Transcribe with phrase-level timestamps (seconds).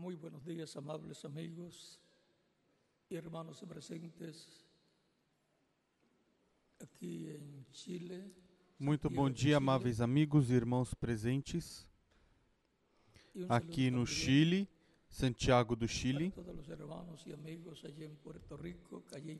[0.00, 2.00] Muy buenos días, amables amigos
[3.10, 4.64] y hermanos presentes.
[6.78, 8.34] Aqui em Chile.
[8.78, 11.86] Muito bom dia, amáveis amigos e irmãos presentes.
[13.46, 14.66] Aqui no Chile,
[15.06, 16.32] Santiago do Chile,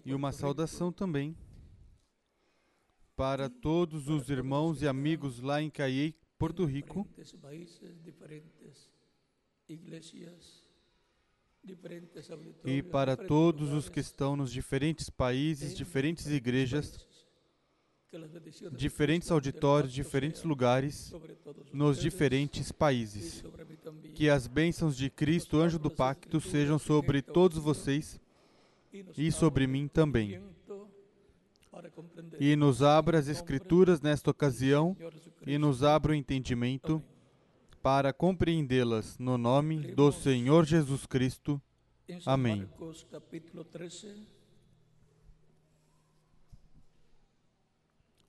[0.04, 1.34] e uma saudação também
[3.16, 7.08] para todos os irmãos e amigos lá em Caiei, Porto Rico,
[12.64, 17.06] e para todos os que estão nos diferentes países, en diferentes igrejas,
[18.72, 21.12] diferentes auditórios, diferentes lugares,
[21.72, 23.44] nos diferentes países.
[24.14, 28.18] Que as bênçãos de Cristo, anjo do pacto, sejam sobre todos vocês
[29.16, 30.42] e sobre mim também.
[32.38, 34.96] E nos abra as Escrituras nesta ocasião
[35.46, 37.02] e nos abra o entendimento.
[37.82, 41.60] Para compreendê-las no nome do Senhor Jesus Cristo.
[42.26, 42.66] Amén.
[42.66, 44.26] Marcos capítulo 13,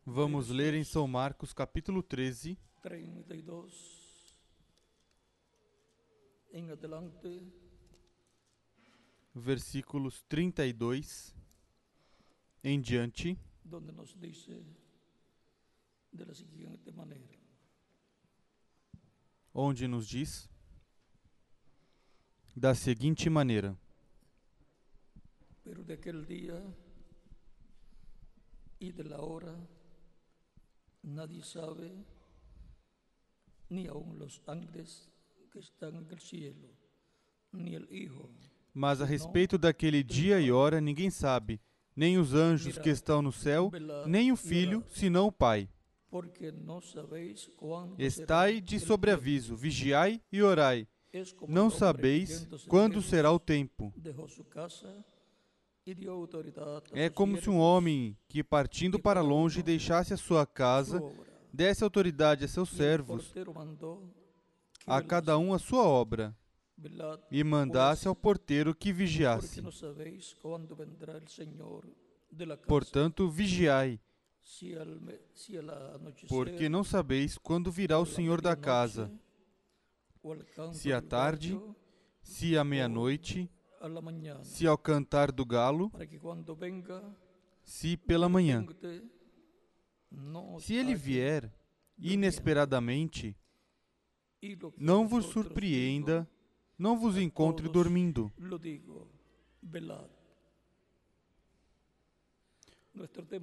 [0.05, 4.01] Vamos ler em São Marcos, capítulo 13, 32
[6.53, 7.53] en adelante,
[9.33, 11.35] versículos 32
[12.63, 14.65] em diante, donde nos dice
[16.11, 17.40] de la siguiente manera.
[19.53, 20.49] Onde nos diz
[22.55, 23.77] da seguinte maneira:
[25.63, 26.61] Pero de aquel día
[28.79, 29.55] y de la hora
[31.03, 31.91] nadie sabe,
[33.69, 35.09] ni aun los ángeles
[35.51, 36.69] que en el cielo,
[37.51, 38.29] ni el Hijo,
[38.73, 41.59] Mas a respeito daquele dia e hora ninguém sabe,
[41.93, 43.69] nem os anjos que estão no céu,
[44.07, 45.69] nem o Filho, senão o Pai.
[46.11, 50.85] Porque no sabéis cuándo Estai de sobreaviso, vigiai e orai.
[51.47, 53.93] Não sabeis quando será o tempo.
[56.93, 61.01] É como se um homem que, partindo para longe, deixasse a sua su casa,
[61.51, 63.33] desse autoridade a seus servos,
[64.85, 66.35] a cada um a sua obra,
[67.31, 69.61] e mandasse ao porteiro que vigiasse.
[72.67, 73.99] Portanto, vigiai,
[76.27, 79.11] porque não sabeis quando virá o Senhor da casa,
[80.73, 81.59] se à tarde,
[82.21, 83.49] se à meia-noite,
[84.43, 85.91] se ao cantar do galo,
[87.63, 88.65] se pela manhã.
[90.59, 91.51] Se ele vier
[91.97, 93.35] inesperadamente,
[94.77, 96.29] não vos surpreenda,
[96.77, 98.31] não vos encontre dormindo.
[98.37, 99.07] digo, lo digo,
[99.61, 100.09] velad.
[100.09, 100.19] Nuestro
[102.71, 102.80] tema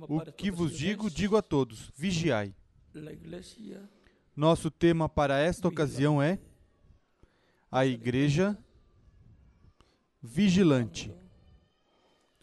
[0.08, 2.54] O que vos digo, digo a todos: vigiai.
[4.36, 6.38] Nosso tema para esta ocasião é
[7.70, 8.56] a igreja
[10.22, 11.12] vigilante,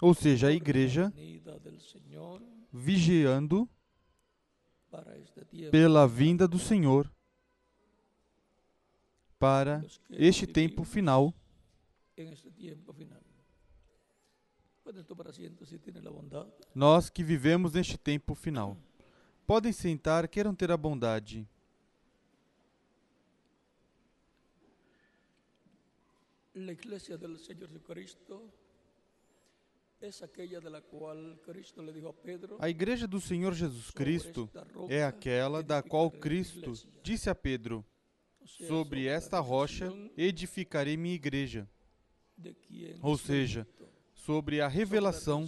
[0.02, 1.14] ou seja, a igreja
[2.72, 3.70] vigiando
[5.72, 7.12] pela vinda do Senhor
[9.40, 11.34] para este tempo final.
[12.18, 13.22] En este tiempo final.
[13.22, 14.75] Pueden tomar asiento si tienen la bondad.
[16.74, 18.78] Nós que vivemos neste tempo final.
[19.48, 21.48] Podem sentar, queiram ter a bondade.
[30.24, 32.58] Aquella de la cual Cristo a.
[32.60, 34.50] A igreja do Senhor Jesus "Sobre Cristo
[34.88, 36.90] é aquela da qual Cristo iglesia".
[37.04, 37.84] disse a Pedro:
[38.46, 41.68] Sobre esta rocha edificarei minha igreja.
[43.02, 43.68] Ou seja,
[44.26, 45.46] Sobre a revelação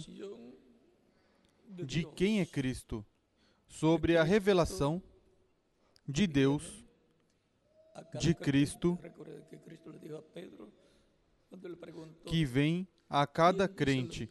[1.84, 3.04] de quem é Cristo.
[3.66, 5.02] Sobre a revelação
[6.06, 6.84] de Deus
[8.20, 8.34] de.
[8.36, 8.96] Cristo
[12.24, 14.30] que vem a cada "¿Quién dicen crente.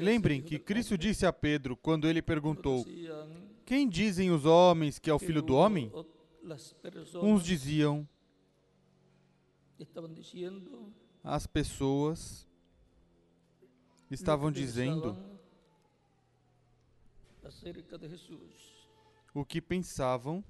[0.00, 2.86] Lembrem que Cristo hombre?" disse a Pedro quando ele perguntou:
[3.66, 5.92] Quem dizem os homens que é o filho do homem?
[7.22, 8.08] Uns diziam,
[11.22, 12.50] as pessoas
[14.14, 15.16] estavam dizendo
[17.42, 18.82] de
[19.34, 20.44] o que pensavam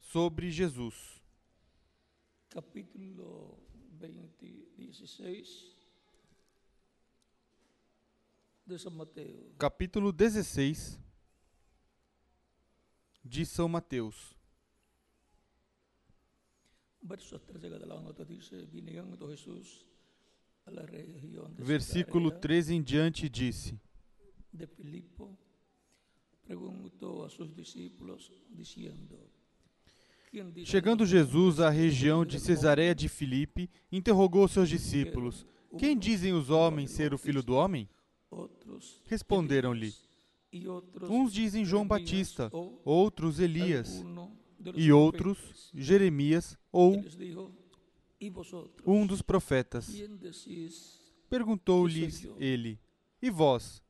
[0.00, 1.22] sobre Jesus.
[2.48, 3.58] Capítulo
[3.98, 5.76] 20, 16
[8.66, 9.54] de San Mateo.
[9.58, 10.98] Capítulo 16
[13.24, 14.36] de São Mateus.
[17.00, 20.51] Versos 13 en adelante dice, viniendo Jesús a la región de
[21.58, 23.80] Versículo Cesarea 13 em diante disse:
[24.52, 24.66] de
[26.44, 29.18] preguntó a sus discípulos diciendo,
[30.30, 35.46] ¿Quién dice Chegando Jesus à região de Cesareia de Filipe, interrogou seus discípulos:
[35.78, 37.88] Quem dizem os homens ser o filho do homem?
[39.06, 39.94] Responderam-lhe:
[41.02, 42.50] Uns dizem João Batista,
[42.84, 44.02] outros Elias,
[44.74, 45.70] e outros.
[45.74, 47.02] Jeremias ou
[48.84, 49.86] um dos profetas.
[49.86, 52.78] ¿Quién decís Perguntou-lhes ele:
[53.20, 53.82] E vós?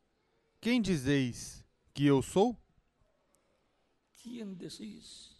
[0.60, 2.56] Quem dizeis que eu sou?
[4.22, 5.36] ¿quién decís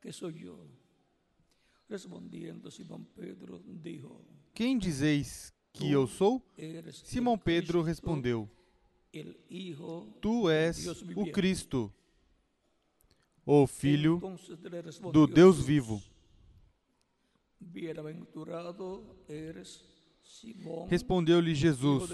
[0.00, 0.66] que soy yo?
[1.88, 6.42] Respondiendo Simón Pedro dijo, Quem dizeis que eu sou?
[7.04, 8.50] Simão Pedro respondeu:
[10.20, 11.30] Tu és o.
[11.30, 11.92] Cristo,
[13.44, 14.20] o Filho
[15.12, 16.02] do Deus vivo.
[17.62, 19.84] Bienaventurado eres
[20.22, 22.10] Simón, Respondeu-lhe Jesus: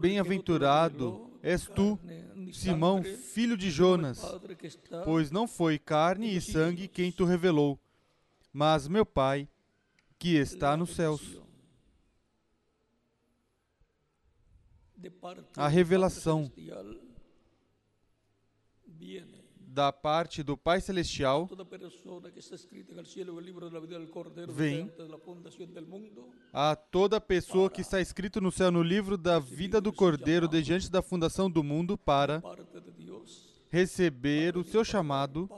[0.00, 1.98] Bem-aventurado és tu,
[2.52, 4.20] Simão, filho de Jonas,
[5.04, 7.78] pois não foi carne e sangue quem tu revelou,
[8.52, 9.48] mas meu Pai
[10.18, 11.40] que está nos céus.
[15.56, 16.50] A revelação.
[19.72, 21.48] Da parte do Pai Celestial,
[24.52, 24.92] Vem.
[26.52, 30.74] a toda pessoa que está escrito no céu no livro da vida do Cordeiro desde
[30.74, 32.42] antes da fundação do mundo para
[33.70, 35.48] receber o seu chamado,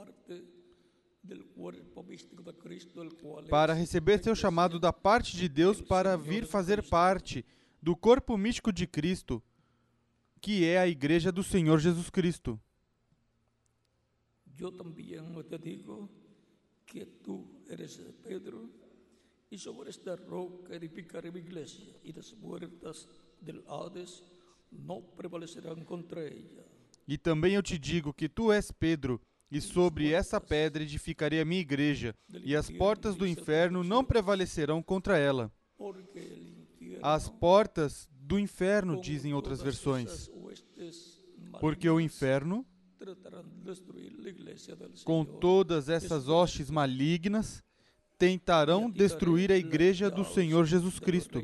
[3.49, 7.45] para receber seu chamado da parte de Deus para vir fazer parte
[7.81, 9.43] do corpo místico de Cristo,
[10.39, 12.57] que é a igreja do Senhor Jesus Cristo.
[14.57, 16.09] Yo también te digo
[16.85, 18.69] que tú eres Pedro,
[19.49, 23.07] y sobre esta roca edificaré mi iglesia, y las puertas
[23.41, 24.23] del Hades
[24.71, 26.63] no prevalecerán contra ella.
[27.07, 29.21] E também eu te digo que tu és Pedro,
[29.51, 34.81] e sobre essa pedra edificarei a minha igreja, e as portas do inferno não prevalecerão
[34.81, 35.51] contra ela.
[37.01, 40.31] As portas do inferno, dizem outras versões,
[41.59, 42.65] porque o inferno,
[45.03, 47.63] com todas essas hostes malignas,
[48.17, 51.41] tentarão destruir a igreja do Senhor Jesus Cristo.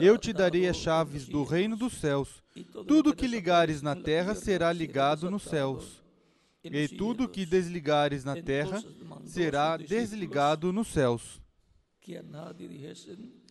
[0.00, 2.42] Eu te darei as chaves do reino dos céus.
[2.86, 6.02] Tudo que ligares na terra será ligado nos céus,
[6.64, 8.82] e tudo que desligares na terra
[9.24, 11.40] será desligado nos céus.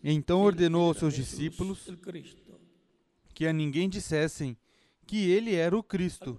[0.02, 1.88] Então ordenou aos seus discípulos
[3.36, 4.56] que a ninguém dissessem
[5.06, 6.38] que ele era o Cristo.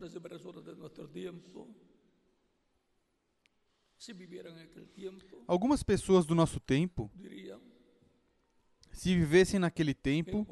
[5.45, 7.11] Algumas pessoas do nosso tempo,
[8.91, 10.43] se vivessem naquele que tempo,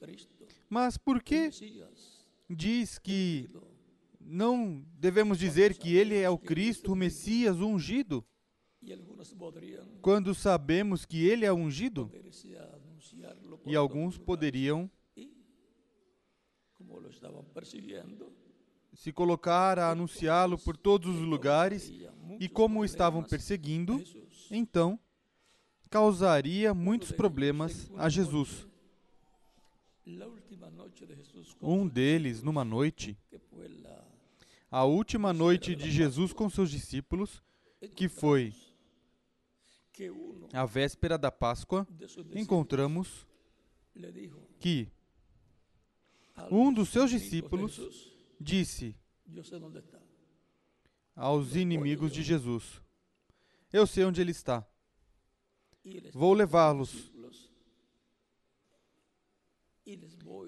[0.00, 1.48] Cristo, mas por que
[2.48, 3.48] diz que
[4.20, 8.26] não devemos dizer que ele é o Cristo, o Messias, o ungido,
[10.00, 12.08] quando sabemos que ele é ungido?
[12.08, 14.90] ponerse a anunciarlo por E alguns poderiam
[18.94, 21.92] se colocar a anunciá-lo por todos os lugares,
[22.38, 24.02] e como o estavam perseguindo,
[24.50, 24.98] então
[25.88, 28.66] causaria muitos problemas a Jesus.
[31.60, 33.16] Um deles, numa noite,
[34.70, 37.42] a última noite de Jesus com seus discípulos,
[37.94, 38.52] que foi
[40.52, 41.86] a véspera da Páscoa,
[42.34, 43.26] encontramos
[44.58, 44.88] que
[46.50, 47.78] um dos seus discípulos
[48.40, 48.94] disse
[51.14, 52.80] aos inimigos de Jesus:
[53.72, 54.66] Eu sei onde ele está.
[56.12, 57.12] Vou levá-los.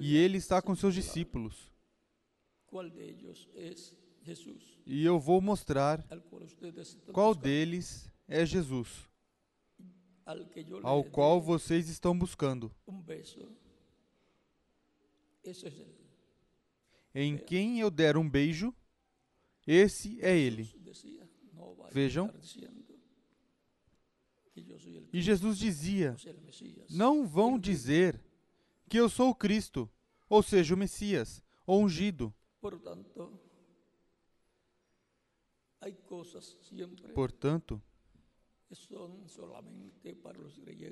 [0.00, 1.70] E ele está com seus discípulos.
[4.86, 6.04] E eu vou mostrar
[7.12, 9.40] qual deles é Jesus, al
[9.78, 10.11] que yo le
[10.82, 12.70] ao qual vocês estão buscando.
[15.44, 15.86] es él.
[17.14, 18.74] Em quem eu der um beijo,
[19.66, 20.72] esse é ele.
[21.90, 22.32] Vejam.
[25.12, 26.16] E Jesus dizia.
[26.90, 28.20] Não vão dizer
[28.88, 29.90] que eu sou o Cristo,
[30.28, 32.34] ou seja, o Messias, ou ungido.
[37.14, 37.82] Portanto,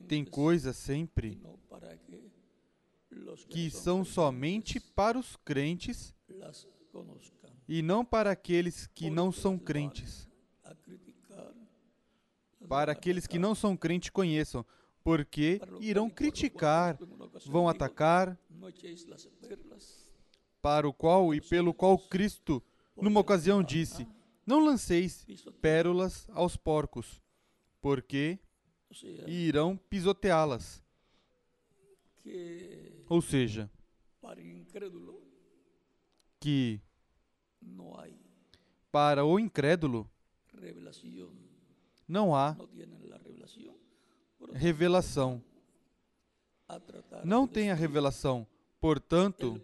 [0.07, 1.41] tem coisas sempre
[3.49, 6.15] que são somente para os crentes
[7.69, 10.29] e não para aqueles que não são crentes.
[12.69, 14.65] Para aqueles que não são crentes conheçam,
[15.03, 16.99] porque irão criticar,
[17.47, 18.39] vão atacar,
[20.63, 22.63] para o qual e pelo qual Cristo,
[22.97, 24.07] numa ocasião, disse:
[24.47, 25.27] Não lanceis
[25.61, 27.21] pérolas aos porcos,
[27.81, 28.39] porque
[29.27, 30.83] irão pisoteá-las.
[33.09, 33.71] Ou seja,
[36.39, 36.81] que
[38.93, 40.09] para o incrédulo
[42.07, 42.57] não há
[44.53, 45.43] revelação.
[47.25, 48.47] Não tem a revelação,
[48.81, 49.61] portanto,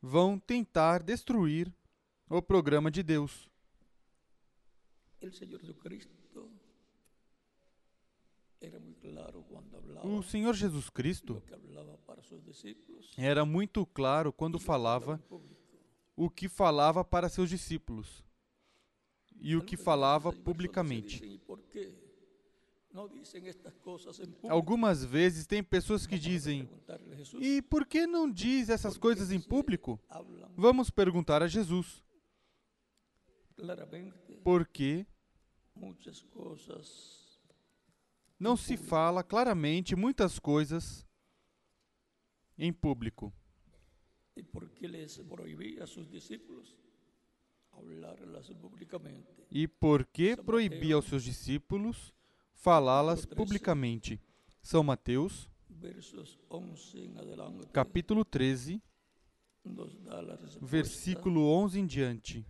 [0.00, 1.72] vão tentar destruir
[2.28, 3.48] o programa de Deus.
[5.20, 6.19] O Senhor Jesus Cristo
[13.16, 15.22] era muito claro quando falava
[16.16, 18.22] o que falava para seus discípulos
[19.40, 21.40] e o que falava publicamente.
[24.48, 26.68] Algumas vezes tem pessoas que dizem:
[27.40, 29.98] E por que não diz essas coisas em público?
[30.56, 32.02] Vamos perguntar a Jesus.
[34.42, 35.06] Porque
[38.40, 41.06] não se fala claramente muitas coisas
[42.56, 43.30] em público.
[44.34, 46.74] E por que les proibía a seus discípulos
[49.50, 52.14] e por que proibia aos seus discípulos
[52.52, 54.20] falá-las publicamente?
[54.62, 55.48] São Mateus,
[57.72, 58.82] capítulo 13,
[60.60, 62.46] versículo 11 em diante.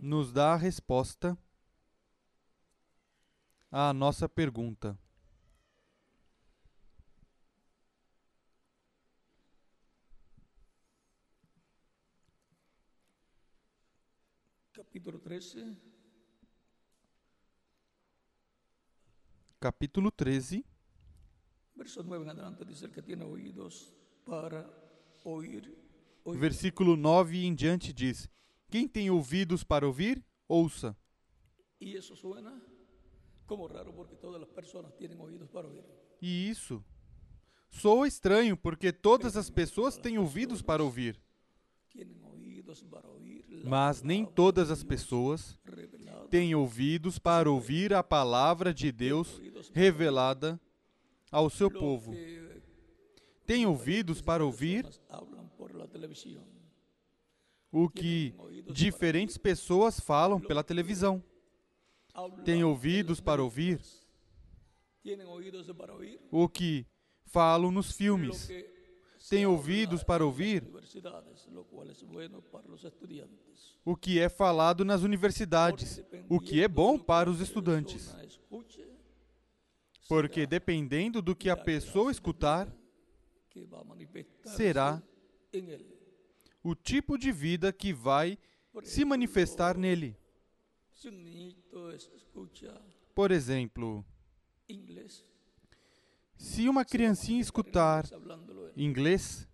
[0.00, 1.38] Nos dá a resposta
[3.70, 4.98] à nossa pergunta.
[14.98, 15.76] capítulo 13.
[19.60, 20.64] Capítulo 13.
[21.76, 23.92] Verso 9 en adelante el que tiene oídos
[24.24, 24.68] para
[25.24, 25.76] oír.
[26.24, 28.28] Versículo 9 em diante diz:
[28.70, 30.96] Quem tem ouvidos para ouvir, ouça.
[31.80, 32.60] E isso suena
[33.48, 35.84] como raro porque todas as pessoas têm ouvidos para ouvir.
[36.20, 36.84] E isso
[37.70, 41.18] soa estranho porque todas as pessoas têm ouvidos para ouvir.
[43.64, 45.58] Mas nem todas as pessoas
[46.30, 49.40] têm ouvidos para ouvir a palavra de Deus
[49.72, 50.60] revelada
[51.32, 52.14] ao seu povo.
[53.46, 54.86] Tem ouvidos para ouvir
[57.72, 58.34] o que
[58.70, 61.22] diferentes pessoas falam pela televisão.
[62.44, 63.80] Tem ouvidos para ouvir?
[66.30, 66.86] O que
[67.26, 68.48] falam nos filmes?
[69.28, 70.64] Têm ouvidos para ouvir?
[73.84, 78.14] o que é falado nas universidades, o que é bom para os estudantes.
[80.08, 82.70] Porque dependendo do que a pessoa escutar,
[84.44, 85.02] será
[86.62, 88.38] o tipo de vida que vai
[88.82, 90.16] se manifestar nele.
[93.14, 94.04] Por exemplo,
[96.36, 98.04] se uma criancinha escutar
[98.76, 99.48] inglês,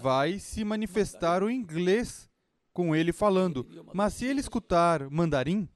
[0.00, 2.30] vai se manifestar o inglês
[2.72, 3.66] com ele falando.
[3.94, 5.68] Mas se ele escutar mandarim,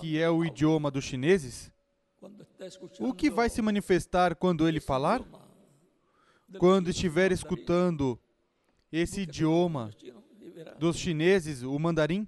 [0.00, 1.70] que é o idioma dos chineses,
[3.00, 5.22] o que vai se manifestar quando ele falar?
[6.58, 8.20] Quando estiver escutando
[8.90, 9.90] esse idioma
[10.78, 12.26] dos chineses, o mandarim?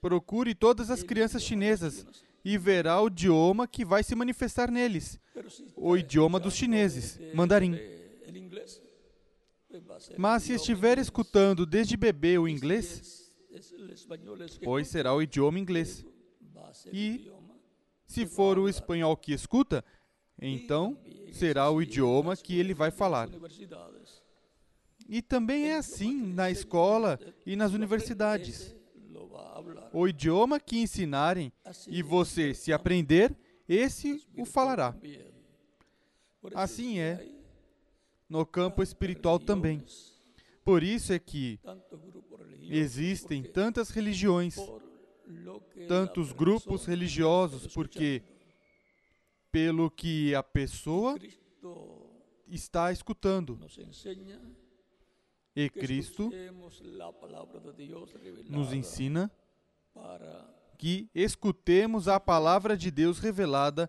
[0.00, 2.06] Procure todas as crianças chinesas
[2.44, 5.18] e verá o idioma que vai se manifestar neles,
[5.74, 7.76] o idioma dos chineses, mandarim.
[10.16, 13.32] Mas se estiver escutando desde bebê o inglês,
[14.62, 16.04] pois será o idioma inglês.
[16.92, 17.32] E
[18.06, 19.84] se for o espanhol que escuta,
[20.40, 20.98] então
[21.32, 23.28] será o idioma que ele vai falar.
[25.08, 28.74] E também é assim na escola e nas universidades
[29.92, 31.52] o idioma que ensinarem
[31.88, 33.34] e você se aprender,
[33.68, 34.94] esse o falará.
[36.54, 37.26] Assim é
[38.28, 39.82] no campo espiritual também.
[40.64, 41.60] Por isso é que
[42.62, 44.56] existem tantas religiões,
[45.86, 48.22] tantos grupos religiosos, porque
[49.52, 51.16] pelo que a pessoa
[52.48, 53.58] está escutando.
[55.56, 56.30] E Cristo
[58.48, 59.30] nos ensina
[60.76, 63.88] que escutemos a palavra de Deus revelada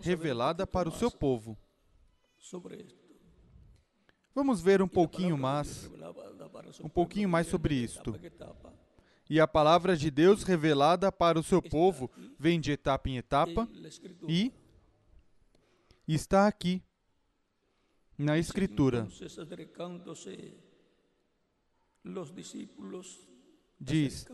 [0.00, 1.58] revelada para o seu povo.
[4.34, 5.90] Vamos ver um pouquinho mais
[6.82, 8.14] um pouquinho mais sobre isto.
[9.28, 13.66] E a palavra de Deus revelada para o seu povo vem de etapa em etapa
[14.28, 14.52] e
[16.06, 16.82] está aqui
[18.18, 19.08] na Escritura.
[23.80, 24.26] Diz,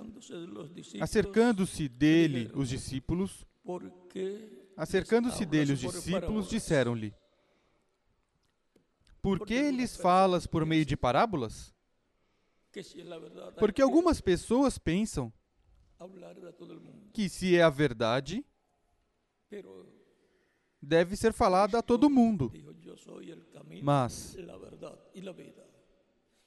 [1.01, 3.47] acercando-se dele os discípulos,
[4.77, 7.15] acercando-se dele os discípulos, disseram-lhe,
[9.23, 11.75] por que lhes falas por meio de parábolas?
[13.59, 15.33] Porque algumas pessoas pensam
[17.13, 18.45] que se é a verdade,
[20.81, 22.53] deve ser falada a todo mundo.
[23.83, 24.37] Mas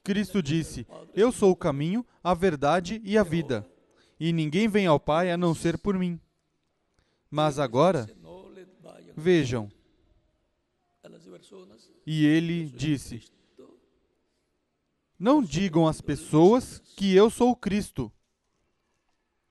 [0.04, 3.66] Cristo disse: Eu sou o caminho, a verdade e a vida,
[4.20, 6.20] e ninguém vem ao Pai a não ser por mim.
[7.30, 8.06] Mas agora,
[9.16, 9.72] vejam,
[12.06, 13.32] e ele disse:
[15.18, 18.12] Não digam às pessoas que eu sou o Cristo,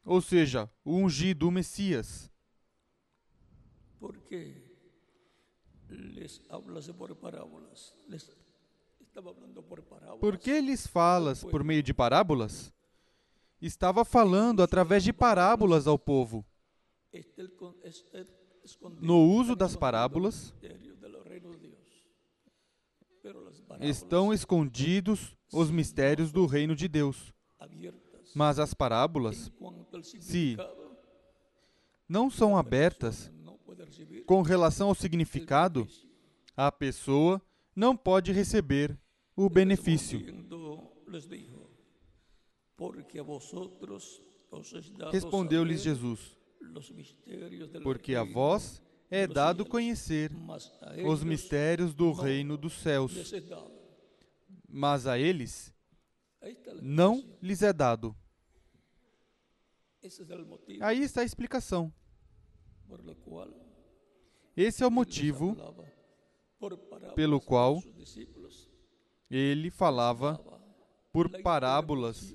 [0.05, 2.29] ou seja, o ungido, o Messias.
[3.99, 4.62] Por que
[5.93, 7.93] les hablas por parábolas?
[8.07, 8.29] Les
[9.01, 10.19] estava falando por parábolas.
[10.19, 12.73] Por que lhes falas por meio de parábolas?
[13.61, 16.45] Estava falando através de parábolas ao povo.
[18.99, 20.53] No uso das parábolas,
[23.79, 27.33] estão escondidos os mistérios do reino de Deus.
[28.35, 29.51] Mas as parábolas,
[30.19, 30.57] se
[32.09, 33.31] não são abertas
[34.25, 35.87] com relação ao significado,
[36.55, 37.41] a pessoa
[37.75, 38.97] não pode receber
[39.35, 40.19] o benefício.
[45.11, 46.37] Respondeu-lhes Jesus:
[47.83, 50.31] Porque a vós é dado conhecer
[51.05, 53.33] os mistérios do reino dos céus,
[54.67, 55.73] mas a eles
[56.81, 58.15] não lhes é dado.
[60.81, 61.93] Aí está a explicação.
[64.55, 65.55] Esse é o motivo
[67.15, 67.81] pelo qual
[69.29, 70.39] ele falava
[71.11, 72.33] por parábolas,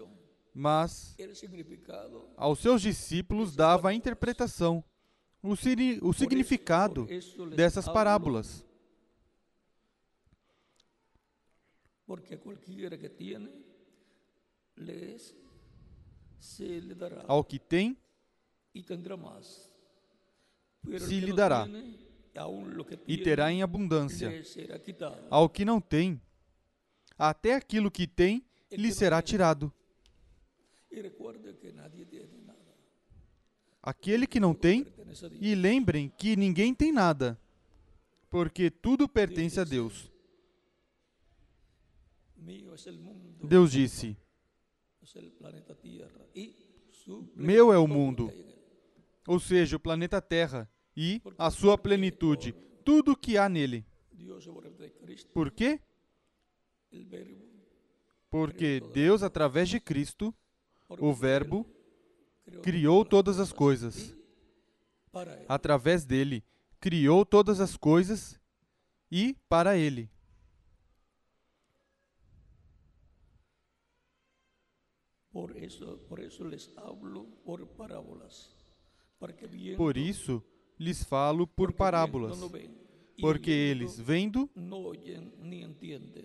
[0.53, 1.17] mas
[2.37, 4.85] aos seus discípulos dava a interpretação
[5.43, 5.53] o,
[6.03, 7.07] o significado
[7.55, 8.65] dessas parábolas.
[17.27, 17.97] Ao que tem,
[20.99, 21.67] se lhe dará,
[23.07, 24.31] e terá em abundância.
[25.31, 26.21] Ao que não tem,
[27.19, 29.73] até aquilo que tem lhe será tirado.
[33.83, 34.87] Aquele que não tem,
[35.41, 37.39] e lembrem que ninguém tem nada,
[38.31, 40.11] porque tudo pertence a Deus.
[43.43, 44.17] Deus disse:
[47.35, 48.33] Meu é o mundo,
[49.27, 52.53] ou seja, o planeta Terra e a sua plenitude,
[52.85, 53.87] tudo que há nele.
[55.33, 55.81] Por quê?
[58.29, 60.35] Porque Deus, através de Cristo,
[60.89, 61.65] o Verbo,
[62.65, 64.13] criou todas as coisas.
[65.49, 66.43] Através dele,
[66.81, 68.41] criou todas as coisas
[69.09, 70.11] e para ele.
[75.31, 78.53] Por isso, por isso lhes hablo por parábolas.
[79.77, 80.43] Por isso
[80.79, 82.39] lhes falo por parábolas.
[83.21, 84.49] Porque eles vendo,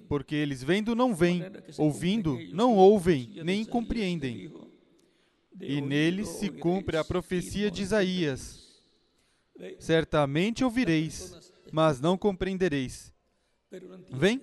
[0.08, 1.42] porque eles vendo não veem,
[1.78, 4.52] ouvindo não ouvem, nem compreendem
[5.62, 8.84] e nele se cumpre a profecia de Isaías.
[9.80, 13.14] Certamente ouvireis, mas não compreendereis.
[14.12, 14.42] Vem?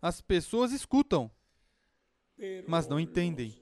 [0.00, 1.30] As pessoas escutam,
[2.66, 3.54] mas não entendem.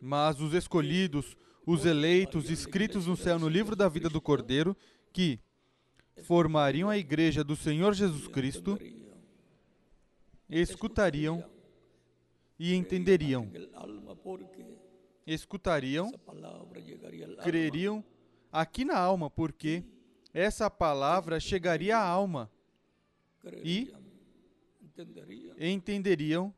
[0.00, 4.76] Mas os escolhidos, os eleitos, escritos no céu no livro da vida do Cordeiro,
[5.12, 5.40] que
[6.24, 8.78] formariam a igreja do Senhor Jesus Cristo,
[10.48, 11.44] escutariam
[12.58, 13.50] e entenderiam.
[15.26, 16.12] Escutariam,
[17.42, 18.04] creriam
[18.50, 19.84] aqui na alma, porque
[20.34, 22.50] essa palavra chegaria à alma.
[23.64, 23.92] E
[25.58, 26.54] entenderiam,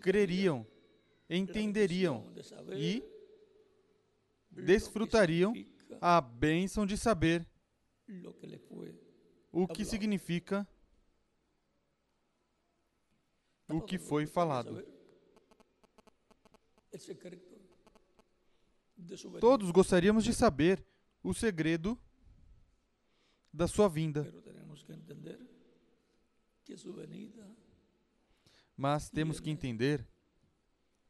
[0.00, 0.66] creriam,
[1.28, 2.32] entenderiam
[2.76, 3.02] e
[4.50, 5.52] desfrutariam
[6.00, 7.46] a bênção de saber
[9.50, 10.66] o que significa
[13.68, 14.84] o que foi falado.
[19.40, 20.84] Todos gostaríamos de saber
[21.22, 21.98] o segredo
[23.52, 24.22] da sua vinda.
[28.76, 30.06] Mas temos que entender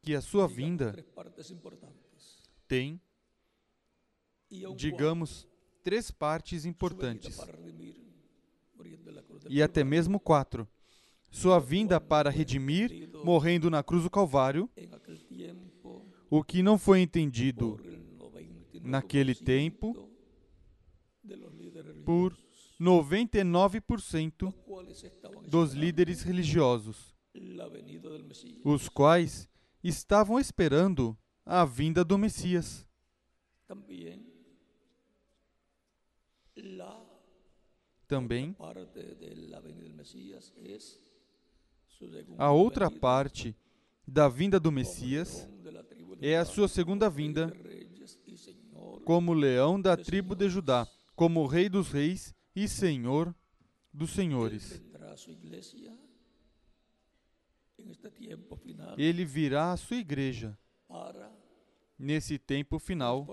[0.02, 0.94] que a sua vinda
[2.68, 3.00] tem,
[4.76, 5.48] digamos,
[5.82, 7.38] três partes importantes.
[9.48, 10.68] e até mesmo quatro.
[11.30, 14.70] Sua vinda para redimir, morrendo na cruz do Calvário,
[16.30, 17.80] o que não foi entendido
[18.82, 20.08] naquele tempo
[22.04, 22.36] por
[22.80, 24.54] 99%
[25.48, 27.13] dos líderes religiosos,
[28.64, 29.48] os quais
[29.82, 32.86] estavam esperando a vinda do Messias.
[38.06, 38.54] Também,
[42.38, 43.56] a outra parte
[44.06, 45.48] da vinda do Messias
[46.20, 47.52] é a sua segunda vinda
[49.04, 53.34] como leão da tribo de Judá, como rei dos reis e senhor
[53.92, 54.82] dos senhores.
[58.96, 60.56] Ele virá à sua igreja
[61.98, 63.26] nesse tempo final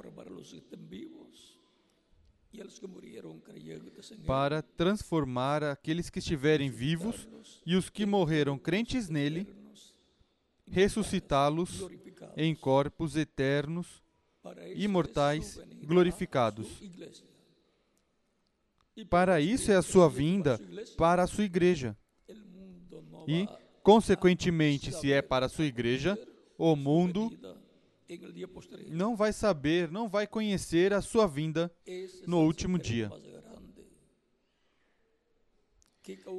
[4.26, 7.28] para transformar aqueles que estiverem vivos
[7.66, 9.48] e os que morreram crentes nele,
[10.68, 11.88] ressuscitá-los
[12.36, 14.04] em corpos eternos,
[14.76, 16.68] imortais, glorificados.
[19.10, 20.60] Para isso é a sua vinda
[20.98, 21.98] para a sua igreja.
[23.28, 23.48] E,
[23.84, 26.18] consequentemente, se é para a sua igreja,
[26.58, 27.32] o mundo
[28.88, 31.72] não vai saber, não vai conhecer a sua vinda
[32.28, 33.12] no último dia.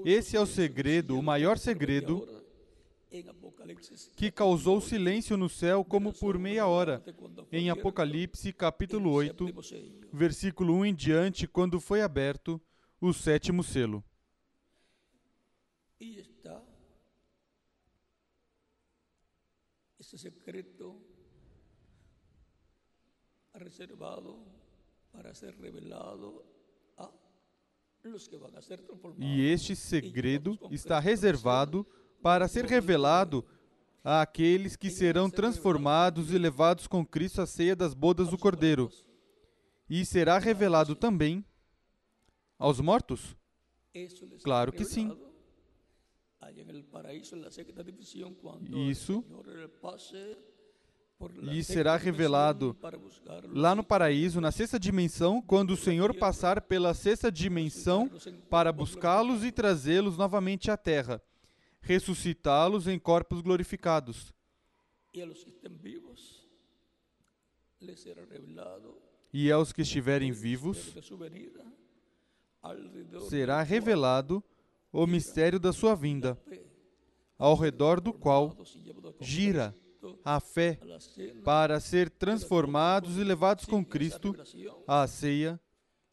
[0.04, 2.28] Esse é o segredo, o maior segredo
[4.16, 7.02] que causou silêncio no céu como por meia hora,
[7.50, 9.46] em Apocalipse capítulo 8,
[10.12, 12.60] versículo 1 em diante, quando foi aberto
[13.00, 14.02] o sétimo selo.
[16.00, 16.60] E está
[20.01, 21.00] esse secreto
[23.54, 24.38] reservado
[25.12, 26.44] para ser revelado
[26.96, 27.10] a
[28.04, 29.24] los que van a ser transformados.
[29.24, 31.86] E este segredo está reservado
[32.22, 33.44] para ser revelado
[34.02, 38.90] àqueles que serão transformados e levados com Cristo à ceia das bodas do Cordeiro.
[39.88, 41.44] E será revelado também
[42.58, 43.36] aos mortos?
[44.42, 45.16] Claro que sim.
[48.90, 49.24] Isso
[51.40, 52.76] lhe será revelado
[53.54, 58.10] lá no paraíso, na sexta dimensão, quando o Senhor passar pela sexta dimensão
[58.50, 61.22] para buscá-los e trazê-los novamente à terra,
[61.80, 64.32] ressuscitá-los em corpos glorificados.
[69.32, 70.94] E aos que estiverem vivos
[73.28, 74.42] será revelado
[74.92, 76.38] o mistério da sua vinda,
[77.38, 78.56] ao redor do qual
[79.20, 79.74] gira
[80.24, 80.78] a fé
[81.44, 84.34] para ser transformados e levados com Cristo
[84.86, 85.60] à ceia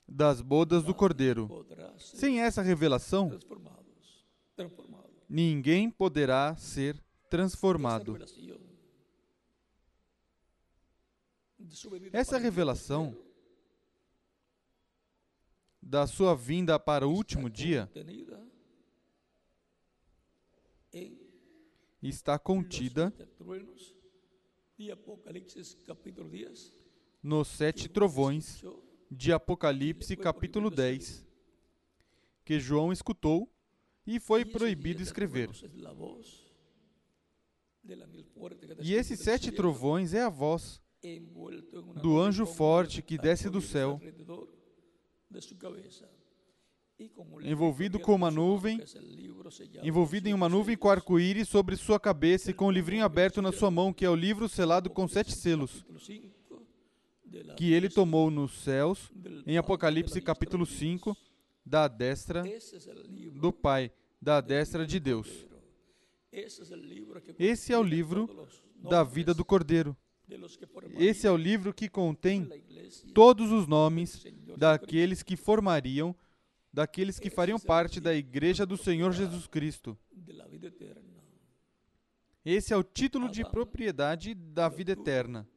[0.07, 1.65] das bodas do Cordeiro.
[1.97, 3.37] Sem essa revelação,
[5.27, 6.97] ninguém poderá ser
[7.29, 8.17] transformado.
[12.11, 13.15] Essa revelação
[15.81, 17.89] da sua vinda para o último dia
[22.01, 23.13] está contida
[27.21, 28.63] nos sete trovões
[29.11, 31.25] de Apocalipse, capítulo 10,
[32.45, 33.51] que João escutou
[34.05, 35.49] e foi proibido escrever.
[38.81, 40.81] E esses sete trovões é a voz
[42.01, 43.99] do anjo forte que desce do céu
[47.43, 48.81] envolvido com uma nuvem,
[49.81, 53.41] envolvido em uma nuvem com arco-íris sobre sua cabeça e com o um livrinho aberto
[53.41, 55.85] na sua mão, que é o livro selado com sete selos,
[57.55, 59.09] que ele tomou nos céus,
[59.47, 61.15] em Apocalipse capítulo 5,
[61.65, 62.43] da destra
[63.33, 65.47] do Pai, da destra de Deus.
[67.39, 69.95] Esse é o livro da vida do Cordeiro.
[70.97, 72.47] Esse é o livro que contém
[73.13, 74.25] todos os nomes
[74.57, 76.15] daqueles que formariam
[76.71, 79.97] daqueles que fariam parte da Igreja do Senhor Jesus Cristo.
[82.45, 85.47] Esse é o título de propriedade da vida eterna.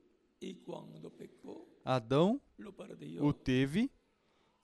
[1.85, 2.41] Adão
[3.21, 3.91] o teve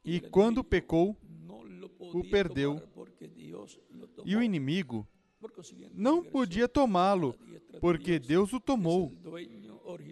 [0.04, 1.16] e, quando pecou,
[1.98, 2.80] o perdeu.
[4.24, 5.06] E o inimigo
[5.92, 7.34] não podia tomá-lo,
[7.80, 9.12] porque Deus o tomou.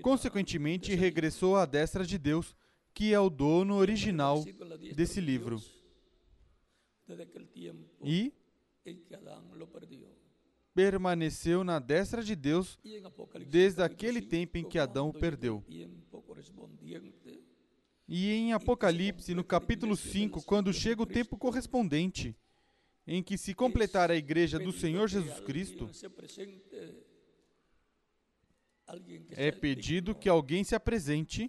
[0.02, 2.54] Consequentemente, regressou à destra de Deus,
[2.94, 4.44] que é o dono original
[4.94, 5.60] desse livro.
[8.02, 8.32] E,
[10.76, 12.78] permaneceu na destra de Deus
[13.48, 15.64] desde aquele tempo em que Adão o perdeu.
[18.06, 22.36] E em Apocalipse, no capítulo 5, quando chega o tempo correspondente,
[23.06, 25.88] em que se completar a igreja do Senhor Jesus Cristo,
[29.30, 31.48] é pedido que alguém se apresente,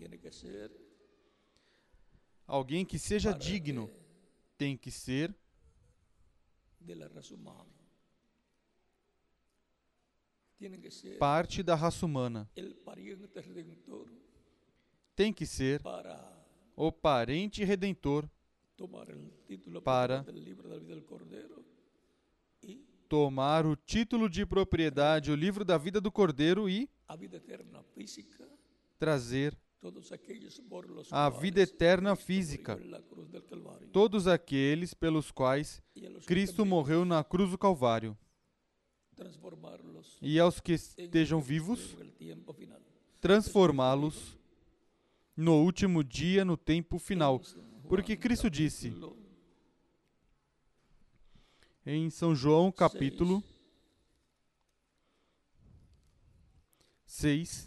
[2.47, 3.91] alguém que seja digno,
[4.57, 5.35] tem que ser
[11.19, 12.49] parte da raça humana.
[15.15, 15.81] Tem que ser
[16.75, 18.29] o parente redentor
[19.83, 20.23] para
[23.07, 26.89] tomar o título de propriedade, o livro da vida do Cordeiro e
[28.99, 29.57] trazer
[31.11, 32.79] a vida eterna física,
[33.91, 35.81] todos aqueles pelos quais
[36.25, 38.17] Cristo morreu na cruz do Calvário,
[40.21, 41.95] e aos que estejam vivos,
[43.19, 44.37] transformá-los
[45.35, 47.41] no último dia, no tempo final.
[47.87, 48.93] Porque Cristo disse
[51.85, 53.41] em São João capítulo
[57.05, 57.66] 6,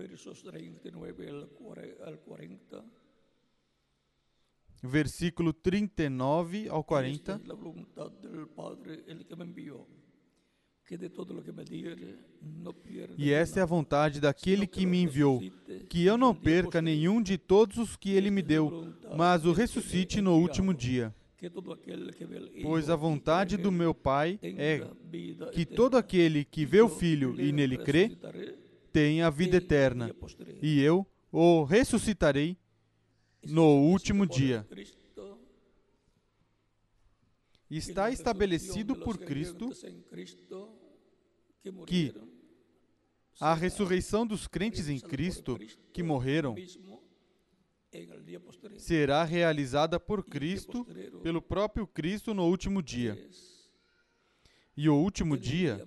[0.00, 1.28] versos 39
[2.00, 2.84] al 40.
[4.82, 7.40] Versículo 39 ao 40.
[13.16, 15.40] E esta é a vontade daquele que me enviou,
[15.88, 20.20] que eu não perca nenhum de todos os que ele me deu, mas o ressuscite
[20.20, 21.14] no último dia.
[22.62, 24.86] Pois a vontade do meu Pai é
[25.52, 28.10] que todo aquele que vê o Filho e nele crê,
[28.92, 30.14] tenha a vida eterna,
[30.60, 32.56] e eu o ressuscitarei
[33.44, 34.66] no último dia.
[37.70, 39.70] Está estabelecido por Cristo
[41.86, 42.12] que
[43.38, 45.58] a ressurreição dos crentes em Cristo
[45.92, 46.56] que morreram
[48.76, 50.86] será realizada por Cristo,
[51.22, 53.16] pelo próprio Cristo no último dia.
[54.76, 55.84] E o último dia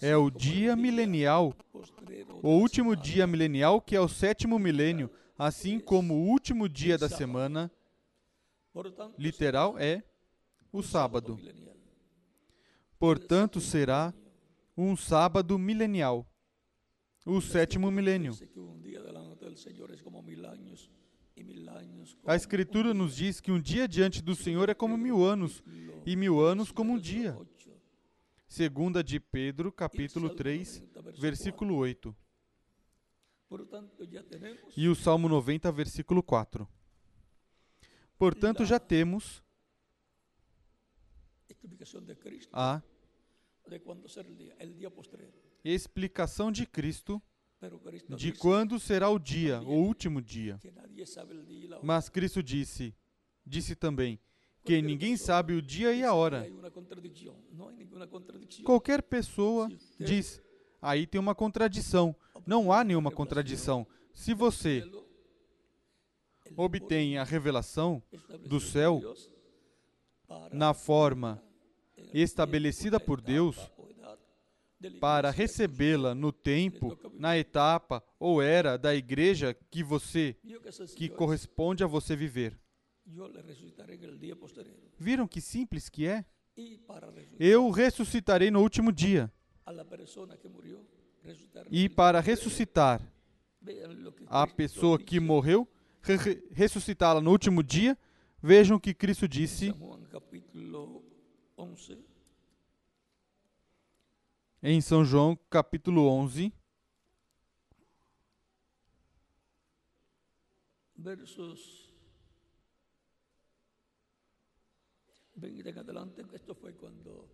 [0.00, 1.54] é o dia milenial,
[2.42, 7.08] o último dia milenial que é o sétimo milênio, assim como o último dia da
[7.08, 7.70] semana
[9.16, 10.02] literal é
[10.72, 11.38] o sábado.
[12.98, 14.12] Portanto, será
[14.76, 16.26] um sábado milenial,
[17.24, 18.32] o sétimo milênio.
[22.26, 25.62] A Escritura nos diz que um dia diante do Senhor é como mil anos,
[26.04, 27.36] e mil anos como um dia.
[28.48, 30.82] Segunda de Pedro, capítulo 3,
[31.18, 32.16] versículo 8.
[34.76, 36.68] E o Salmo 90, versículo 4.
[38.18, 39.42] Portanto, já temos
[42.54, 42.82] a
[45.64, 47.22] explicação de Cristo
[48.16, 50.58] de quando será o dia, o último dia.
[51.82, 52.94] Mas Cristo disse,
[53.44, 54.18] disse também,
[54.64, 56.46] que ninguém sabe o dia e a hora.
[58.64, 59.68] Qualquer pessoa
[59.98, 60.42] diz,
[60.80, 62.14] aí tem uma contradição.
[62.46, 63.86] Não há nenhuma contradição.
[64.14, 64.84] Se você
[66.56, 68.02] obtém a revelação
[68.46, 69.02] do céu
[70.52, 71.42] na forma
[72.12, 73.56] estabelecida por Deus,
[75.00, 80.36] para recebê-la no tempo, na etapa ou era da igreja que você
[80.96, 82.58] que corresponde a você viver.
[84.98, 86.24] Viram que simples que é?
[87.38, 89.32] Eu ressuscitarei no último dia.
[91.70, 93.00] E para ressuscitar
[94.28, 95.68] a pessoa que morreu,
[96.52, 97.98] ressuscitá-la no último dia,
[98.40, 99.74] vejam o que Cristo disse
[104.62, 106.52] em São João, capítulo 11,
[110.96, 111.86] versos.
[115.36, 117.28] 20 en adelante, esto fue cuando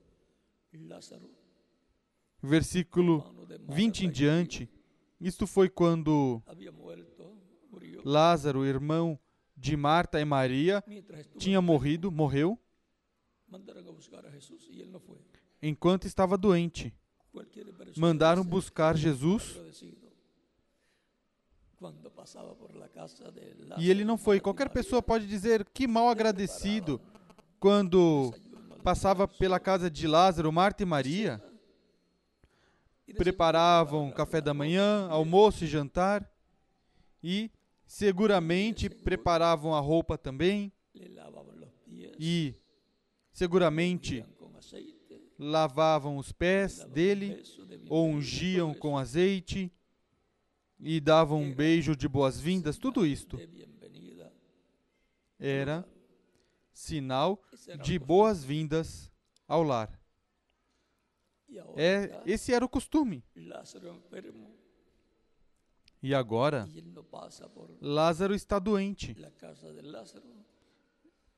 [0.74, 1.30] Lázaro,
[2.42, 3.34] versículo
[3.66, 4.68] 20 em diante,
[5.18, 6.42] isto foi quando
[8.04, 9.18] Lázaro, irmão
[9.56, 10.84] de Marta e Maria,
[11.38, 12.60] tinha morrido, morreu,
[15.62, 16.94] enquanto estava doente.
[17.96, 19.56] Mandaram buscar Jesus
[23.78, 24.40] e ele não foi.
[24.40, 27.00] Qualquer pessoa pode dizer que mal agradecido
[27.60, 28.32] quando
[28.82, 31.42] passava pela casa de Lázaro, Marta e Maria,
[33.16, 36.30] preparavam café da manhã, almoço e jantar,
[37.22, 37.50] e
[37.86, 40.72] seguramente preparavam a roupa também,
[42.18, 42.54] e
[43.32, 44.24] seguramente
[45.44, 47.42] lavavam os pés dele,
[47.90, 49.72] ungiam com azeite
[50.80, 53.38] e davam um beijo de boas-vindas, tudo isto
[55.38, 55.86] era
[56.72, 57.42] sinal
[57.82, 59.10] de boas-vindas
[59.46, 60.00] ao lar.
[61.76, 63.22] É, esse era o costume.
[66.02, 66.68] E agora,
[67.80, 69.16] Lázaro está doente.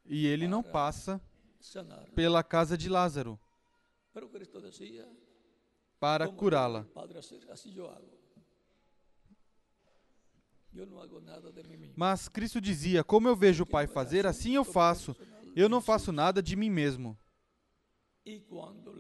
[0.05, 1.21] E ele não passa
[2.15, 3.39] pela casa de Lázaro
[5.99, 6.87] para curá-la.
[11.97, 15.17] Mas Cristo dizia: Como eu vejo o Pai fazer, assim eu faço.
[15.55, 17.19] Eu não faço nada de mim mesmo.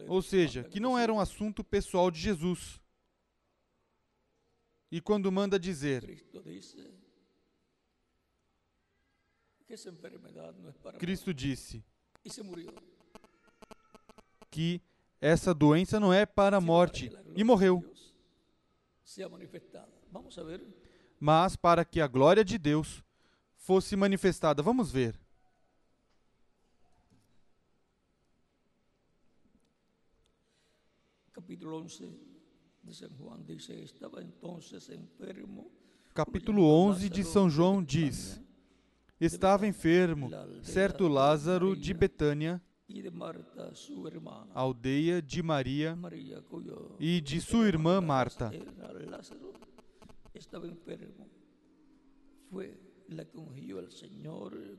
[0.08, 2.80] Ou seja, que não era um assunto pessoal de Jesus.
[4.90, 6.04] E quando manda dizer
[10.98, 11.84] Cristo disse
[14.48, 14.80] que
[15.20, 17.84] essa doença não é para a morte e morreu.
[21.18, 23.02] Mas para que a glória de Deus
[23.56, 24.62] fosse manifestada.
[24.62, 25.18] Vamos ver.
[31.32, 32.18] Capítulo 11
[32.84, 34.58] de São João diz: Estava então
[34.94, 35.70] enfermo.
[36.14, 38.40] Capítulo 11 de São João diz:
[39.20, 40.30] Estava enfermo
[40.62, 42.62] certo Lázaro de Betânia,
[44.54, 45.98] aldeia de Maria
[47.00, 48.50] e de sua irmã Marta.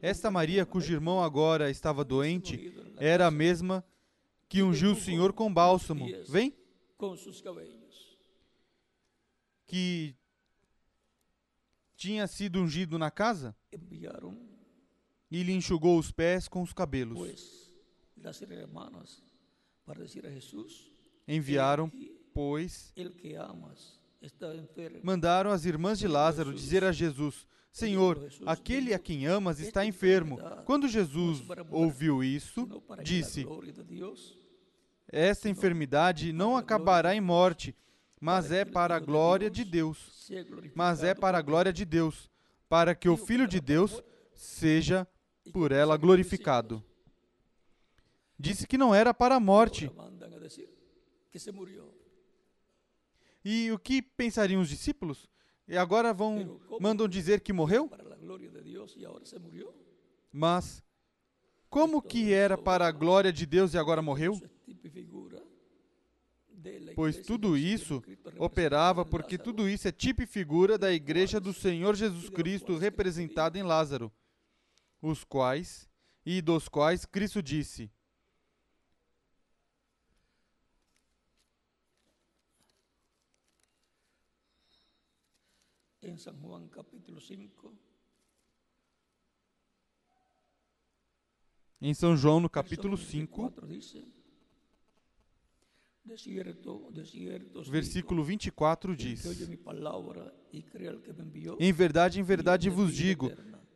[0.01, 3.83] Esta Maria, cujo irmão agora estava doente, era a mesma
[4.47, 6.05] que ungiu o Senhor com bálsamo.
[6.29, 6.53] Vem?
[9.65, 10.15] Que
[11.95, 13.55] tinha sido ungido na casa
[15.29, 17.17] e lhe enxugou os pés com os cabelos.
[21.27, 21.91] Enviaram,
[22.33, 22.93] pois,
[25.03, 30.37] mandaram as irmãs de Lázaro dizer a Jesus: Senhor, aquele a quem amas está enfermo.
[30.65, 32.67] Quando Jesus ouviu isso,
[33.03, 33.45] disse:
[35.07, 37.75] Esta enfermidade não acabará em morte,
[38.19, 40.27] mas é para a glória de Deus.
[40.75, 42.29] Mas é para a glória de Deus,
[42.67, 44.01] para que o Filho de Deus
[44.33, 45.07] seja
[45.53, 46.83] por ela glorificado.
[48.39, 49.91] Disse que não era para a morte.
[53.43, 55.29] E o que pensariam os discípulos?
[55.67, 57.89] E agora vão mandam dizer que morreu?
[60.31, 60.83] Mas
[61.69, 64.39] como que era para a glória de Deus e agora morreu?
[66.95, 68.03] Pois tudo isso
[68.37, 73.57] operava porque tudo isso é tipo e figura da igreja do Senhor Jesus Cristo representada
[73.57, 74.11] em Lázaro,
[75.01, 75.87] os quais
[76.25, 77.91] e dos quais Cristo disse:
[86.09, 87.73] em São João capítulo 5.
[91.79, 93.53] Em São João, no capítulo 5,
[97.69, 99.25] versículo 24 diz:
[101.59, 103.31] Em verdade, em verdade vos digo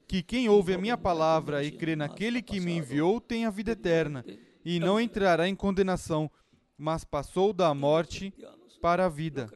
[0.07, 3.71] que quem ouve a minha palavra e crê naquele que me enviou tem a vida
[3.71, 4.25] eterna
[4.63, 6.31] e não entrará em condenação,
[6.77, 8.33] mas passou da morte
[8.81, 9.49] para a vida.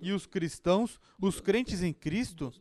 [0.00, 2.52] E os cristãos, os crentes em Cristo,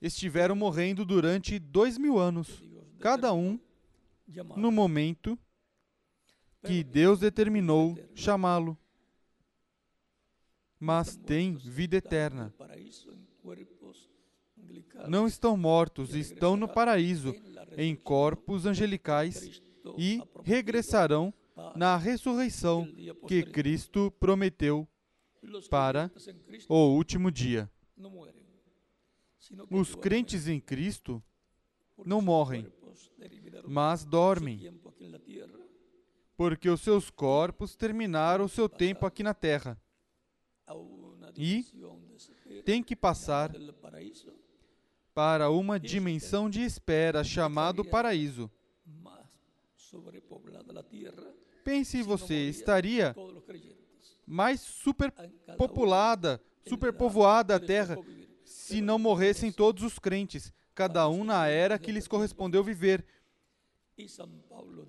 [0.00, 2.62] estiveram morrendo durante dois mil anos,
[2.98, 3.58] cada um
[4.56, 5.38] no momento
[6.64, 8.76] que Deus determinou chamá-lo.
[10.78, 12.54] Mas tem vida eterna.
[15.08, 17.34] Não estão mortos, estão no paraíso,
[17.76, 19.60] em corpos angelicais
[19.96, 21.32] e regressarão
[21.74, 22.86] na ressurreição
[23.26, 24.86] que Cristo prometeu
[25.70, 26.10] para
[26.68, 27.70] o último dia.
[29.70, 31.22] Os crentes em Cristo
[32.04, 32.70] não morrem,
[33.66, 34.72] mas dormem,
[36.36, 39.80] porque os seus corpos terminaram o seu tempo aqui na terra
[41.36, 41.64] e
[42.64, 43.52] têm que passar
[45.14, 48.50] para uma dimensão de espera chamado paraíso
[51.68, 53.14] Pense você, estaria
[54.26, 57.98] mais superpopulada, superpovoada a terra
[58.42, 63.04] se não morressem todos os crentes, cada um na era que lhes correspondeu viver.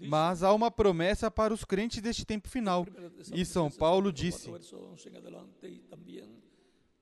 [0.07, 2.87] Mas há uma promessa para os crentes deste tempo final.
[3.33, 4.49] E São Paulo disse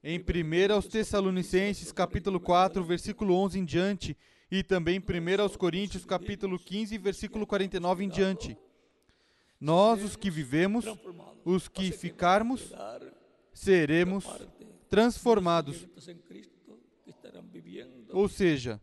[0.03, 4.17] em 1 aos Tessalonicenses, capítulo 4, versículo 11 em diante,
[4.49, 8.57] e também 1 aos Coríntios, capítulo 15, versículo 49 em diante.
[9.59, 10.85] Nós, os que vivemos,
[11.43, 12.71] os que ficarmos,
[13.53, 14.25] seremos
[14.89, 15.87] transformados.
[18.11, 18.79] Ou seja,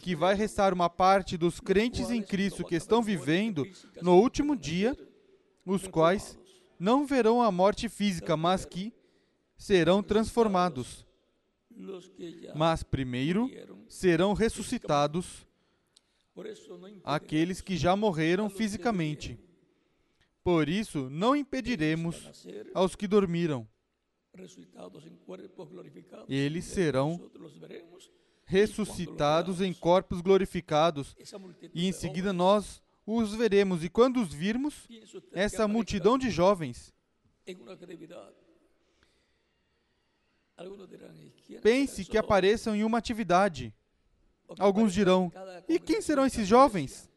[0.00, 3.66] que vai restar uma parte dos crentes em Cristo que estão vivendo
[4.00, 4.96] no último dia,
[5.66, 6.38] os quais
[6.78, 8.92] não verão a morte física, mas que
[9.56, 11.06] serão transformados.
[12.54, 13.50] Mas primeiro
[13.88, 15.46] serão ressuscitados
[17.04, 19.38] aqueles que já morreram fisicamente.
[20.44, 23.66] Por isso, não impediremos aos que dormiram.
[26.28, 27.30] Eles serão
[28.44, 31.16] ressuscitados em corpos glorificados,
[31.72, 33.82] e em seguida nós os veremos.
[33.82, 34.86] E quando os virmos,
[35.32, 36.92] essa multidão de jovens
[41.62, 43.74] Pense que apareçam em uma atividade.
[44.58, 45.32] Alguns dirão:
[45.68, 47.10] e quem serão esses jovens?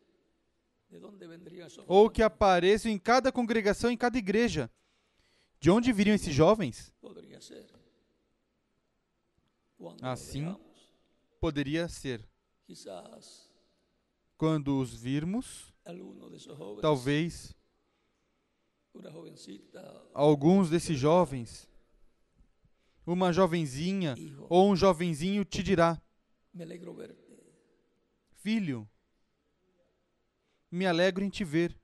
[1.87, 4.69] Ou que apareçam em cada congregação, em cada igreja.
[5.59, 6.93] De onde viriam esses jovens?
[10.01, 10.55] Assim,
[11.39, 12.27] poderia ser.
[14.37, 15.73] Quando os virmos,
[16.81, 17.55] talvez
[20.13, 21.69] alguns desses jovens
[23.05, 24.15] uma jovenzinha
[24.49, 26.01] ou um jovenzinho te dirá:
[28.35, 28.87] Filho,
[30.71, 31.75] me alegro em te ver.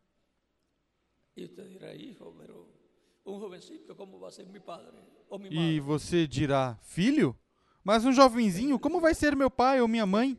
[5.52, 7.38] E você dirá: Filho,
[7.84, 10.38] mas um jovenzinho, como vai ser meu pai ou minha mãe?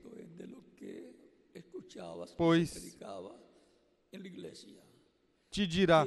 [2.36, 2.96] Pois
[5.50, 6.04] te dirá: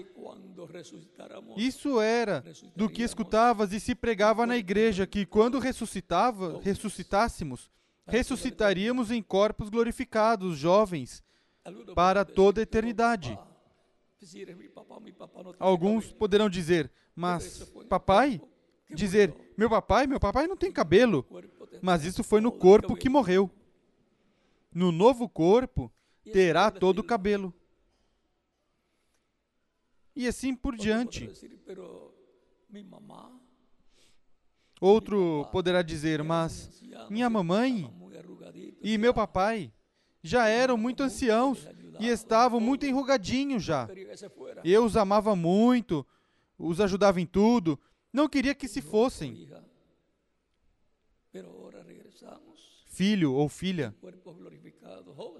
[1.56, 2.44] Isso era
[2.76, 7.72] do que escutavas e se pregava na igreja, que quando ressuscitava, ressuscitássemos,
[8.06, 11.24] ressuscitaríamos em corpos glorificados, jovens,
[11.96, 13.38] para toda a eternidade.
[15.60, 18.42] Alguns poderão dizer, mas papai?
[18.90, 21.26] Dizer, meu papai, meu papai não tem cabelo.
[21.82, 23.52] Mas isso foi no corpo que morreu.
[24.74, 25.92] No novo corpo,
[26.32, 27.54] terá todo o cabelo
[30.18, 31.30] e assim por diante.
[34.82, 37.88] Outro poderá dizer, mas minha mamãe
[38.82, 39.72] e meu papai
[40.24, 41.68] já eram muito anciãos
[42.00, 43.88] e estavam muito enrugadinhos já.
[44.64, 46.06] Eu os amava muito,
[46.58, 47.80] os ajudava em tudo,
[48.12, 49.48] não queria que se fossem.
[52.86, 53.94] Filho ou filha,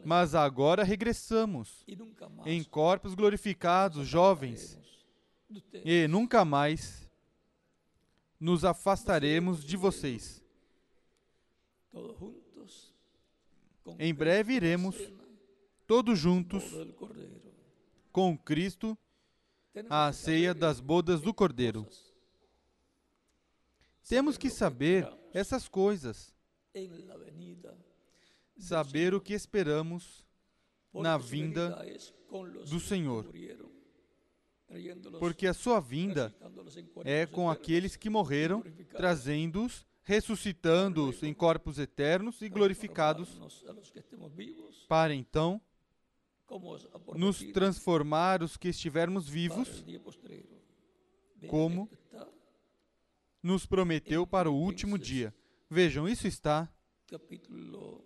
[0.06, 1.84] mas agora regressamos
[2.46, 4.78] em corpos glorificados, jovens,
[5.84, 7.10] e nunca mais
[8.40, 10.44] nos afastaremos de vocês.
[14.00, 14.96] Em breve iremos,
[15.86, 16.64] todos juntos,
[18.12, 18.98] com Cristo,
[19.90, 21.88] à ceia das bodas do Cordeiro.
[24.08, 26.34] Temos que saber essas coisas.
[28.58, 30.26] saber o que esperamos
[30.94, 31.78] na vinda
[32.68, 33.26] do Senhor.
[35.20, 36.36] Porque a sua vinda
[37.06, 38.62] é com aqueles que morreram,
[38.92, 43.28] trazendo-os, ressuscitando-os em corpos eternos e glorificados,
[44.88, 45.62] para então
[47.18, 49.84] nos transformar os que estivermos vivos,
[51.50, 51.90] como
[53.44, 55.36] nos prometeu para o último dia.
[55.70, 56.74] Vejam, isso está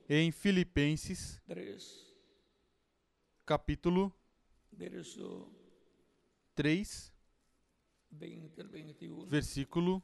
[0.09, 1.39] em Filipenses,
[3.45, 4.11] capítulo
[6.55, 7.13] 3,
[9.29, 10.03] versículo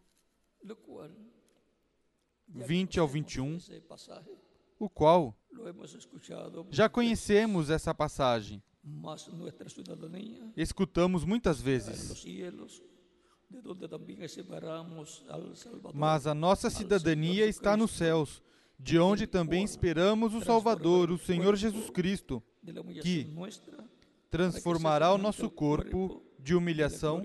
[2.48, 3.58] 20 ao 21,
[4.80, 5.36] o qual
[6.70, 8.62] já conhecemos essa passagem,
[10.56, 12.26] escutamos muitas vezes.
[15.94, 18.44] Mas a nossa cidadania está nos céus,
[18.80, 22.44] de onde também esperamos o Salvador, o Senhor Jesus Cristo,
[23.02, 23.34] que
[24.30, 27.24] transformará o nosso corpo de humilhação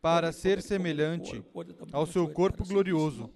[0.00, 1.42] para ser semelhante
[1.92, 3.30] ao seu corpo glorioso,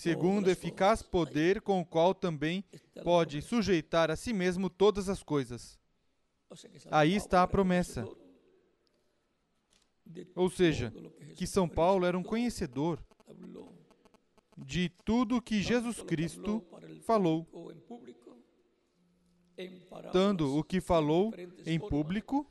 [0.00, 2.64] segundo o eficaz poder com o qual também
[3.04, 5.78] pode sujeitar a si mesmo todas as coisas.
[6.90, 8.08] Aí está a promessa.
[10.34, 10.90] Ou seja,
[11.36, 12.98] que São Paulo era um conhecedor
[14.56, 16.64] de tudo que Jesus Cristo
[17.02, 17.46] falou,
[20.12, 21.30] tanto o que falou
[21.66, 22.50] em público,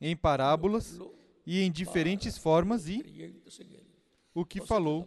[0.00, 0.98] em parábolas
[1.46, 3.34] e em diferentes formas e
[4.34, 5.06] o que falou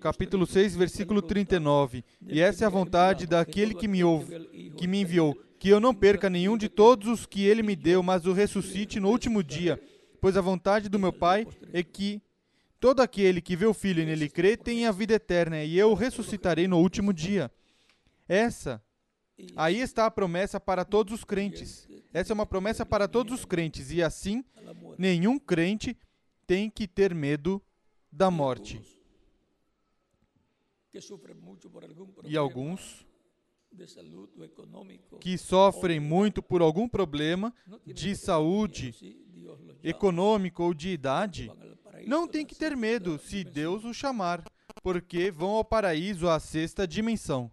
[0.00, 2.04] capítulo 6, versículo 39.
[2.26, 5.94] E essa é a vontade daquele que me ouve, que me enviou, que eu não
[5.94, 9.80] perca nenhum de todos os que ele me deu, mas o ressuscite no último dia.
[10.20, 12.22] Pois a vontade do meu Pai é que
[12.78, 15.90] todo aquele que vê o Filho e nele crê tenha a vida eterna, e eu
[15.90, 17.50] o ressuscitarei no último dia.
[18.28, 18.80] Essa,
[19.56, 21.88] aí está a promessa para todos os crentes.
[22.12, 24.44] Essa é uma promessa para todos os crentes, e assim,
[24.96, 25.96] nenhum crente
[26.46, 27.60] tem que ter medo
[28.12, 28.97] da morte.
[32.24, 33.06] E alguns
[35.20, 37.54] que sofrem muito por algum problema
[37.86, 38.94] de saúde,
[39.82, 41.52] econômico ou de idade,
[42.06, 44.42] não tem que ter medo se Deus o chamar,
[44.82, 47.50] porque vão ao paraíso à sexta dimensão.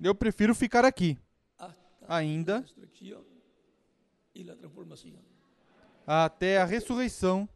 [0.00, 1.18] Eu prefiro ficar aqui,
[2.08, 2.64] ainda
[6.06, 7.48] até a ressurreição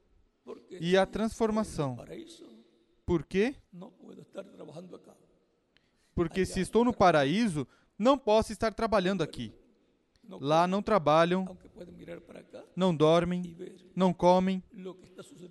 [0.80, 1.98] e a transformação.
[3.04, 3.54] Por quê?
[6.14, 7.66] Porque se estou no paraíso,
[7.98, 9.52] não posso estar trabalhando aqui.
[10.40, 11.56] Lá não trabalham,
[12.76, 13.56] não dormem,
[13.94, 14.62] não comem,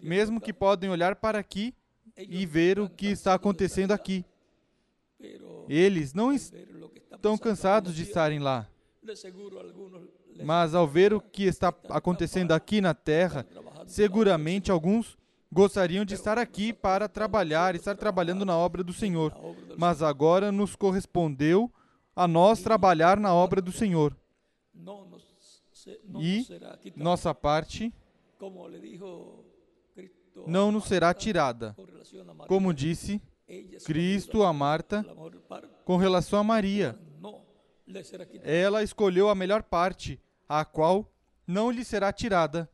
[0.02, 1.74] mesmo que podem olhar para aqui
[2.16, 4.24] e ver o que está acontecendo aqui.
[5.68, 8.68] Eles não estão cansados de estarem lá.
[10.44, 13.48] Mas ao ver o que está acontecendo aqui na terra,
[13.88, 15.18] seguramente alguns
[15.52, 19.34] gostariam de estar aqui para trabalhar, estar trabalhando na obra do Senhor.
[19.78, 21.72] Mas agora nos correspondeu
[22.16, 24.16] a nós trabalhar na obra do Senhor.
[26.20, 26.46] E
[26.96, 27.94] nossa parte
[30.46, 31.76] não nos será tirada.
[32.48, 33.22] Como disse
[33.86, 35.06] Cristo a Marta
[35.86, 37.00] com relação a Maria.
[38.44, 41.10] Ela escolheu a melhor parte, a qual
[41.46, 42.70] não lhe será tirada.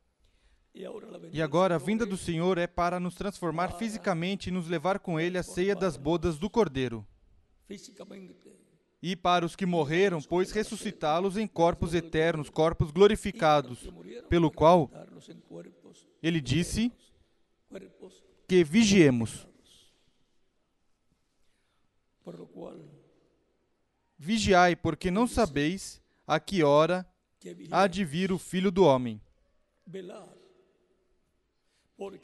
[1.32, 5.20] E agora a vinda do Senhor é para nos transformar fisicamente e nos levar com
[5.20, 7.06] Ele à ceia das bodas do Cordeiro.
[9.02, 13.92] E para os que morreram, pois ressuscitá-los em corpos eternos, corpos glorificados,
[14.30, 14.90] pelo qual
[16.22, 16.92] ele disse
[18.48, 19.46] que vigiemos.
[24.18, 27.06] Vigiai, porque não sabeis a que hora
[27.70, 29.22] há de vir o Filho do Homem.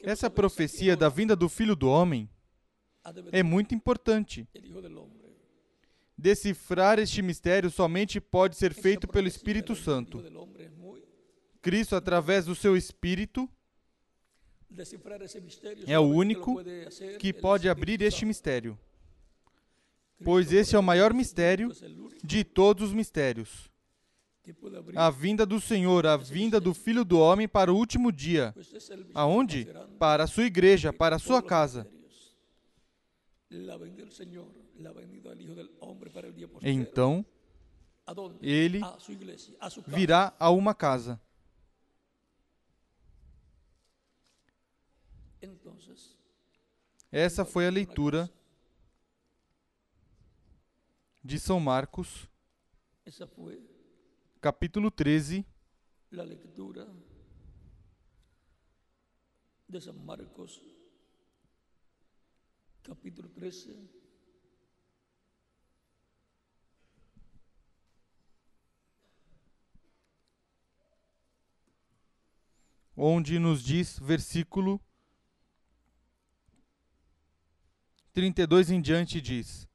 [0.02, 2.28] Essa profecia da vinda do Filho do Homem
[3.32, 4.46] é muito importante.
[6.16, 10.22] Decifrar este mistério somente pode ser feito pelo Espírito Santo.
[11.62, 13.48] Cristo, através do seu Espírito,
[15.86, 16.58] é o único
[17.18, 18.78] que pode abrir este mistério,
[20.22, 21.70] pois esse é o maior mistério
[22.22, 23.70] de todos os mistérios
[24.96, 28.54] a vinda do Senhor, a vinda do Filho do Homem para o último dia.
[29.14, 29.66] Aonde?
[29.98, 31.86] Para a sua igreja, para a sua casa.
[36.62, 37.24] Então,
[38.40, 38.80] ele
[39.86, 41.20] virá a uma casa.
[47.12, 48.30] Essa foi a leitura
[51.22, 52.28] de São Marcos
[54.40, 55.44] capítulo 13.
[56.10, 56.88] La lectura
[59.68, 60.62] de San Marcos,
[62.82, 64.00] capítulo 13.
[72.96, 74.80] Onde nos diz, versículo
[78.12, 79.68] 32 em diante, diz: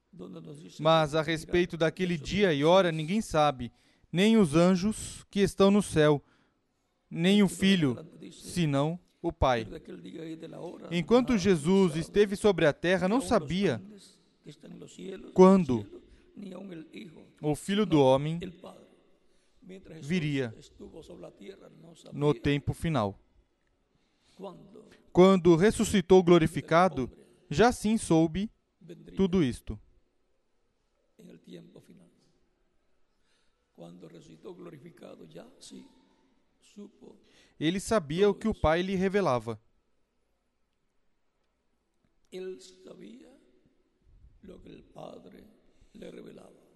[0.78, 3.72] Mas a respeito daquele dia e hora ninguém sabe
[4.16, 6.24] nem os anjos que estão no céu,
[7.10, 7.98] nem o Filho,
[8.32, 9.68] senão o Pai.
[10.90, 13.78] Enquanto Jesus esteve sobre a terra, não sabia
[15.34, 15.86] quando
[17.42, 18.40] o Filho do Homem
[20.00, 20.54] viria
[22.10, 23.20] no tempo final.
[25.12, 27.10] Quando ressuscitou glorificado,
[27.50, 28.50] já sim soube
[29.14, 29.78] tudo isto.
[37.58, 39.60] Ele sabia o que o Pai lhe revelava.
[42.36, 43.30] él sabía
[44.42, 45.44] lo que el Padre
[45.94, 46.66] le revelaba.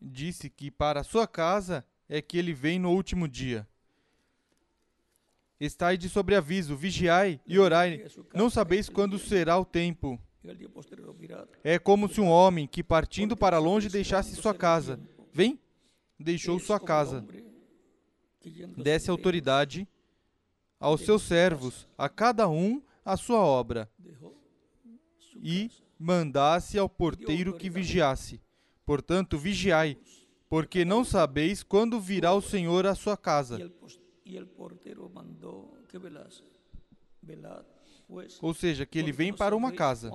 [0.00, 3.68] Disse que para sua casa é que ele vem no último dia.
[5.60, 10.18] Estai de sobreaviso, vigiai e orai, não sabeis quando será o tempo.
[11.62, 14.98] É como se um homem que partindo para longe deixasse sua casa.
[15.32, 15.58] Vem,
[16.18, 17.24] deixou sua casa.
[18.76, 19.86] Desse autoridade
[20.78, 23.90] aos seus servos, a cada um a sua obra,
[25.36, 28.40] e mandasse ao porteiro que vigiasse.
[28.86, 29.98] Portanto, vigiai,
[30.48, 33.56] porque não sabeis quando virá o Senhor à sua casa.
[33.56, 34.00] Ou seja,
[35.92, 37.79] que ele vem para uma casa.
[38.42, 40.10] Ou seja, que ele vem a uma casa.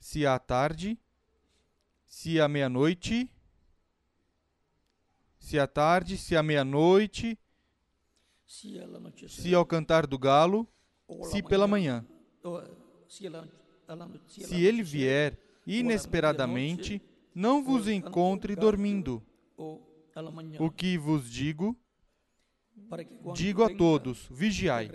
[0.00, 0.98] Se à tarde,
[2.06, 3.30] se à meia-noite,
[5.38, 7.38] se à tarde, se à meia-noite,
[8.46, 10.66] se ao cantar do galo,
[11.24, 12.06] se pela manhã.
[14.28, 17.02] Se ele vier inesperadamente,
[17.34, 19.22] não vos encontre dormindo.
[20.58, 21.76] O que vos digo,
[23.34, 24.90] digo a todos: vigiai.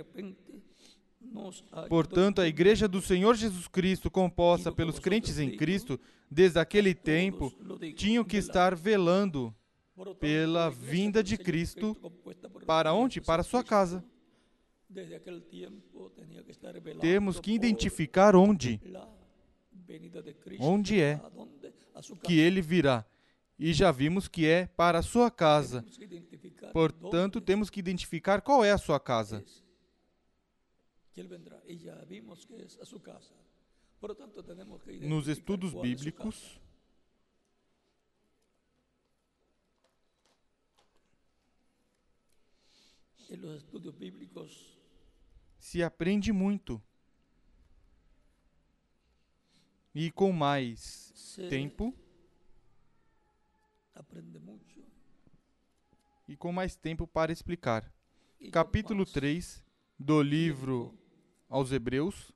[1.89, 7.51] Portanto, a Igreja do Senhor Jesus Cristo, composta pelos crentes em Cristo, desde aquele tempo,
[7.95, 9.53] tinham que estar velando
[10.19, 11.95] pela vinda de Cristo
[12.65, 13.19] para onde?
[13.21, 14.03] Para sua casa.
[17.01, 18.79] Temos que identificar onde.
[20.59, 21.19] Onde é
[22.23, 23.05] que ele virá.
[23.59, 25.83] E já vimos que é para a sua casa.
[26.71, 29.43] Portanto, temos que identificar qual é a sua casa.
[35.01, 36.59] Nos estudos bíblicos,
[45.57, 46.81] se aprende muito.
[49.99, 51.11] E com mais
[51.49, 51.91] tempo,
[56.27, 57.91] e com mais tempo para explicar.
[58.51, 59.65] Capítulo 3
[59.97, 60.95] do livro
[61.49, 62.31] aos Hebreus,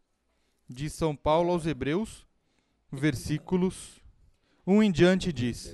[0.67, 2.25] de São Paulo aos Hebreus,
[2.91, 4.01] versículos
[4.65, 5.71] 1 em diante diz: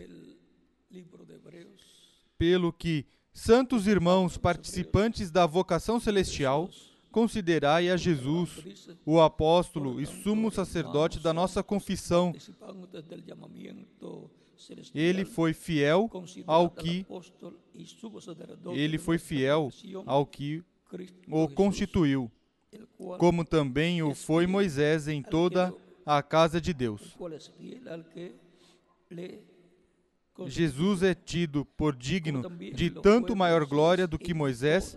[2.38, 6.70] Pelo que, santos irmãos participantes da vocação celestial,
[7.18, 8.64] considerai a Jesus,
[9.04, 12.32] o apóstolo e sumo sacerdote da nossa confissão.
[14.94, 16.12] Ele foi fiel
[16.46, 17.08] ao que
[18.72, 19.72] ele foi fiel
[20.06, 20.64] ao que
[21.28, 22.32] o constituiu
[23.18, 25.74] como também o foi Moisés em toda
[26.06, 27.18] a casa de Deus.
[30.46, 34.96] Jesus é tido por digno de tanto maior glória do que Moisés,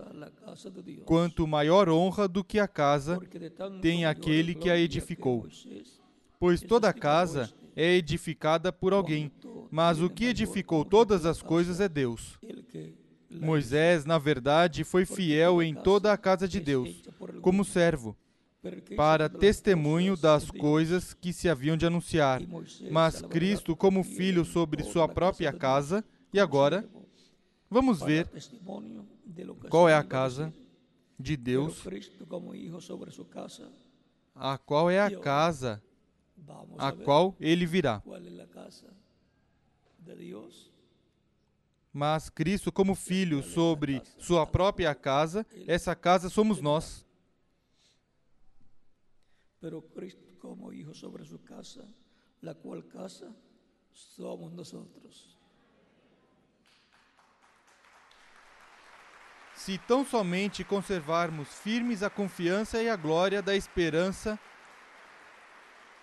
[1.05, 3.19] quanto maior honra do que a casa
[3.81, 5.47] tem aquele que a edificou.
[6.39, 9.31] Pois toda casa é edificada por alguém,
[9.69, 12.37] mas o que edificou todas as coisas é Deus.
[13.29, 17.01] Moisés, na verdade, foi fiel em toda a casa de Deus,
[17.41, 18.15] como servo,
[18.95, 22.41] para testemunho das coisas que se haviam de anunciar,
[22.91, 26.03] mas Cristo como filho sobre sua própria casa.
[26.33, 26.87] E agora,
[27.69, 28.29] vamos ver
[29.69, 30.53] qual é a casa
[31.19, 31.83] de Deus,
[34.35, 35.81] a qual é a casa
[36.77, 38.01] a qual ele virá.
[41.93, 47.05] mas Cristo como filho sobre sua própria casa, essa casa somos nós.
[49.61, 51.87] Pero Cristo como hijo sobre su casa,
[52.41, 53.31] la cual casa
[53.93, 55.37] somos nosotros.
[59.53, 64.39] Se tão somente conservarmos firmes a confiança e a glória da esperança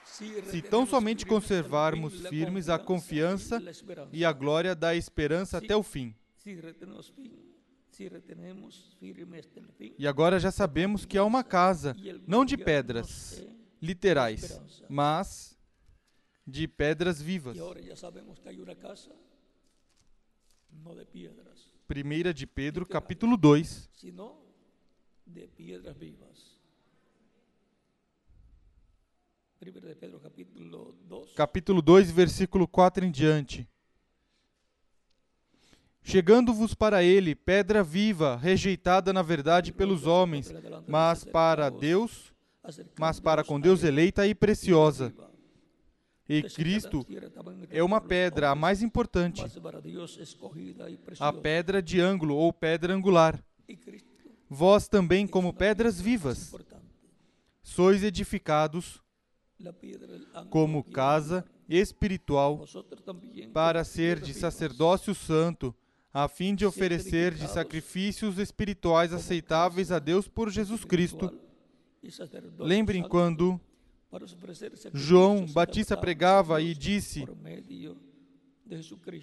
[0.04, 3.62] se tão somente conservarmos firmes a confiança
[4.12, 6.14] e a glória da esperança até o fim.
[9.98, 11.96] E agora já sabemos que há uma casa,
[12.26, 13.44] não de pedras
[13.82, 15.58] literais, mas
[16.46, 17.56] de pedras vivas.
[21.88, 23.90] Primeira de Pedro, capítulo 2.
[29.58, 31.32] Pedro, capítulo 2.
[31.32, 33.68] Capítulo 2, versículo 4 em diante.
[36.08, 40.50] Chegando-vos para ele pedra viva, rejeitada na verdade pelos homens,
[40.86, 42.32] mas para Deus,
[42.98, 45.12] mas para com Deus eleita e preciosa.
[46.26, 47.04] E Cristo
[47.68, 49.44] é uma pedra, a mais importante,
[51.20, 53.38] a pedra de ângulo ou pedra angular.
[54.48, 56.54] Vós também, como pedras vivas,
[57.62, 59.02] sois edificados
[60.48, 62.64] como casa espiritual
[63.52, 65.74] para ser de sacerdócio santo,
[66.12, 71.32] a fim de oferecer de sacrifícios espirituais aceitáveis a Deus por Jesus Cristo.
[72.58, 73.60] Lembrem quando
[74.94, 77.26] João Batista pregava e disse: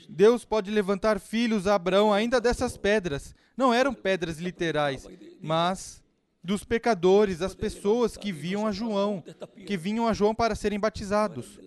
[0.10, 3.34] Deus pode levantar filhos a Abraão ainda dessas pedras.
[3.58, 5.08] Não eram pedras literais,
[5.42, 6.04] mas
[6.44, 9.24] dos pecadores, das pessoas que viam a João,
[9.66, 11.60] que vinham a João para serem batizados.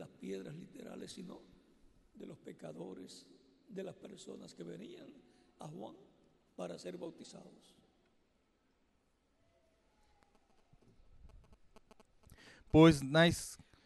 [12.70, 13.22] Pois na,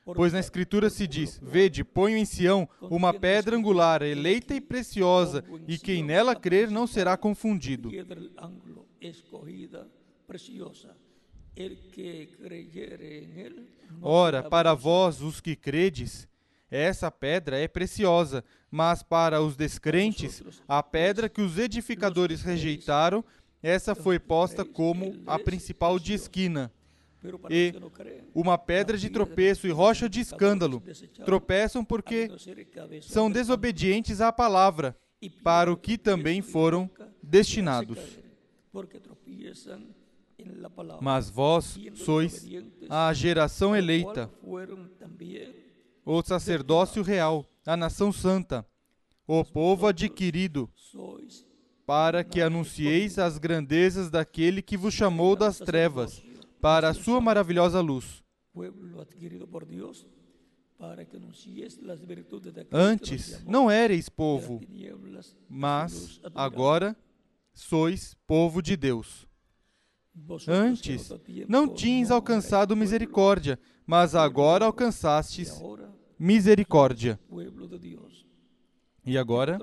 [0.05, 5.45] pois na Escritura se diz: Vede, ponho em Sião uma pedra angular, eleita e preciosa,
[5.68, 7.91] e quem nela crer não será confundido.
[14.01, 16.26] Ora, para vós, os que credes,
[16.73, 23.23] essa pedra é preciosa, mas para os descrentes, a pedra que os edificadores rejeitaram,
[23.62, 26.73] essa foi posta como a principal de esquina
[27.49, 27.75] e
[28.35, 30.83] uma pedra de tropeço e rocha de escândalo.
[31.25, 32.29] Tropeçam porque
[33.03, 34.97] são desobedientes à palavra,
[35.43, 36.91] para o que também foram
[37.23, 37.99] destinados.
[41.01, 42.45] Mas vós sois
[42.89, 44.29] a geração eleita,
[46.05, 48.66] o sacerdócio real, a nação santa,
[49.26, 50.70] o povo adquirido,
[51.86, 56.22] para que anuncieis as grandezas daquele que vos chamou das trevas
[56.61, 58.22] para a sua maravilhosa luz.
[62.72, 64.61] Antes não erais povo,
[65.48, 66.96] mas agora
[67.55, 69.26] sois povo de Deus.
[70.46, 71.11] Antes
[71.48, 75.61] não tinhas alcançado misericórdia, mas agora alcançastes
[76.18, 77.18] misericórdia.
[79.05, 79.59] E agora,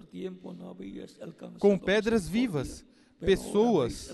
[1.59, 2.85] com pedras vivas,
[3.19, 4.09] pessoas.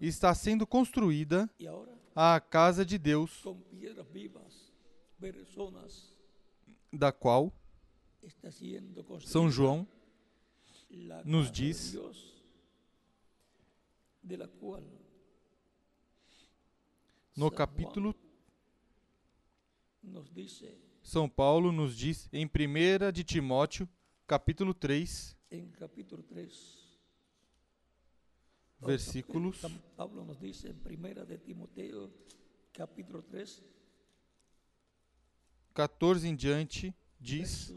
[0.00, 1.48] está sendo construída
[2.14, 3.44] a casa de Deus,
[6.92, 7.52] da qual
[9.24, 9.86] São João
[11.24, 11.96] nos diz
[17.38, 18.16] no capítulo
[21.00, 23.88] São Paulo nos diz em 1 de Timóteo,
[24.26, 25.36] capítulo 3,
[28.80, 29.62] versículos.
[29.96, 32.12] Pablo nos diz em 1 de Timoteo,
[32.72, 33.62] capítulo 3,
[35.74, 37.72] 14 em diante, diz: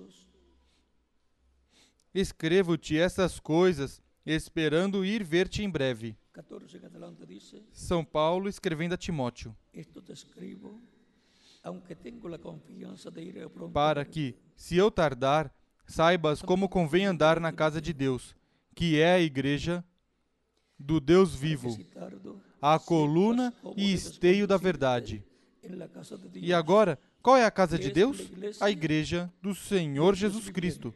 [2.16, 6.18] Escrevo-te essas coisas, esperando ir ver-te em breve.
[6.34, 9.56] 14 em adelante diz: São Paulo escrevendo a Timóteo.
[13.74, 15.54] Para que, se eu tardar,
[15.86, 18.36] saibas como convém andar na casa de Deus,
[18.74, 19.84] que é a igreja
[20.80, 21.78] do Deus vivo,
[22.62, 25.24] a coluna e esteio da verdade.
[26.34, 28.32] E agora, qual é a casa de Deus?
[28.60, 30.94] A igreja do Senhor Jesus Cristo.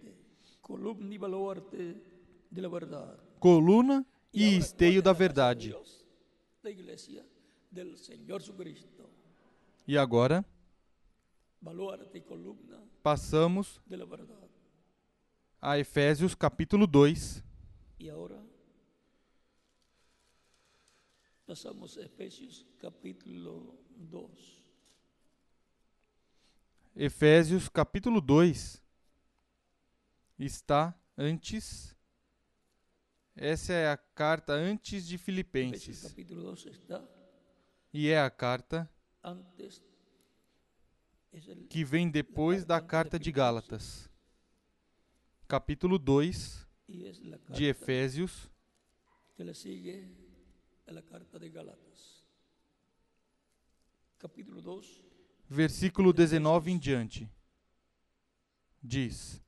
[3.39, 5.76] Coluna e esteio da verdade.
[9.88, 10.45] E agora,
[13.03, 13.82] passamos
[15.62, 17.43] a Efésios capítulo 2.
[17.99, 18.43] E agora,
[21.45, 24.64] Passamos a Efésios capítulo 2.
[26.95, 28.82] Efésios capítulo 2
[30.39, 31.94] está antes.
[33.36, 36.03] Essa é a carta antes de Filipenses.
[36.03, 37.05] capítulo 2 está
[37.93, 38.89] e é a carta
[41.69, 44.09] que vem depois da carta de Gálatas.
[45.47, 46.65] Capítulo 2
[47.49, 48.49] de Efésios
[49.36, 50.07] que le sigue
[50.88, 52.23] a la carta de Gálatas,
[54.17, 55.03] capítulo 2,
[55.49, 57.29] versículo 19 em diante.
[58.81, 59.41] Diz: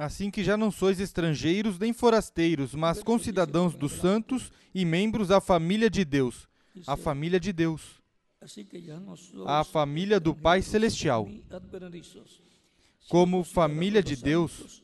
[0.00, 5.42] Assim que já não sois estrangeiros nem forasteiros, mas concidadãos dos santos e membros da
[5.42, 6.48] família de Deus,
[6.86, 8.00] a família de Deus,
[9.46, 11.28] a família do Pai Celestial.
[13.10, 14.82] Como família de Deus,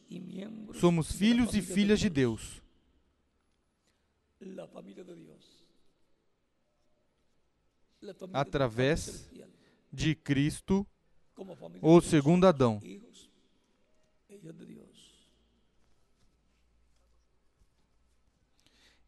[0.74, 2.60] somos filhos e filhas de Deus.
[8.34, 9.30] Através
[9.90, 10.86] de Cristo,
[11.80, 12.82] o segundo Adão.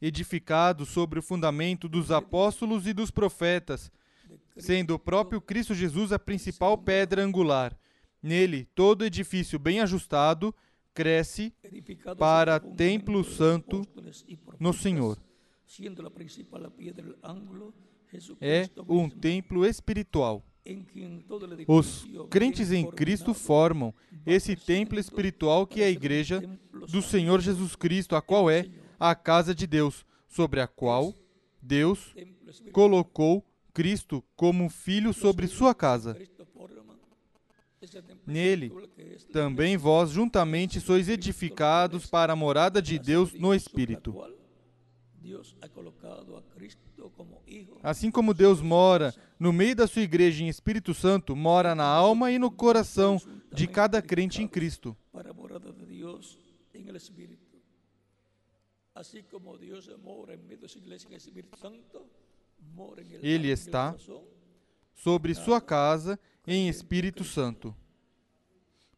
[0.01, 3.90] Edificado sobre o fundamento dos apóstolos e dos profetas,
[4.57, 7.76] sendo o próprio Cristo Jesus a principal pedra angular.
[8.22, 10.55] Nele, todo edifício bem ajustado
[10.94, 11.53] cresce
[12.18, 13.86] para templo santo
[14.59, 15.18] no Senhor.
[18.40, 20.44] É um templo espiritual.
[21.66, 23.94] Os crentes em Cristo formam
[24.26, 26.42] esse templo espiritual que é a igreja
[26.90, 28.66] do Senhor Jesus Cristo, a qual é
[28.99, 31.14] a casa de Deus, sobre a qual
[31.62, 32.14] Deus
[32.72, 36.16] colocou Cristo como filho sobre sua casa.
[38.26, 38.72] Nele
[39.32, 44.14] também vós juntamente sois edificados para a morada de Deus no Espírito.
[47.82, 52.30] Assim como Deus mora no meio da sua igreja em Espírito Santo, mora na alma
[52.32, 53.20] e no coração
[53.53, 54.96] de cada crente em Cristo.
[63.22, 63.96] Ele está
[64.94, 67.74] sobre sua casa em Espírito Santo.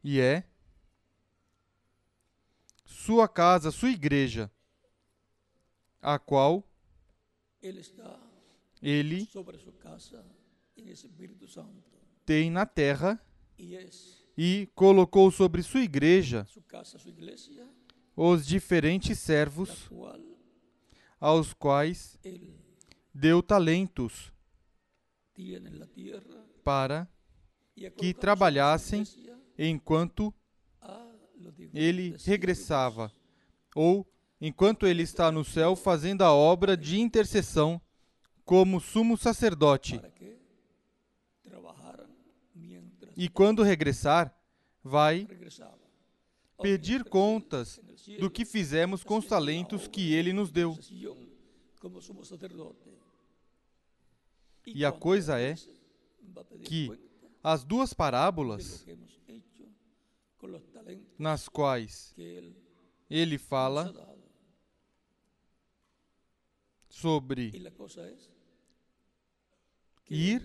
[0.03, 0.45] E é
[2.85, 4.51] sua casa, sua igreja,
[6.01, 6.67] a qual
[7.63, 8.19] ele está
[8.81, 10.25] ele sobre sua casa
[10.77, 11.83] em Espírito Santo.
[12.25, 13.21] Tem na terra
[14.37, 16.47] e colocou sobre sua igreja
[18.23, 19.91] os diferentes servos
[21.19, 22.19] aos quais
[23.15, 24.31] deu talentos
[26.63, 27.09] para
[27.97, 29.05] que trabalhassem
[29.57, 30.35] enquanto
[31.73, 33.11] ele regressava,
[33.75, 34.07] ou
[34.39, 37.81] enquanto ele está no céu fazendo a obra de intercessão
[38.45, 39.99] como sumo sacerdote.
[43.17, 44.35] E quando regressar,
[44.85, 45.27] vai
[46.61, 47.81] pedir contas
[48.19, 50.79] do que fizemos com os talentos que ele nos deu.
[54.67, 55.55] E a coisa é
[56.65, 56.91] que
[57.43, 58.87] as duas parábolas
[61.19, 62.15] nas quais
[63.09, 63.93] ele fala
[66.89, 67.53] sobre
[70.09, 70.43] ir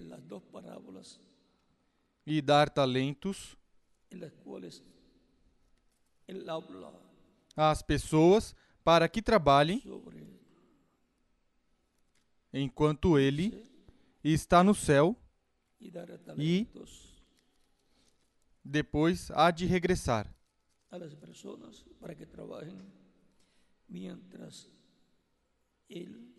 [2.26, 3.58] e dar talentos
[7.56, 9.82] às pessoas para que trabalhem
[12.54, 13.64] enquanto ele
[14.24, 15.16] está no céu
[15.80, 16.68] e
[18.64, 20.34] depois há de regressar.
[20.90, 22.82] as pessoas para que trabalhem
[23.88, 24.70] mientras
[25.90, 26.34] ele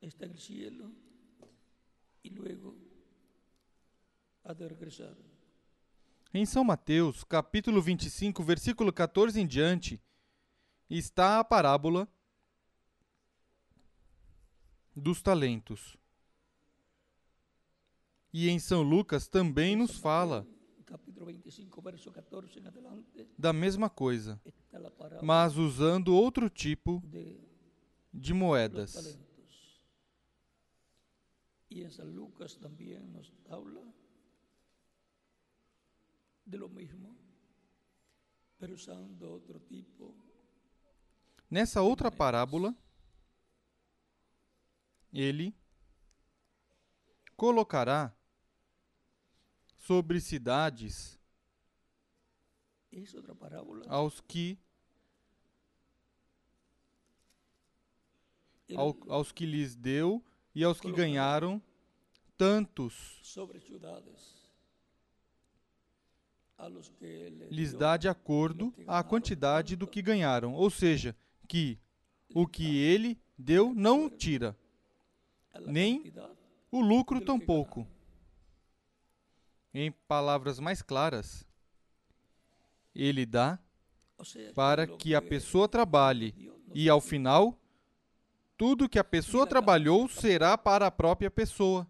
[0.00, 0.94] está no cielo
[2.22, 2.76] e luego
[4.44, 5.16] há de regressar.
[6.34, 10.00] Em São Mateus, capítulo 25, versículo 14 em diante,
[10.88, 12.08] está a parábola
[14.96, 15.98] dos talentos.
[18.32, 20.46] E em São Lucas também nos fala
[23.36, 24.40] da mesma coisa,
[25.22, 27.02] mas usando outro tipo
[28.10, 29.18] de moedas.
[31.70, 34.01] E em São Lucas também nos habla
[36.44, 37.16] de lo mismo,
[38.58, 40.14] pero usando outro tipo.
[41.50, 42.74] Nessa outra parábola,
[45.12, 45.54] ele
[47.36, 48.14] colocará
[49.76, 51.18] sobre cidades
[53.88, 54.58] aos que
[58.76, 60.24] ao, aos que lhes deu
[60.54, 61.60] e aos que ganharam
[62.36, 63.20] tantos
[67.50, 71.16] lhes dá de acordo à quantidade do que ganharam, ou seja,
[71.48, 71.78] que
[72.34, 74.56] o que ele deu não tira,
[75.66, 76.12] nem
[76.70, 77.86] o lucro tampouco.
[79.74, 81.46] Em palavras mais claras,
[82.94, 83.58] ele dá
[84.54, 86.34] para que a pessoa trabalhe
[86.74, 87.58] e, ao final,
[88.56, 91.86] tudo que a pessoa trabalhou será para a própria pessoa.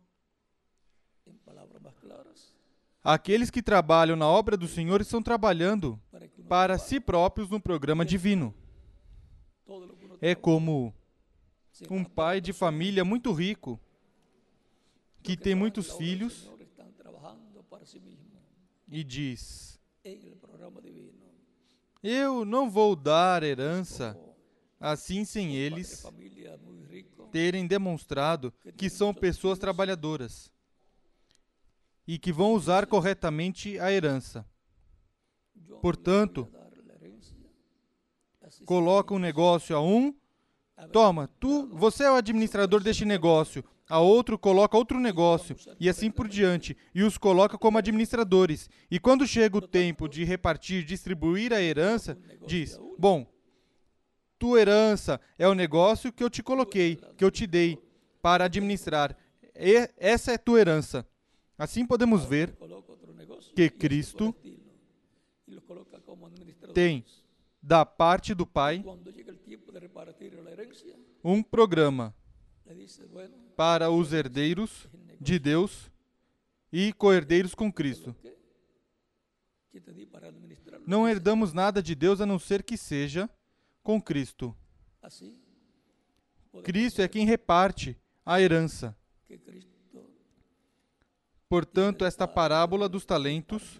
[3.04, 6.00] Aqueles que trabalham na obra do Senhor estão trabalhando
[6.48, 8.54] para si próprios no programa divino.
[10.20, 10.94] É como
[11.90, 13.80] um pai de família muito rico
[15.20, 16.48] que tem muitos filhos
[18.88, 19.80] e diz:
[22.02, 24.16] Eu não vou dar herança
[24.78, 26.04] assim sem eles
[27.32, 30.52] terem demonstrado que são pessoas trabalhadoras.
[32.06, 34.44] E que vão usar corretamente a herança.
[35.80, 36.48] Portanto,
[38.64, 40.14] coloca um negócio a um,
[40.92, 46.10] toma, tu, você é o administrador deste negócio, a outro coloca outro negócio, e assim
[46.10, 48.70] por diante, e os coloca como administradores.
[48.90, 53.26] E quando chega o tempo de repartir, distribuir a herança, diz: Bom,
[54.38, 57.78] tua herança é o negócio que eu te coloquei, que eu te dei
[58.22, 59.16] para administrar.
[59.54, 61.06] E essa é tua herança.
[61.62, 62.58] Assim podemos ver
[63.54, 64.34] que Cristo
[66.74, 67.04] tem
[67.62, 68.82] da parte do Pai
[71.22, 72.12] um programa
[73.54, 74.88] para os herdeiros
[75.20, 75.88] de Deus
[76.72, 78.12] e co-herdeiros com Cristo.
[80.84, 83.30] Não herdamos nada de Deus a não ser que seja
[83.84, 84.52] com Cristo.
[86.64, 87.96] Cristo é quem reparte
[88.26, 88.98] a herança.
[91.52, 93.78] Portanto, esta parábola dos talentos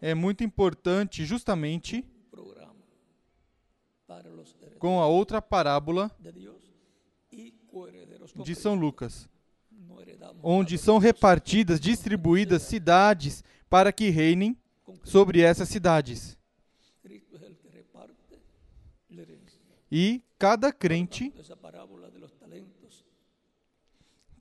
[0.00, 2.02] é muito importante justamente
[4.78, 6.10] com a outra parábola
[8.42, 9.28] de São Lucas,
[10.42, 14.56] onde são repartidas, distribuídas cidades para que reinem
[15.04, 16.38] sobre essas cidades.
[19.92, 21.30] E cada crente,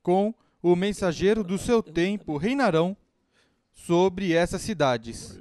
[0.01, 0.34] com
[0.68, 2.97] o mensageiro do seu tempo, reinarão
[3.72, 5.39] sobre essas cidades.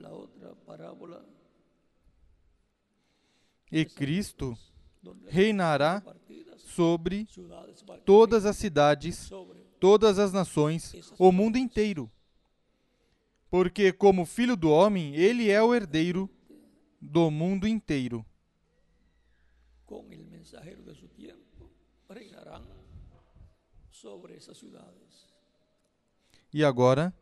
[3.72, 4.55] E Cristo
[5.27, 6.03] reinará
[6.59, 7.27] sobre
[8.05, 9.31] todas as cidades,
[9.81, 12.11] todas as nações, o mundo inteiro.
[13.49, 16.29] Porque, como filho do homem, ele é o herdeiro
[17.01, 18.27] do mundo inteiro.
[19.87, 21.70] Com o mensageiro de seu tempo,
[22.11, 22.66] reinarão
[23.91, 25.04] sobre essas cidades.
[26.55, 27.13] E agora?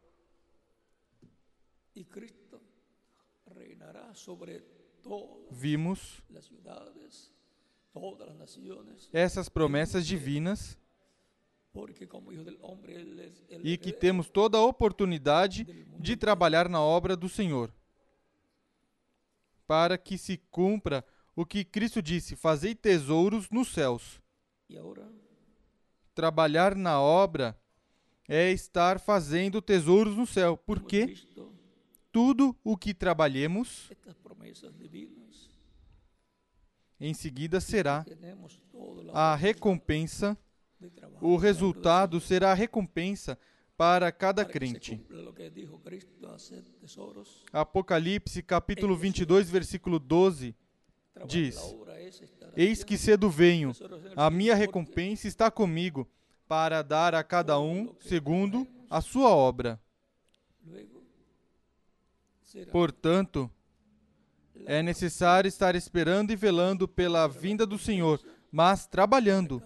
[5.50, 6.22] Vimos
[9.10, 10.78] essas promessas divinas
[13.64, 15.64] e que temos toda a oportunidade
[15.98, 17.74] de trabalhar na obra do Senhor
[19.66, 21.02] para que se cumpra
[21.34, 24.20] o que Cristo disse: fazei tesouros nos céus.
[26.14, 27.58] Trabalhar na obra
[28.28, 31.16] é estar fazendo tesouros no céu, porque
[32.10, 33.90] tudo o que trabalhemos
[37.00, 38.04] em seguida será
[39.12, 40.38] a recompensa,
[41.20, 43.38] o resultado será a recompensa
[43.76, 45.04] para cada crente.
[47.52, 50.54] Apocalipse capítulo 22, versículo 12
[51.26, 51.58] diz:
[52.56, 53.72] Eis que cedo venho,
[54.14, 56.08] a minha recompensa está comigo,
[56.52, 59.80] para dar a cada um segundo a sua obra.
[62.70, 63.50] Portanto,
[64.66, 69.62] é necessário estar esperando e velando pela vinda do Senhor, mas trabalhando.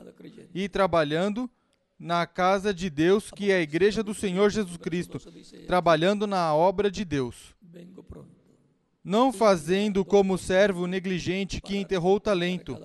[0.55, 1.51] E trabalhando
[1.99, 5.18] na casa de Deus, que é a igreja do Senhor Jesus Cristo,
[5.66, 7.57] trabalhando na obra de Deus.
[9.03, 12.78] Não fazendo como servo negligente que enterrou o talento,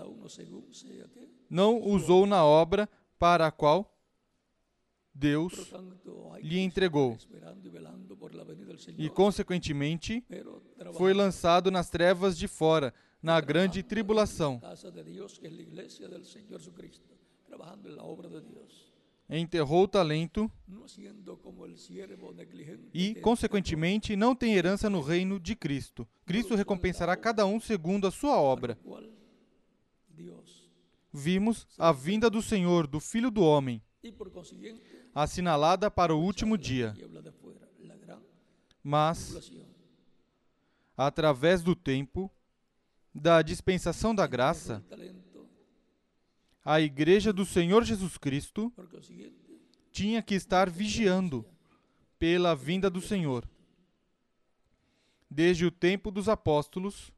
[1.48, 2.90] não usou na obra
[3.20, 3.91] para a qual
[5.14, 5.72] Deus
[6.42, 7.18] lhe entregou.
[8.98, 10.24] E, consequentemente,
[10.94, 14.62] foi lançado nas trevas de fora, na grande tribulação.
[19.30, 20.52] Enterrou o talento
[22.94, 26.08] e, consequentemente, não tem herança no reino de Cristo.
[26.26, 28.78] Cristo recompensará cada um segundo a sua obra.
[31.14, 33.82] Vimos a vinda do Senhor, do Filho do Homem,
[35.14, 36.96] assinalada para o último dia.
[38.84, 39.52] Mas,
[40.98, 42.32] através do tempo,
[43.14, 44.84] da dispensação da graça,
[46.64, 48.72] a Igreja do Senhor Jesus Cristo
[49.92, 51.46] tinha que estar vigiando
[52.18, 53.48] pela vinda do Senhor.
[55.30, 57.12] Desde o tempo dos apóstolos,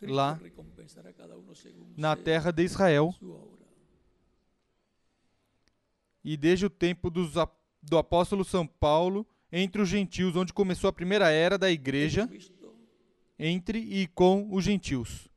[0.00, 0.40] lá
[1.96, 3.14] na terra de Israel,
[6.24, 7.34] e desde o tempo dos,
[7.82, 12.28] do apóstolo São Paulo entre os gentios, onde começou a primeira era da igreja
[13.38, 15.28] entre e com os gentios.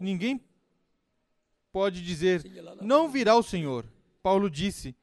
[0.00, 0.40] Ninguém
[1.72, 2.42] pode dizer,
[2.80, 3.84] não virá o Senhor.
[4.22, 4.94] Paulo disse,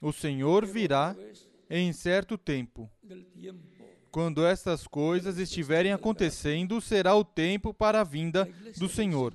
[0.00, 1.16] o Senhor virá
[1.70, 2.90] em certo tempo.
[4.10, 8.44] Quando estas coisas estiverem acontecendo, será o tempo para a vinda
[8.76, 9.32] do Senhor.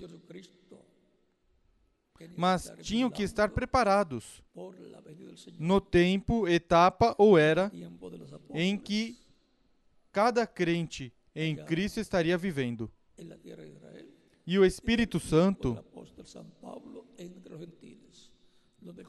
[2.35, 4.43] Mas tinham que estar preparados
[5.59, 7.71] no tempo, etapa ou era
[8.53, 9.17] em que
[10.11, 12.91] cada crente em Cristo estaria vivendo.
[14.45, 15.77] E o Espírito Santo,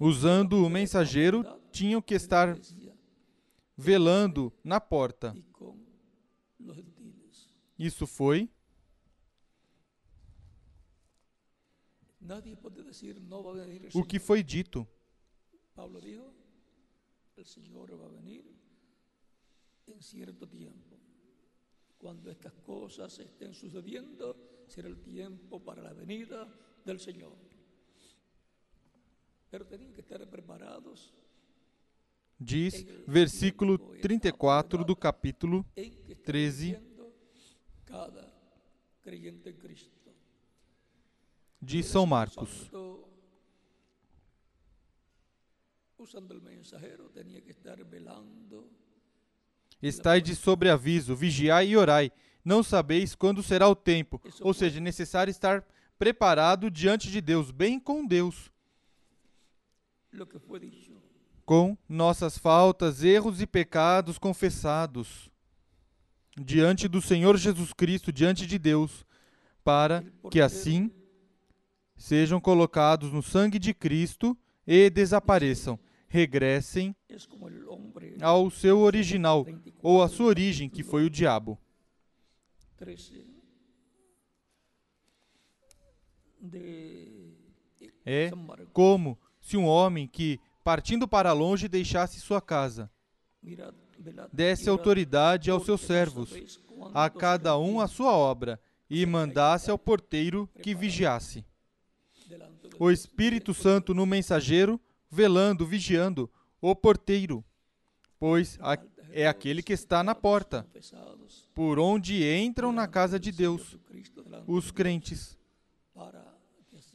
[0.00, 2.58] usando o mensageiro, tinham que estar
[3.76, 5.34] velando na porta.
[7.78, 8.50] Isso foi
[13.94, 14.86] o que foi dito.
[15.74, 16.20] Paulo disse:
[17.36, 18.44] o Senhor vai vir
[19.86, 20.98] em certo tempo.
[21.98, 24.36] Quando estas coisas estén sucedendo,
[24.68, 26.46] será o tempo para a venida
[26.84, 27.36] do Senhor.
[29.50, 31.12] Pero têm que estar preparados.
[32.38, 35.66] Diz, versículo 34 do capítulo
[36.24, 36.78] 13
[41.60, 42.70] de São Marcos.
[49.82, 52.10] Estai de sobreaviso, vigiai e orai.
[52.44, 54.20] Não sabeis quando será o tempo.
[54.40, 55.66] Ou seja, é necessário estar
[55.98, 58.50] preparado diante de Deus, bem com Deus.
[61.44, 65.30] Com nossas faltas, erros e pecados confessados
[66.36, 69.04] diante do Senhor Jesus Cristo, diante de Deus,
[69.64, 70.90] para que assim
[71.98, 75.78] sejam colocados no sangue de Cristo e desapareçam,
[76.08, 76.94] regressem
[78.22, 79.44] ao seu original
[79.82, 81.58] ou à sua origem, que foi o diabo.
[88.06, 88.30] É
[88.72, 92.88] como se um homem que, partindo para longe, deixasse sua casa,
[94.32, 96.60] desse autoridade aos seus servos,
[96.94, 101.44] a cada um a sua obra, e mandasse ao porteiro que vigiasse
[102.78, 107.44] o Espírito Santo no mensageiro, velando, vigiando, o porteiro,
[108.18, 108.58] pois
[109.10, 110.66] é aquele que está na porta,
[111.54, 113.76] por onde entram na casa de Deus
[114.46, 115.38] os crentes.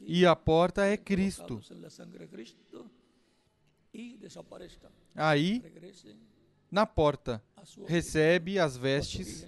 [0.00, 1.60] E a porta é Cristo.
[5.14, 5.62] Aí,
[6.70, 7.42] na porta,
[7.86, 9.46] recebe as vestes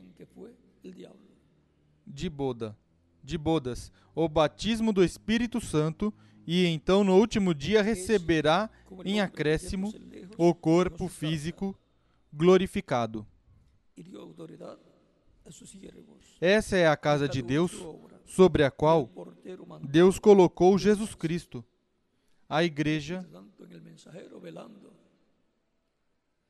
[2.07, 2.77] de boda
[3.27, 6.15] de bodas, o batismo do Espírito Santo,
[6.47, 8.71] e então no último dia receberá
[9.05, 9.93] em acréscimo
[10.39, 11.77] o corpo físico
[12.33, 13.27] glorificado.
[16.41, 17.73] Essa é a casa de Deus
[18.25, 19.11] sobre a qual
[19.83, 21.65] Deus colocou Jesus Cristo,
[22.49, 23.29] a igreja,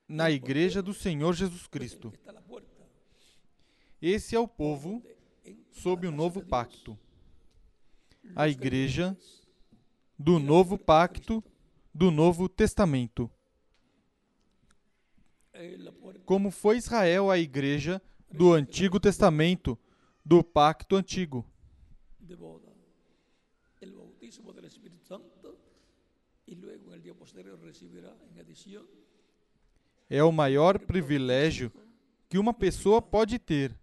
[0.07, 2.13] na igreja do Senhor Jesus Cristo.
[4.01, 5.03] Esse é o povo
[5.77, 6.99] sob o novo pacto.
[8.35, 9.17] A igreja
[10.19, 11.45] do novo pacto,
[11.95, 13.31] do novo testamento.
[16.25, 18.03] Como foi Israel a igreja
[18.33, 19.79] do Antigo Testamento,
[20.25, 21.47] do pacto antigo.
[30.09, 31.73] É o maior privilégio
[32.29, 33.79] que uma pessoa pode ter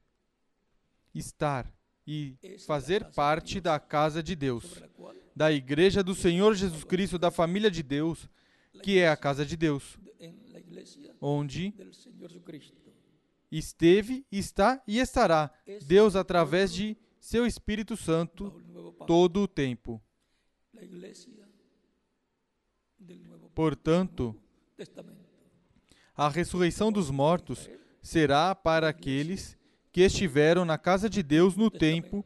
[1.14, 1.73] estar
[2.06, 4.82] e fazer parte da casa de Deus,
[5.36, 8.30] da igreja do Senhor Jesus Cristo, da família de Deus,
[8.82, 9.98] que é a casa de Deus,
[11.22, 11.74] onde
[13.52, 15.52] esteve, está e estará
[15.86, 18.62] Deus através de seu Espírito Santo
[19.08, 20.02] todo o tempo.
[23.56, 24.36] Portanto,
[26.16, 27.70] a ressurreição dos mortos
[28.02, 29.63] será para aqueles que
[30.02, 32.26] estiveram na casa de Deus no tempo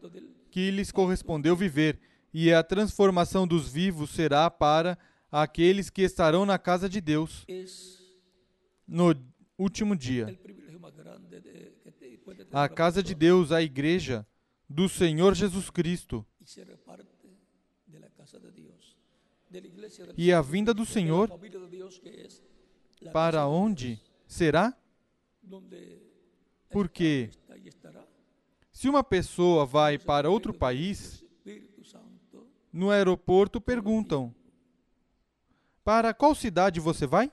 [0.50, 2.00] que lhes correspondeu viver,
[2.34, 4.98] e a transformação dos vivos será para
[5.32, 7.46] aqueles que estarão na casa de Deus
[8.88, 9.14] no
[9.58, 10.28] último dia.
[12.52, 14.26] A casa de Deus, a igreja
[14.70, 16.26] do Senhor Jesus Cristo.
[20.18, 21.30] E a vinda do Senhor,
[23.14, 24.78] para onde será?
[26.70, 27.30] Porque
[28.78, 31.26] se uma pessoa vai para outro país,
[32.72, 34.32] no aeroporto perguntam:
[35.84, 37.32] Para qual cidade você vai?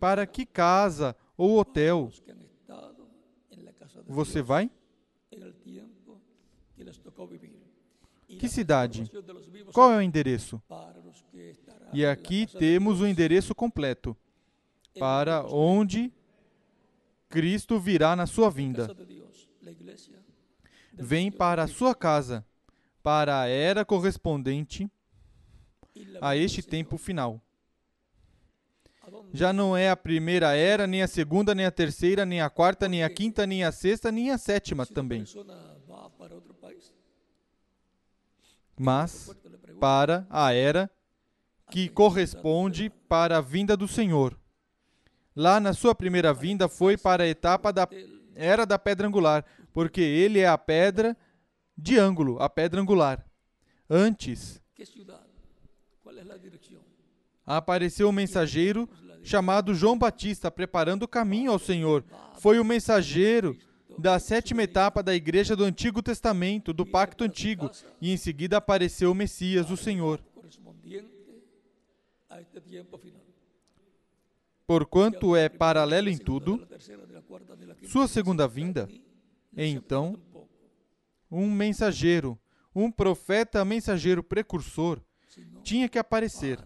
[0.00, 2.10] Para que casa ou hotel
[4.08, 4.72] você vai?
[8.26, 9.08] Que cidade?
[9.72, 10.60] Qual é o endereço?
[11.92, 14.16] E aqui temos o endereço completo
[14.98, 16.12] para onde
[17.28, 18.88] Cristo virá na sua vinda.
[20.92, 22.44] Vem para a sua casa,
[23.02, 24.90] para a era correspondente
[26.20, 27.40] a este tempo final.
[29.32, 32.88] Já não é a primeira era, nem a segunda, nem a terceira, nem a quarta,
[32.88, 35.24] nem a quinta, nem a sexta, nem a sétima também.
[38.78, 39.34] Mas
[39.78, 40.90] para a era
[41.70, 44.38] que corresponde para a vinda do Senhor.
[45.36, 47.86] Lá na sua primeira vinda foi para a etapa da
[48.34, 51.14] era da pedra angular, porque ele é a pedra
[51.76, 53.22] de ângulo, a pedra angular.
[53.88, 54.60] Antes,
[57.44, 58.88] apareceu um mensageiro
[59.22, 62.02] chamado João Batista, preparando o caminho ao Senhor.
[62.38, 63.56] Foi o mensageiro
[63.98, 69.12] da sétima etapa da igreja do Antigo Testamento, do Pacto Antigo, e em seguida apareceu
[69.12, 70.20] o Messias, o Senhor.
[74.66, 76.66] Porquanto é paralelo em tudo,
[77.84, 78.88] sua segunda vinda,
[79.56, 80.18] então,
[81.30, 82.38] um mensageiro,
[82.74, 85.00] um profeta mensageiro precursor,
[85.62, 86.58] tinha que aparecer.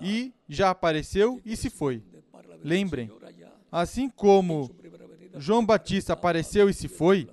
[0.00, 2.02] E já apareceu e se foi.
[2.62, 3.10] Lembrem,
[3.72, 4.70] assim como
[5.36, 7.28] João Batista apareceu e se foi,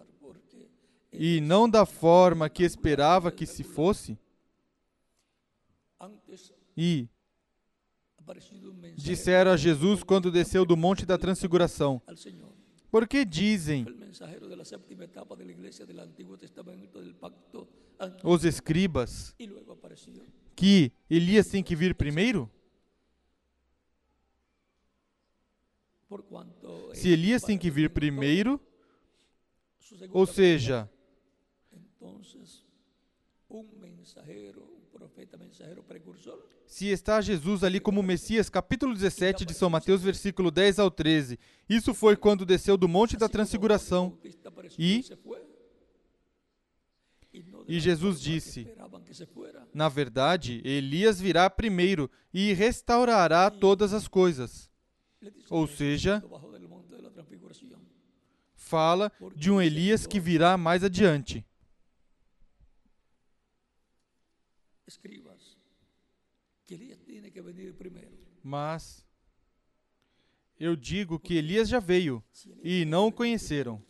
[1.11, 4.17] e não da forma que esperava que se fosse,
[6.75, 7.07] e
[8.95, 12.01] disseram a Jesus quando desceu do Monte da Transfiguração:
[12.91, 13.85] Porque dizem?
[18.23, 19.35] Os escribas.
[20.55, 22.49] Que Elias tem que vir primeiro?
[26.93, 28.61] Se Elias tem que vir primeiro,
[30.11, 30.89] ou seja,
[36.73, 41.37] se está Jesus ali como Messias, capítulo 17 de São Mateus, versículo 10 ao 13.
[41.69, 44.17] Isso foi quando desceu do Monte da Transfiguração.
[44.79, 45.05] E,
[47.67, 48.67] e Jesus disse:
[49.71, 54.67] Na verdade, Elias virá primeiro e restaurará todas as coisas.
[55.51, 56.23] Ou seja,
[58.55, 61.45] fala de um Elias que virá mais adiante.
[68.43, 69.05] Mas
[70.59, 72.23] eu digo que Elias já veio
[72.63, 73.83] e não o conheceram.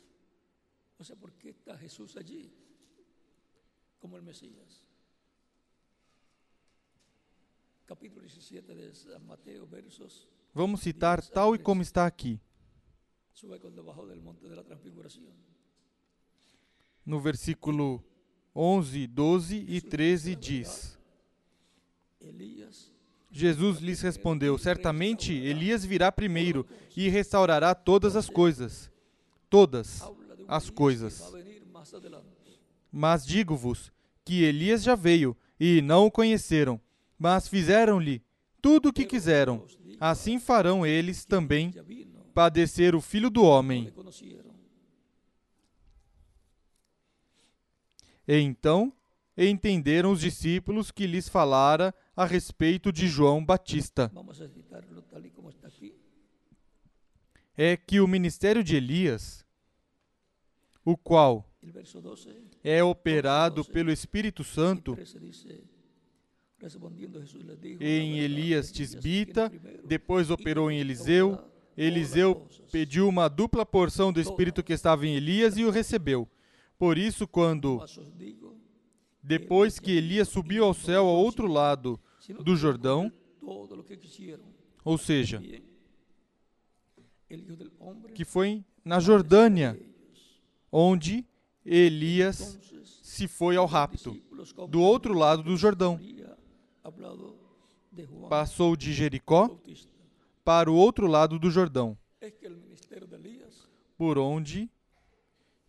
[7.85, 12.39] Capítulo 17 de Mateo, versos Vamos citar tal e como está aqui.
[17.03, 18.03] No versículo
[18.55, 20.99] 11, 12 e 13 diz:
[23.33, 26.65] Jesus lhes respondeu: Certamente Elias virá primeiro
[26.95, 28.91] e restaurará todas as coisas.
[29.49, 30.01] Todas
[30.47, 31.33] as coisas.
[32.91, 33.91] Mas digo-vos
[34.23, 36.79] que Elias já veio e não o conheceram,
[37.17, 38.21] mas fizeram-lhe
[38.61, 39.65] tudo o que quiseram
[39.99, 41.73] assim farão eles também
[42.33, 43.93] padecer o Filho do Homem.
[48.27, 48.93] Então
[49.37, 54.11] entenderam os discípulos que lhes falara a respeito de João Batista.
[57.55, 59.45] É que o ministério de Elias,
[60.83, 61.49] o qual
[62.63, 64.97] é operado pelo Espírito Santo,
[67.79, 69.51] em Elias Tisbita,
[69.85, 71.39] depois operou em Eliseu.
[71.75, 76.27] Eliseu pediu uma dupla porção do Espírito que estava em Elias e o recebeu.
[76.77, 77.81] Por isso, quando,
[79.23, 81.97] depois que Elias subiu ao céu ao outro lado
[82.41, 83.11] do Jordão,
[84.83, 85.41] ou seja,
[88.13, 89.79] que foi na Jordânia,
[90.69, 91.25] onde
[91.65, 92.59] Elias
[93.01, 94.19] se foi ao rapto,
[94.69, 95.99] do outro lado do Jordão.
[98.29, 99.57] Passou de Jericó
[100.43, 101.97] para o outro lado do Jordão,
[103.97, 104.69] por onde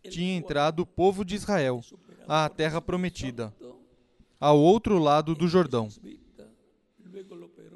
[0.09, 1.81] tinha entrado o povo de Israel,
[2.27, 3.53] à terra prometida,
[4.39, 5.89] ao outro lado do Jordão.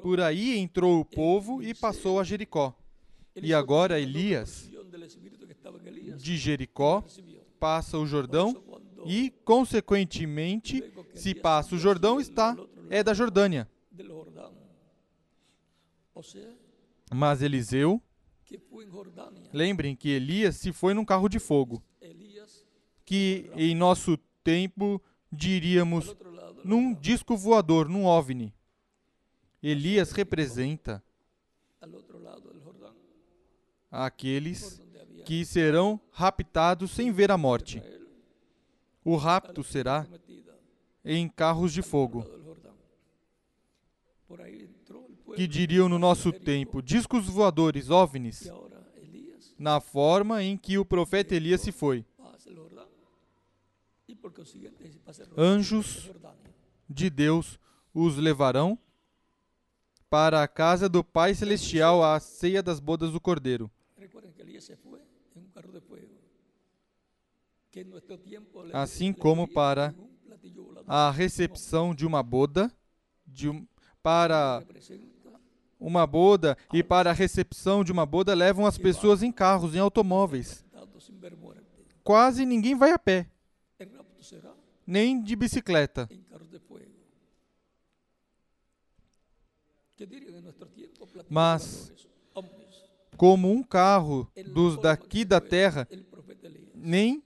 [0.02, 2.74] Por aí entrou o povo e passou a Jericó.
[3.36, 4.70] E agora Elias,
[6.16, 7.04] de Jericó,
[7.58, 8.54] passa o Jordão
[9.06, 10.82] e, consequentemente,
[11.14, 12.56] se passa o Jordão, está
[12.88, 13.68] é da Jordânia.
[17.12, 18.02] Mas Eliseu,
[19.52, 21.82] lembrem que Elias se foi num carro de fogo,
[23.04, 25.00] que em nosso tempo
[25.32, 26.16] diríamos
[26.64, 28.54] num disco voador, num OVNI.
[29.62, 31.02] Elias representa
[33.90, 34.80] aqueles
[35.24, 37.82] que serão raptados sem ver a morte.
[39.04, 40.06] O rapto será
[41.04, 42.24] em carros de fogo.
[45.34, 48.50] Que diriam no nosso tempo, discos voadores, ovnis,
[49.58, 52.04] na forma em que o profeta Elias se foi.
[55.36, 56.10] Anjos
[56.88, 57.58] de Deus
[57.94, 58.78] os levarão
[60.08, 63.70] para a casa do Pai Celestial à ceia das bodas do Cordeiro.
[68.72, 69.94] Assim como para
[70.86, 72.72] a recepção de uma boda,
[73.24, 73.64] de um,
[74.02, 74.64] para
[75.78, 79.78] uma boda e para a recepção de uma boda levam as pessoas em carros, em
[79.78, 80.64] automóveis.
[82.02, 83.29] Quase ninguém vai a pé,
[84.86, 86.08] nem de bicicleta.
[91.28, 91.92] Mas,
[93.16, 95.86] como um carro dos daqui da terra,
[96.74, 97.22] nem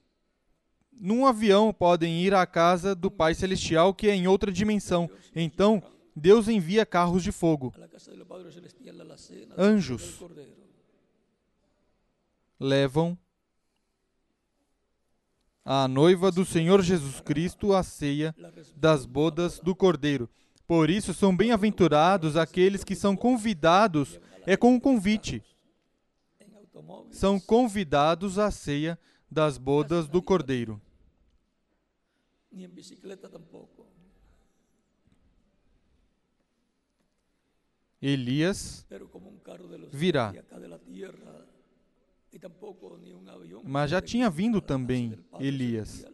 [0.91, 5.09] num avião podem ir à casa do Pai Celestial que é em outra dimensão.
[5.35, 5.81] Então,
[6.15, 7.73] Deus envia carros de fogo,
[9.57, 10.23] anjos,
[12.59, 13.17] levam
[15.65, 18.35] a noiva do Senhor Jesus Cristo à ceia
[18.75, 20.29] das bodas do Cordeiro.
[20.67, 25.43] Por isso são bem-aventurados aqueles que são convidados, é com um convite.
[27.09, 30.79] São convidados à ceia das bodas do Cordeiro.
[38.01, 38.85] Elias
[39.91, 40.31] virá.
[43.63, 46.05] Mas já tinha vindo também Elias.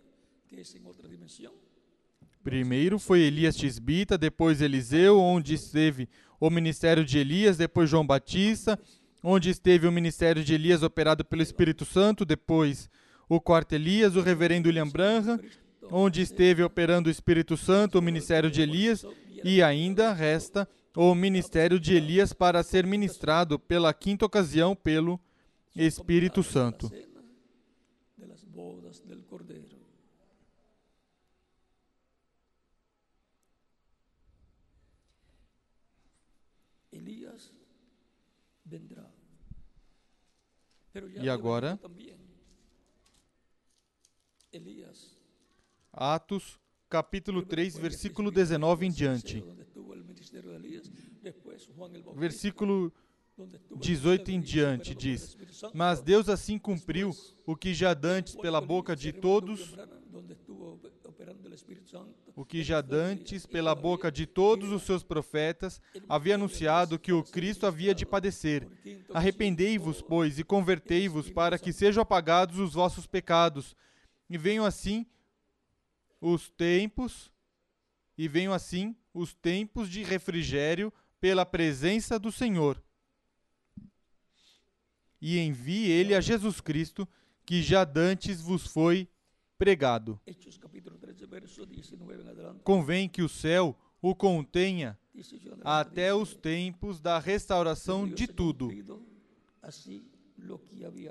[2.44, 8.80] Primeiro foi Elias Tisbita, depois Eliseu, onde esteve o ministério de Elias, depois João Batista,
[9.24, 12.90] onde esteve o ministério de Elias operado pelo Espírito Santo, depois
[13.30, 15.40] o quarto Elias, o reverendo William Branham,
[15.92, 19.06] onde esteve operando o Espírito Santo, o ministério de Elias,
[19.44, 25.20] e ainda resta o ministério de Elias para ser ministrado pela quinta ocasião pelo
[25.76, 26.92] Espírito Santo.
[41.22, 41.80] E agora,
[45.94, 49.44] Atos, capítulo 3, versículo 19 em diante.
[52.16, 52.94] Versículo
[53.78, 55.38] 18 em diante diz:
[55.74, 57.12] Mas Deus assim cumpriu
[57.46, 59.76] o que já dantes pela boca de todos
[62.36, 67.24] o que já dantes pela boca de todos os seus profetas havia anunciado que o
[67.24, 68.68] Cristo havia de padecer.
[69.14, 73.76] Arrependei-vos, pois, e convertei-vos para que sejam apagados os vossos pecados.
[74.30, 75.06] E venham assim
[76.20, 77.32] os tempos
[78.18, 82.82] e venham assim os tempos de refrigério pela presença do Senhor.
[85.22, 87.08] E envie ele a Jesus Cristo,
[87.46, 89.08] que já dantes vos foi
[89.58, 90.20] pregado.
[92.64, 94.98] Convém que o céu o contenha
[95.64, 98.72] até os tempos da restauração de tudo,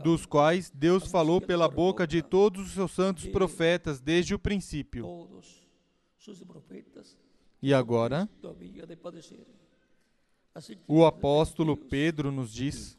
[0.02, 5.06] dos quais Deus falou pela boca de todos os seus santos profetas desde o princípio.
[7.62, 8.28] E agora,
[10.88, 12.96] o apóstolo Pedro nos diz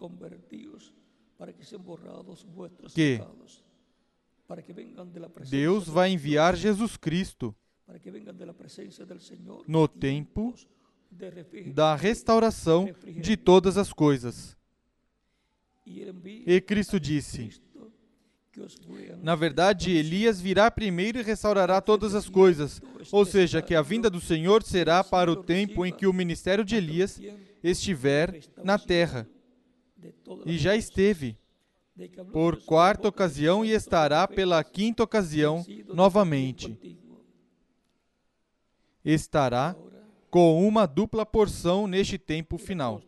[2.93, 3.21] que
[5.49, 7.55] Deus vai enviar Jesus Cristo
[9.67, 10.53] no tempo
[11.73, 14.57] da restauração de todas as coisas.
[15.85, 17.61] E Cristo disse:
[19.21, 22.81] Na verdade, Elias virá primeiro e restaurará todas as coisas,
[23.11, 26.63] ou seja, que a vinda do Senhor será para o tempo em que o ministério
[26.63, 27.19] de Elias
[27.63, 29.27] estiver na terra.
[30.45, 31.37] E já esteve
[32.31, 36.77] por quarta ocasião e estará pela quinta ocasião novamente.
[39.03, 39.75] Estará
[40.29, 43.01] com uma dupla porção neste tempo final.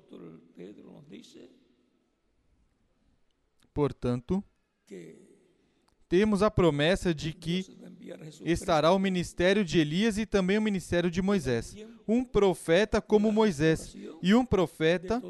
[3.73, 4.43] Portanto,
[6.07, 7.65] temos a promessa de que
[8.43, 11.75] estará o ministério de Elias e também o ministério de Moisés.
[12.07, 15.21] Um profeta como Moisés e um profeta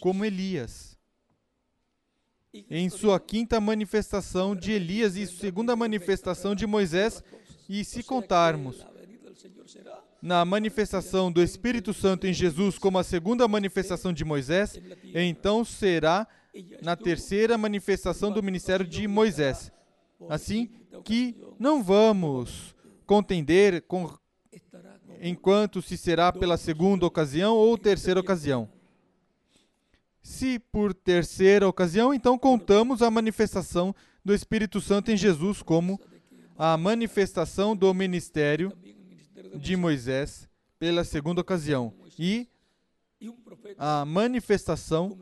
[0.00, 0.95] como Elias
[2.70, 7.22] em sua quinta manifestação de Elias e segunda manifestação de Moisés,
[7.68, 8.84] e se contarmos
[10.22, 14.80] na manifestação do Espírito Santo em Jesus como a segunda manifestação de Moisés,
[15.14, 16.26] então será
[16.82, 19.70] na terceira manifestação do ministério de Moisés.
[20.28, 20.70] Assim
[21.04, 22.74] que não vamos
[23.04, 24.10] contender com
[25.20, 28.68] enquanto se será pela segunda ocasião ou terceira ocasião.
[30.26, 33.94] Se por terceira ocasião, então contamos a manifestação
[34.24, 36.00] do Espírito Santo em Jesus como
[36.58, 38.72] a manifestação do ministério
[39.54, 40.48] de Moisés
[40.80, 42.48] pela segunda ocasião e
[43.78, 45.16] a manifestação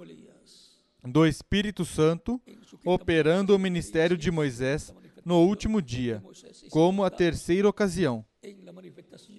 [1.05, 2.41] do Espírito Santo
[2.83, 6.25] operando o ministério de Moisés no último dia,
[6.71, 8.25] como a terceira ocasião.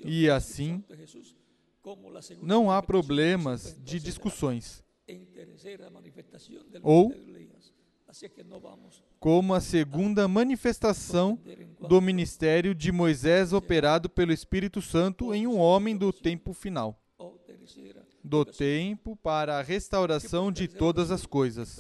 [0.06, 0.84] E assim,
[2.44, 4.85] não há problemas de discussões.
[6.82, 7.14] Ou
[9.20, 11.40] como a segunda manifestação
[11.88, 17.00] do ministério de Moisés operado pelo Espírito Santo em um homem do tempo final.
[18.24, 21.80] do tempo para a restauração de todas as coisas.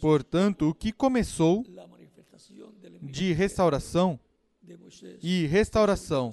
[0.00, 1.64] Portanto, o que começou
[3.02, 4.18] de restauração
[5.22, 6.30] e restauração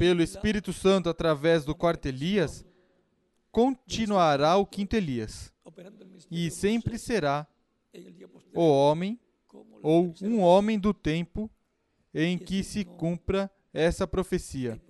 [0.00, 2.64] pelo Espírito Santo através do quarto Elias,
[3.52, 5.52] continuará o quinto Elias.
[6.30, 7.46] E sempre será
[8.54, 9.20] o homem
[9.82, 11.50] ou um homem do tempo
[12.14, 14.80] em que se cumpra essa profecia.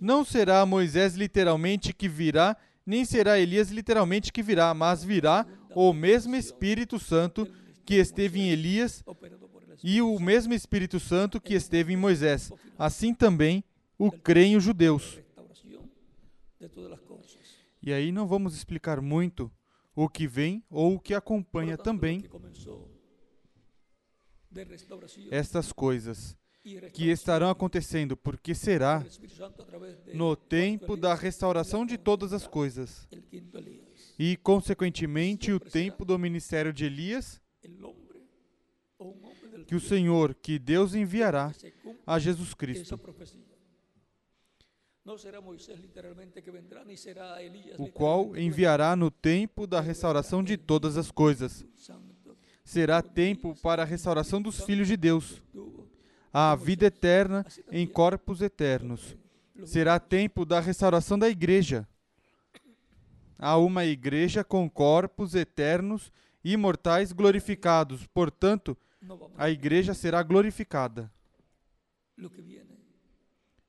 [0.00, 2.56] Não será Moisés literalmente que virá,
[2.86, 5.44] nem será Elias literalmente que virá, mas virá
[5.74, 7.52] o mesmo Espírito Santo
[7.84, 9.02] que esteve em Elias
[9.82, 12.52] e o mesmo Espírito Santo que esteve em Moisés.
[12.78, 13.64] Assim também
[13.98, 15.18] o creem os judeus.
[17.82, 19.50] E aí não vamos explicar muito
[19.94, 22.24] o que vem ou o que acompanha também
[25.30, 26.36] estas coisas
[26.92, 29.04] que estarão acontecendo, porque será
[30.12, 33.08] no tempo da restauração de todas as coisas
[34.18, 37.40] e, consequentemente, o tempo do ministério de Elias,
[39.66, 41.52] que o Senhor, que Deus enviará
[42.06, 42.98] a Jesus Cristo.
[47.78, 51.64] O qual enviará no tempo da restauração de todas as coisas.
[52.64, 55.42] Será tempo para a restauração dos filhos de Deus
[56.32, 59.16] a vida eterna em corpos eternos.
[59.64, 61.88] Será tempo da restauração da igreja.
[63.38, 66.12] Há uma igreja com corpos eternos
[66.44, 68.06] e imortais glorificados.
[68.08, 68.76] Portanto,
[69.36, 71.10] a igreja será glorificada.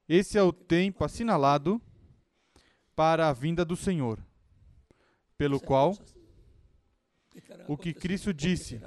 [0.09, 1.79] Esse é o tempo assinalado
[2.95, 4.19] para a vinda do Senhor,
[5.37, 5.95] pelo qual
[7.67, 8.81] o que Cristo disse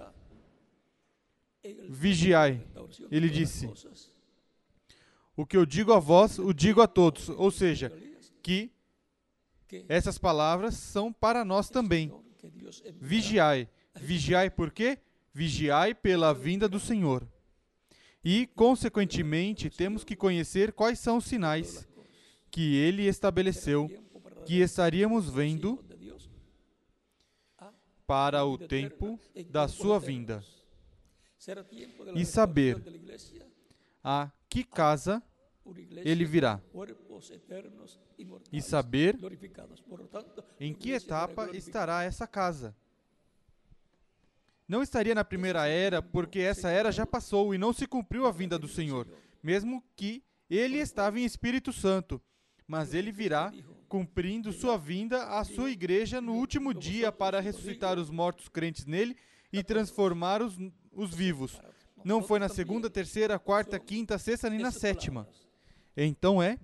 [1.89, 2.67] vigiai.
[3.11, 3.71] Ele disse:
[5.37, 7.29] O que eu digo a vós, o digo a todos.
[7.29, 7.93] Ou seja,
[8.43, 8.73] que
[9.89, 12.13] essas palavras são para nós também.
[13.01, 13.69] Vigiai.
[13.95, 14.99] Vigiai por quê?
[15.33, 17.27] Vigiai pela vinda do Senhor.
[18.25, 21.89] E, consequentemente, temos que conhecer quais são os sinais
[22.51, 23.91] que ele estabeleceu
[24.45, 25.83] que estaríamos vendo
[28.07, 29.19] para o tempo
[29.49, 30.45] da sua vinda
[32.15, 32.83] e saber
[34.05, 35.23] a que casa
[36.05, 36.61] ele virá
[38.53, 39.17] e saber
[40.61, 42.77] em que etapa estará essa casa.
[44.73, 48.33] Não estaria na primeira era, porque essa era já passou e não se cumpriu a
[48.33, 49.07] vinda do Senhor,
[49.43, 52.19] mesmo que ele estava em Espírito Santo.
[52.67, 53.53] Mas ele virá
[53.87, 59.15] cumprindo sua vinda à sua igreja no último dia para ressuscitar os mortos crentes nele
[59.53, 60.57] e transformar os
[60.91, 61.61] os vivos.
[62.03, 65.29] Não foi na segunda, terceira, quarta, quinta, sexta, nem na sétima.
[65.95, 66.59] Então é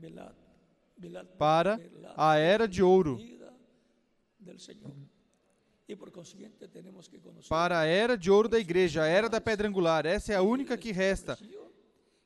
[1.37, 1.79] para
[2.17, 3.21] a era de ouro.
[7.49, 10.05] Para a era de ouro da igreja, a era da pedra angular.
[10.05, 11.39] Essa é a única que resta.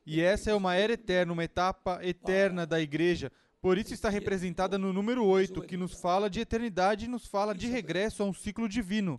[0.05, 3.31] E essa é uma era eterna, uma etapa eterna da igreja.
[3.61, 7.55] Por isso está representada no número 8, que nos fala de eternidade e nos fala
[7.55, 9.17] de regresso a um ciclo divino.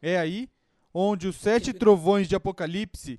[0.00, 0.48] É aí
[0.94, 3.18] onde os sete trovões de Apocalipse,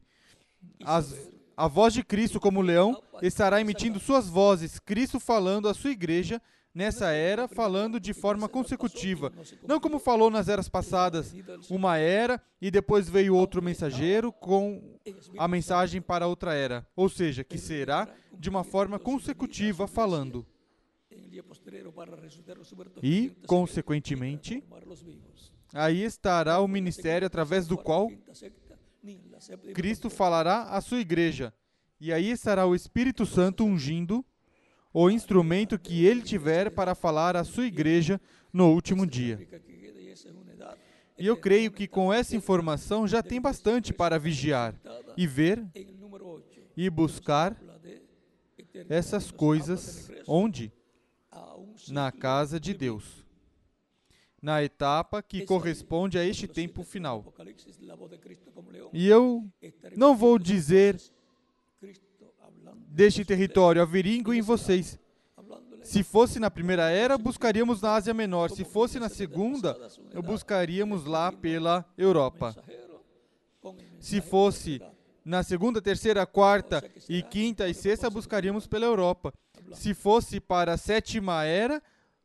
[0.83, 1.13] as,
[1.55, 6.41] a voz de Cristo como leão estará emitindo suas vozes, Cristo falando à sua igreja
[6.73, 9.31] nessa era, falando de forma consecutiva,
[9.67, 11.33] não como falou nas eras passadas,
[11.69, 14.97] uma era e depois veio outro mensageiro com
[15.37, 18.07] a mensagem para outra era, ou seja, que será
[18.37, 20.45] de uma forma consecutiva falando.
[23.03, 24.63] E, consequentemente,
[25.73, 28.11] Aí estará o ministério através do qual
[29.73, 31.53] Cristo falará à sua igreja.
[31.99, 34.25] E aí estará o Espírito Santo ungindo
[34.93, 38.19] o instrumento que ele tiver para falar à sua igreja
[38.51, 39.47] no último dia.
[41.17, 44.75] E eu creio que com essa informação já tem bastante para vigiar
[45.15, 45.63] e ver
[46.75, 47.55] e buscar
[48.89, 50.71] essas coisas onde?
[51.89, 53.25] Na casa de Deus.
[54.41, 57.31] Na etapa que corresponde a este tempo final.
[58.91, 59.47] E eu
[59.95, 60.99] não vou dizer
[62.91, 64.99] deste território averínguo em vocês.
[65.81, 68.51] Se fosse na primeira era, buscaríamos na Ásia Menor.
[68.51, 69.75] Se fosse na segunda,
[70.23, 72.55] buscaríamos lá pela Europa.
[73.99, 74.81] Se fosse
[75.23, 79.33] na segunda, terceira, quarta e quinta e sexta, buscaríamos pela Europa.
[79.73, 81.81] Se fosse para a sétima era,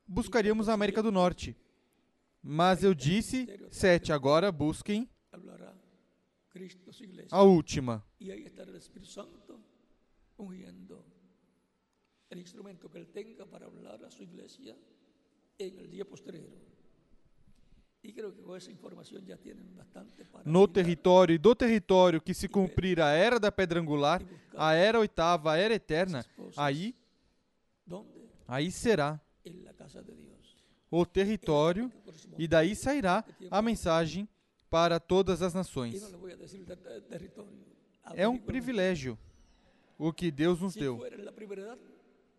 [0.07, 1.57] buscaríamos a América do Norte.
[2.43, 5.09] Mas eu disse sete, agora busquem
[7.31, 8.05] a última.
[12.31, 14.77] El instrumento que él tenga para hablar a su iglesia
[15.59, 16.51] en el día posterior.
[20.45, 24.23] No território e do território que se cumprir a era da pedra angular,
[24.55, 26.25] a era oitava, a era eterna,
[26.57, 26.95] aí,
[28.47, 29.21] aí será
[30.89, 31.91] o território
[32.39, 34.29] e daí sairá a mensagem
[34.71, 36.01] para todas as nações.
[38.15, 39.19] É um privilégio
[39.99, 41.01] o que Deus nos deu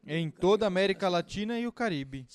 [0.05, 2.25] em toda a América Latina e o Caribe.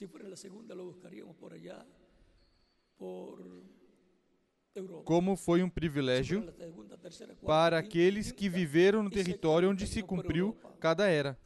[5.05, 6.53] Como foi um privilégio
[7.45, 11.39] para aqueles que viveram no território onde se cumpriu cada era.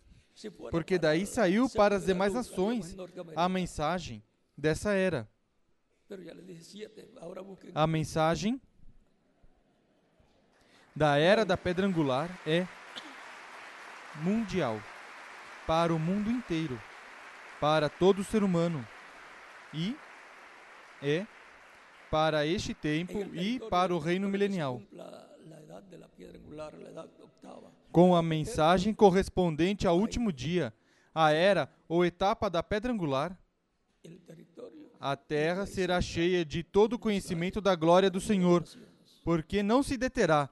[0.71, 2.95] Porque daí saiu para as demais nações
[3.35, 4.23] a mensagem
[4.57, 5.29] dessa era.
[7.75, 8.61] A mensagem
[10.95, 12.67] da era da pedra angular é
[14.23, 14.81] mundial
[15.67, 16.81] para o mundo inteiro,
[17.61, 18.87] para todo ser humano
[19.73, 19.97] e
[21.03, 21.27] é
[22.11, 24.81] para este tempo e para o reino milenial.
[27.93, 30.73] Com a mensagem correspondente ao último dia,
[31.15, 33.37] a era ou etapa da pedra angular,
[35.01, 38.65] a terra será cheia de todo o conhecimento da glória do Senhor,
[39.25, 40.49] porque não se deterá,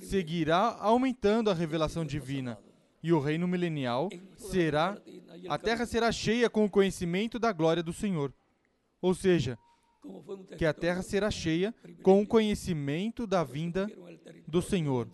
[0.00, 2.58] seguirá aumentando a revelação divina
[3.02, 4.96] e o reino milenial será,
[5.48, 8.32] a terra será cheia com o conhecimento da glória do Senhor.
[9.00, 9.58] Ou seja,
[10.56, 13.86] que a terra será cheia com o conhecimento da vinda
[14.46, 15.08] do Senhor,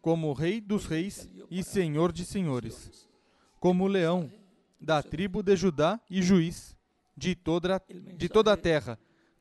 [0.00, 3.06] como Rei dos Reis e Senhor de Senhores,
[3.60, 4.30] como leão
[4.80, 6.76] da tribo de Judá e juiz
[7.16, 7.82] de toda,
[8.16, 8.98] de toda a terra,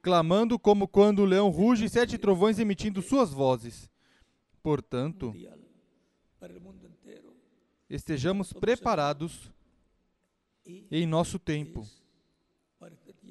[0.07, 3.91] clamando como quando o leão ruge, sete trovões emitindo suas vozes.
[4.63, 5.33] Portanto,
[7.89, 9.51] estejamos preparados
[10.89, 11.85] em nosso tempo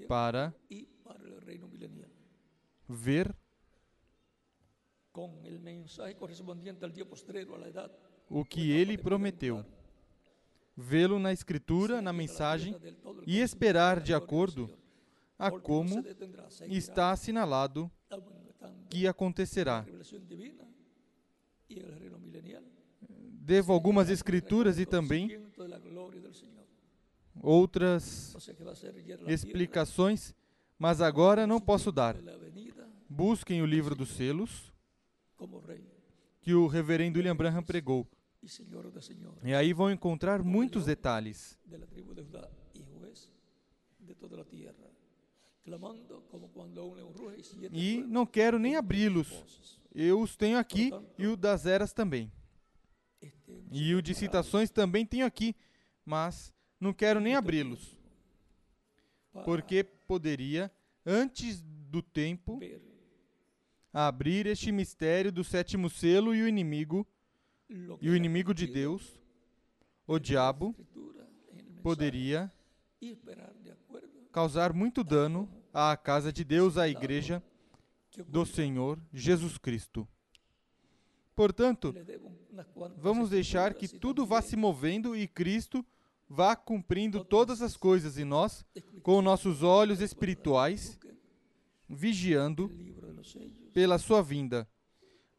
[0.06, 0.54] para
[2.86, 3.34] ver
[8.28, 9.64] o que ele prometeu,
[10.76, 12.76] vê-lo na Escritura, na mensagem
[13.26, 14.70] e esperar de acordo
[15.38, 16.02] a como
[16.68, 17.90] está assinalado
[18.88, 19.84] que acontecerá.
[23.40, 25.40] Devo algumas escrituras e também
[27.42, 28.34] outras
[29.26, 30.34] explicações,
[30.78, 32.16] mas agora não posso dar.
[33.08, 34.72] Busquem o livro dos selos
[36.40, 38.06] que o reverendo William Branham pregou.
[39.42, 41.58] E aí vão encontrar muitos detalhes.
[47.72, 49.78] E não quero nem abri-los.
[49.94, 52.30] Eu os tenho aqui e o das eras também.
[53.72, 55.56] E o de citações também tenho aqui,
[56.04, 57.98] mas não quero nem abri-los.
[59.44, 60.70] Porque poderia,
[61.04, 62.60] antes do tempo,
[63.92, 67.06] abrir este mistério do sétimo selo e o inimigo,
[68.00, 69.18] e o inimigo de Deus,
[70.06, 70.74] o diabo,
[71.82, 72.52] poderia
[74.36, 77.42] causar muito dano à casa de Deus, à igreja
[78.28, 80.06] do Senhor Jesus Cristo.
[81.34, 81.94] Portanto,
[82.98, 85.82] vamos deixar que tudo vá se movendo e Cristo
[86.28, 88.62] vá cumprindo todas as coisas em nós,
[89.02, 90.98] com nossos olhos espirituais,
[91.88, 92.70] vigiando
[93.72, 94.68] pela sua vinda,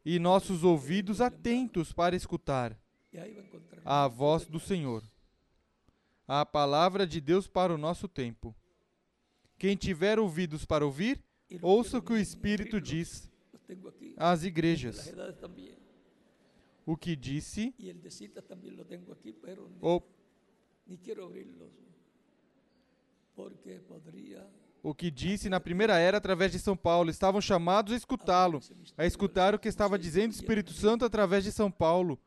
[0.04, 2.76] e nossos ouvidos atentos para escutar
[3.84, 5.04] a voz do Senhor,
[6.26, 8.57] a palavra de Deus para o nosso tempo.
[9.58, 11.22] Quem tiver ouvidos para ouvir,
[11.60, 13.28] ouça o que o Espírito diz
[14.16, 15.12] às igrejas
[16.88, 17.74] o que disse.
[19.82, 20.02] O,
[24.82, 27.10] o que disse na primeira era através de São Paulo.
[27.10, 28.60] Estavam chamados a escutá-lo,
[28.96, 32.18] a escutar o que estava dizendo o Espírito Santo através de São Paulo.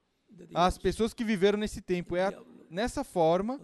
[0.53, 2.15] As pessoas que viveram nesse tempo.
[2.15, 3.59] É a, nessa forma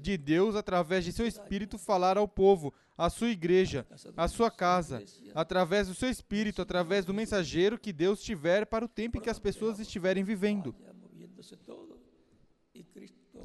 [0.00, 5.02] de Deus, através de seu Espírito, falar ao povo, à sua igreja, à sua casa,
[5.34, 9.30] através do seu Espírito, através do mensageiro que Deus tiver para o tempo em que
[9.30, 10.74] as pessoas estiverem vivendo.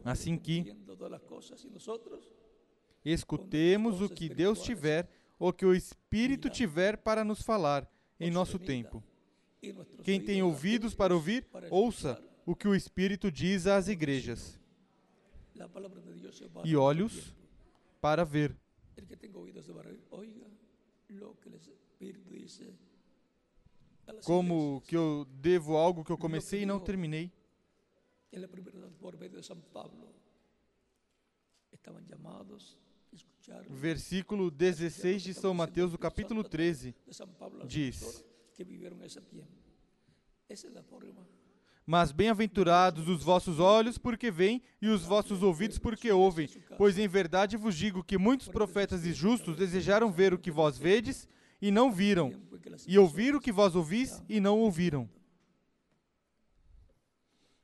[0.04, 0.76] Assim que
[3.06, 5.10] escutemos o que Deus tiver,
[5.40, 7.90] ou que o Espírito tiver para nos falar
[8.20, 9.02] em nosso tempo.
[10.04, 14.60] Quem tem ouvidos para ouvir, ouça o que o Espírito diz às igrejas.
[16.66, 17.34] E olhos
[18.02, 18.56] para ver.
[24.26, 27.32] Como que eu devo algo que eu comecei e não terminei.
[33.70, 36.94] Versículo 16 de São Mateus, do capítulo 13,
[37.68, 38.24] diz:
[41.90, 46.50] Mas bem-aventurados os vossos olhos, porque veem, e os vossos ouvidos, porque ouvem.
[46.78, 50.78] Pois em verdade vos digo que muitos profetas e justos desejaram ver o que vós
[50.78, 51.30] vedes
[51.62, 52.34] e não viram,
[52.86, 55.10] e ouvir o que vós ouvis e não ouviram.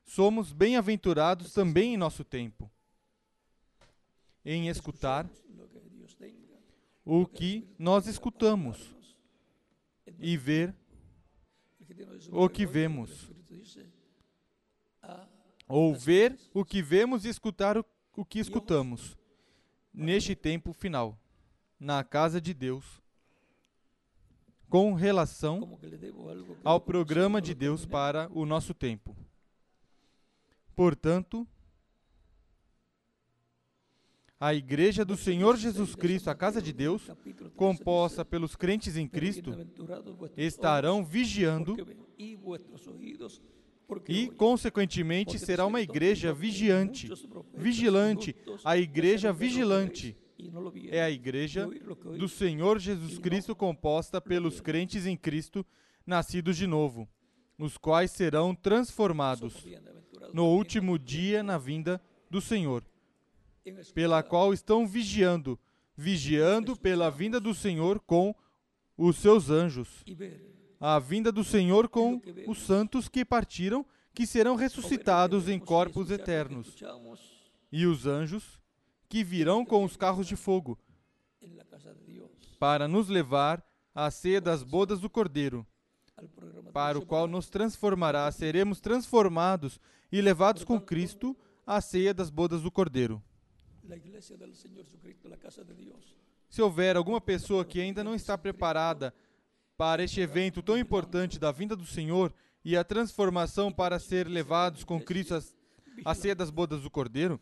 [0.06, 2.72] Somos bem-aventurados também em nosso tempo,
[4.46, 5.30] em escutar
[7.04, 8.96] o que nós escutamos
[10.18, 10.74] e ver
[12.32, 13.33] o que vemos.
[15.68, 17.86] Ou ver o que vemos e escutar o,
[18.16, 19.18] o que escutamos
[19.94, 21.20] neste tempo final,
[21.80, 23.02] na casa de Deus,
[24.70, 25.80] com relação
[26.64, 29.16] ao programa de Deus para o nosso tempo.
[30.76, 31.48] Portanto,
[34.40, 37.10] a Igreja do Senhor Jesus Cristo, a casa de Deus,
[37.56, 39.52] composta pelos crentes em Cristo,
[40.36, 41.78] estarão vigiando
[44.08, 47.10] e, consequentemente, será uma igreja vigiante,
[47.54, 50.18] vigilante, a igreja vigilante.
[50.90, 51.68] É a igreja
[52.18, 55.66] do Senhor Jesus Cristo composta pelos crentes em Cristo,
[56.06, 57.08] nascidos de novo,
[57.58, 59.66] os quais serão transformados
[60.34, 62.84] no último dia na vinda do Senhor
[63.94, 65.60] pela qual estão vigiando,
[65.96, 68.36] vigiando pela vinda do Senhor com
[68.98, 70.04] os seus anjos.
[70.86, 76.76] A vinda do Senhor com os santos que partiram, que serão ressuscitados em corpos eternos.
[77.72, 78.60] E os anjos
[79.08, 80.78] que virão com os carros de fogo
[82.60, 83.66] para nos levar
[83.96, 85.66] à ceia das bodas do Cordeiro,
[86.74, 89.80] para o qual nos transformará, seremos transformados
[90.12, 91.34] e levados com Cristo
[91.66, 93.24] à ceia das bodas do Cordeiro.
[96.50, 99.14] Se houver alguma pessoa que ainda não está preparada
[99.78, 102.34] para este evento tão importante da vinda do Senhor
[102.64, 105.38] e a transformação para ser levados com Cristo
[106.06, 107.40] à ceia das bodas do Cordeiro,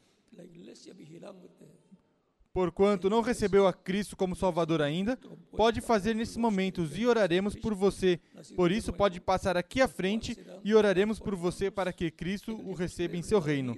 [2.54, 5.18] porquanto não recebeu a Cristo como Salvador ainda,
[5.56, 8.20] pode fazer nesses momentos e oraremos por você.
[8.56, 12.74] Por isso, pode passar aqui à frente e oraremos por você para que Cristo o
[12.74, 13.78] receba em seu reino.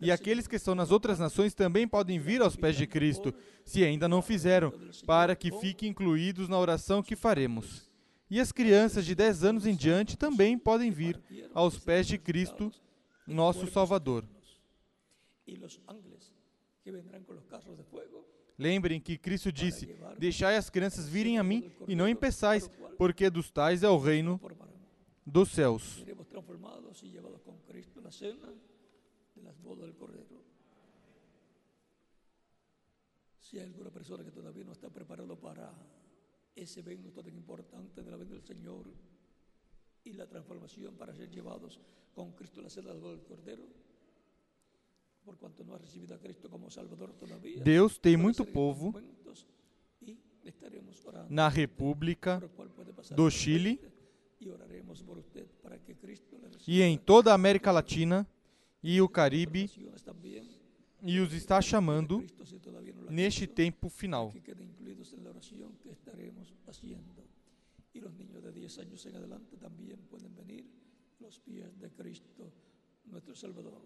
[0.00, 3.84] E aqueles que estão nas outras nações também podem vir aos pés de Cristo, se
[3.84, 4.72] ainda não fizeram,
[5.06, 7.90] para que fiquem incluídos na oração que faremos.
[8.30, 11.20] E as crianças de 10 anos em diante também podem vir
[11.52, 12.72] aos pés de Cristo,
[13.26, 14.24] nosso Salvador.
[18.56, 23.50] Lembrem que Cristo disse: Deixai as crianças virem a mim e não impeçais, porque dos
[23.50, 24.40] tais é o reino
[25.26, 26.04] dos céus
[29.70, 30.42] bodas del Cordero.
[33.38, 35.72] Si hay alguna persona que todavía no está preparado para
[36.54, 38.86] ese evento tan importante de la venida del Señor
[40.04, 41.80] y la transformación para ser llevados
[42.14, 43.62] con Cristo a la celda del Cordero,
[45.24, 47.62] por cuanto no ha recibido a Cristo como Salvador todavía.
[47.62, 48.94] Deus tem muito povo
[51.28, 52.42] na República
[53.14, 53.78] do Chile
[56.66, 58.26] e em toda a América Latina
[58.82, 59.70] e o Caribe
[61.02, 62.24] e os está chamando
[63.10, 64.32] neste tempo final.
[68.18, 69.56] Niños de 10 anos em adelante
[71.78, 72.52] de Cristo,
[73.34, 73.82] Salvador.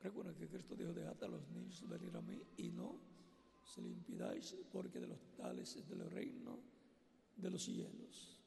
[0.00, 3.00] Recuerden que Cristo dijo, dejad a los niños venir a mí y no
[3.64, 6.58] se le impidáis, porque de los tales es del reino
[7.36, 8.38] de los cielos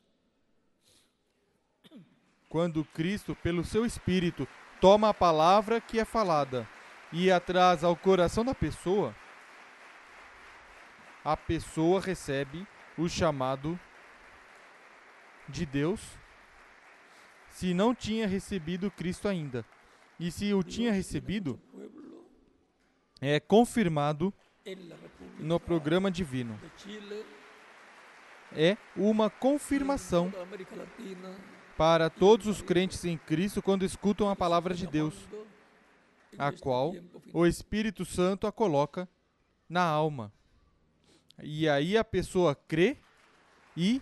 [2.52, 4.46] quando Cristo, pelo seu Espírito,
[4.82, 6.68] toma a palavra que é falada
[7.14, 9.16] e atrás ao coração da pessoa,
[11.24, 12.68] a pessoa recebe
[12.98, 13.80] o chamado
[15.48, 16.02] de Deus
[17.48, 19.66] se não tinha recebido Cristo ainda.
[20.20, 21.58] E se o tinha recebido,
[23.22, 24.34] é confirmado
[25.40, 26.60] no programa divino.
[28.54, 30.32] É uma confirmação
[31.82, 35.16] para todos os crentes em Cristo quando escutam a palavra de Deus,
[36.38, 36.94] a qual
[37.34, 39.10] o Espírito Santo a coloca
[39.68, 40.32] na alma.
[41.42, 42.98] E aí a pessoa crê
[43.76, 44.00] e,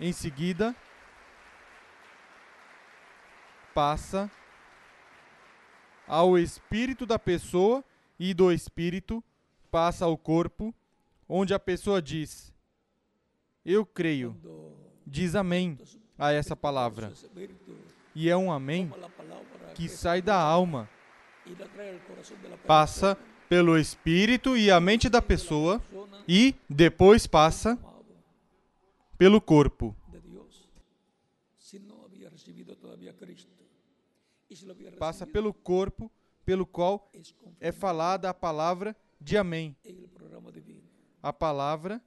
[0.00, 0.74] em seguida,
[3.72, 4.28] passa
[6.08, 7.84] ao espírito da pessoa
[8.18, 9.22] e do espírito
[9.70, 10.74] passa ao corpo,
[11.28, 12.52] onde a pessoa diz:
[13.64, 14.36] Eu creio.
[15.06, 15.78] Diz amém
[16.18, 17.12] a essa palavra.
[18.14, 18.90] E é um amém
[19.74, 20.90] que sai da alma,
[22.66, 23.16] passa
[23.48, 25.80] pelo espírito e a mente da pessoa
[26.26, 27.78] e depois passa
[29.16, 29.96] pelo corpo.
[34.98, 36.10] Passa pelo corpo
[36.44, 37.10] pelo qual
[37.60, 39.76] é falada a palavra de amém.
[41.22, 42.02] A palavra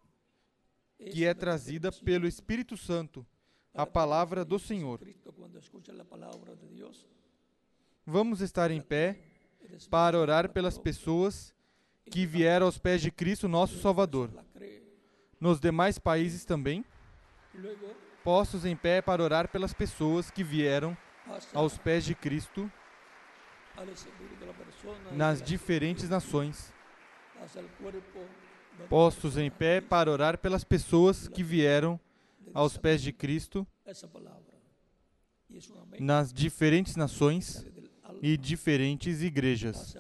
[0.98, 3.26] que é trazida pelo Espírito Santo,
[3.74, 5.00] a palavra do Senhor.
[8.06, 9.20] Vamos estar em pé
[9.90, 11.54] para orar pelas pessoas
[12.10, 14.30] que vieram aos pés de Cristo, nosso Salvador.
[15.40, 16.84] Nos demais países também,
[18.24, 20.98] postos em pé para orar pelas pessoas que vieram
[21.54, 22.72] aos pés de Cristo
[25.14, 26.74] nas diferentes nações,
[28.90, 32.00] postos em pé para orar pelas pessoas que vieram
[32.54, 33.68] aos pés de Cristo
[36.00, 37.66] nas diferentes nações
[38.22, 39.96] e diferentes igrejas.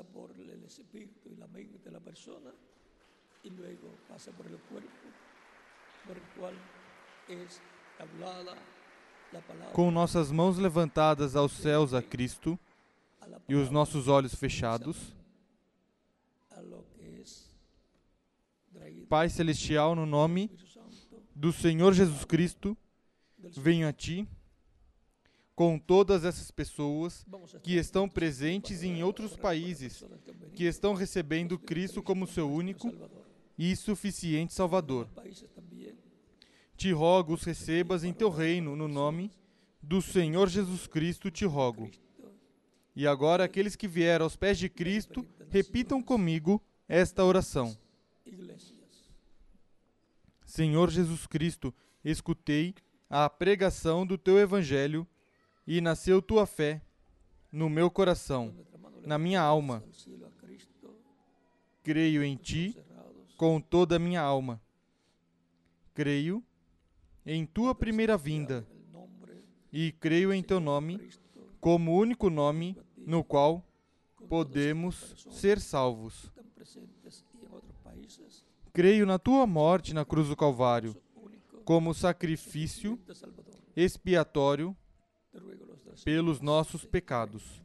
[9.73, 12.59] Com nossas mãos levantadas aos céus a Cristo
[13.47, 15.15] e os nossos olhos fechados,
[19.07, 20.49] Pai Celestial, no nome
[21.41, 22.77] do Senhor Jesus Cristo,
[23.57, 24.27] venho a Ti
[25.55, 27.25] com todas essas pessoas
[27.63, 30.03] que estão presentes em outros países,
[30.53, 32.93] que estão recebendo Cristo como seu único
[33.57, 35.09] e suficiente Salvador.
[36.77, 39.31] Te rogo os recebas em teu reino, no nome
[39.81, 41.89] do Senhor Jesus Cristo, te rogo.
[42.95, 47.75] E agora, aqueles que vieram aos pés de Cristo, repitam comigo esta oração.
[50.51, 51.73] Senhor Jesus Cristo,
[52.03, 52.75] escutei
[53.09, 55.07] a pregação do teu evangelho
[55.65, 56.81] e nasceu tua fé
[57.49, 58.53] no meu coração,
[59.05, 59.81] na minha alma.
[61.81, 62.75] Creio em ti
[63.37, 64.61] com toda a minha alma.
[65.93, 66.43] Creio
[67.25, 68.67] em tua primeira vinda
[69.71, 70.99] e creio em teu nome
[71.61, 73.65] como único nome no qual
[74.27, 76.29] podemos ser salvos.
[78.73, 80.95] Creio na tua morte na cruz do Calvário
[81.65, 82.99] como sacrifício
[83.75, 84.75] expiatório
[86.03, 87.61] pelos nossos pecados.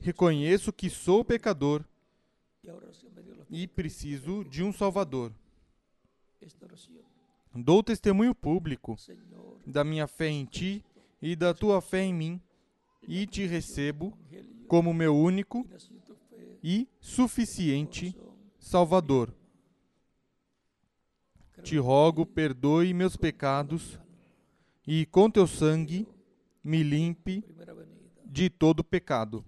[0.00, 1.84] Reconheço que sou pecador
[3.50, 5.32] e preciso de um Salvador.
[7.54, 8.96] Dou testemunho público
[9.66, 10.84] da minha fé em Ti
[11.20, 12.40] e da tua fé em mim,
[13.06, 14.16] e te recebo
[14.66, 15.66] como meu único
[16.62, 18.16] e suficiente
[18.58, 19.32] Salvador.
[21.62, 23.98] Te rogo, perdoe meus pecados
[24.86, 26.08] e com teu sangue
[26.62, 27.44] me limpe
[28.24, 29.44] de todo pecado.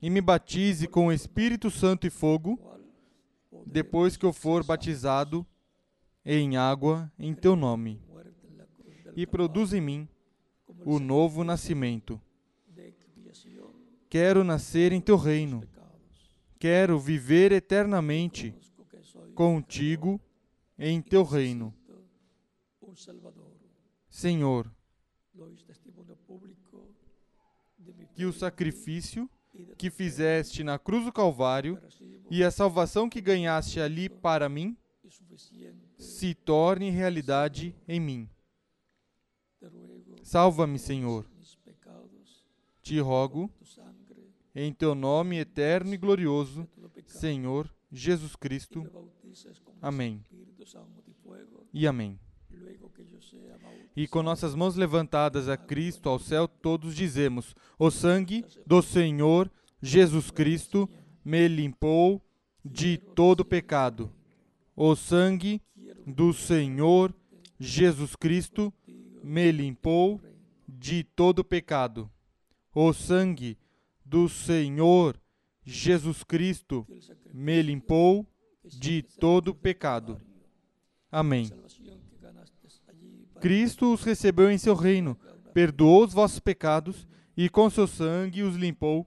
[0.00, 2.58] E me batize com o Espírito Santo e fogo,
[3.66, 5.46] depois que eu for batizado
[6.24, 8.00] em água em teu nome.
[9.14, 10.08] E produz em mim
[10.84, 12.20] o novo nascimento.
[14.08, 15.62] Quero nascer em teu reino.
[16.58, 18.54] Quero viver eternamente
[19.34, 20.20] contigo
[20.78, 21.74] em teu reino.
[24.08, 24.70] Senhor,
[28.14, 29.28] que o sacrifício
[29.76, 31.80] que fizeste na cruz do Calvário
[32.30, 34.76] e a salvação que ganhaste ali para mim
[35.98, 38.30] se torne realidade em mim.
[40.22, 41.26] Salva-me, Senhor.
[42.82, 43.50] Te rogo,
[44.54, 46.68] em teu nome eterno e glorioso,
[47.06, 48.84] Senhor Jesus Cristo.
[49.80, 50.24] Amém.
[51.72, 52.18] E amém.
[53.94, 59.50] E com nossas mãos levantadas a Cristo ao céu, todos dizemos: O sangue do Senhor
[59.80, 60.88] Jesus Cristo
[61.24, 62.22] me limpou
[62.64, 64.12] de todo pecado.
[64.74, 65.62] O sangue
[66.06, 67.14] do Senhor
[67.58, 68.72] Jesus Cristo
[69.22, 70.20] me limpou
[70.68, 72.10] de todo pecado.
[72.74, 73.58] O sangue
[74.04, 75.18] do Senhor
[75.64, 76.86] Jesus Cristo
[77.32, 78.26] me limpou
[78.64, 80.20] de todo pecado.
[81.10, 81.50] Amém.
[83.40, 85.16] Cristo os recebeu em seu reino,
[85.52, 87.06] perdoou os vossos pecados
[87.36, 89.06] e com seu sangue os limpou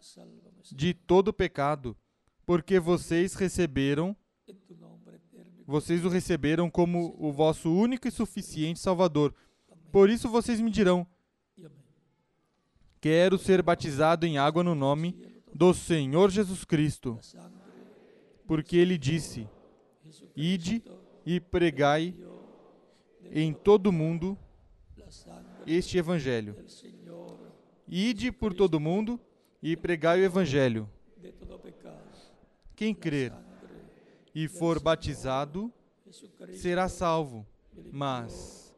[0.72, 1.98] de todo pecado,
[2.46, 4.16] porque vocês receberam
[5.66, 9.36] vocês o receberam como o vosso único e suficiente Salvador.
[9.92, 11.06] Por isso vocês me dirão:
[13.00, 15.16] Quero ser batizado em água no nome
[15.54, 17.20] do Senhor Jesus Cristo.
[18.48, 19.48] Porque ele disse:
[20.36, 20.84] Ide
[21.32, 22.16] e pregai
[23.32, 24.36] em todo o mundo
[25.68, 26.56] este evangelho.
[27.88, 29.20] Ide por todo o mundo
[29.62, 30.90] e pregai o evangelho.
[32.76, 33.32] Quem crer
[34.34, 35.72] e for batizado
[36.56, 37.46] será salvo,
[37.92, 38.76] mas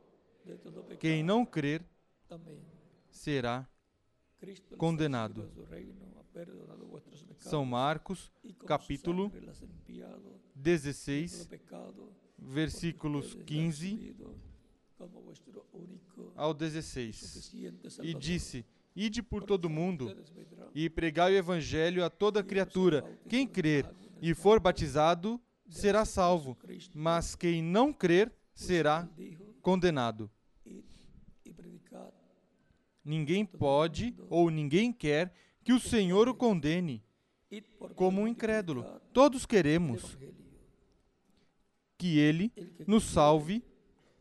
[0.99, 1.81] quem não crer
[3.09, 3.65] será
[4.77, 5.49] condenado.
[7.37, 8.29] São Marcos,
[8.67, 9.31] capítulo
[10.53, 11.49] 16,
[12.41, 14.15] versículos 15
[16.35, 17.53] ao 16.
[18.01, 18.65] E disse:
[18.95, 20.15] Ide por todo mundo
[20.73, 23.03] e pregai o evangelho a toda criatura.
[23.29, 23.89] Quem crer
[24.21, 25.39] e for batizado
[25.69, 26.57] será salvo,
[26.93, 29.07] mas quem não crer será
[29.61, 30.29] condenado.
[33.03, 37.03] Ninguém pode ou ninguém quer que o Senhor o condene
[37.95, 38.83] como um incrédulo.
[39.13, 40.17] Todos queremos
[42.01, 42.51] que Ele
[42.87, 43.63] nos salve,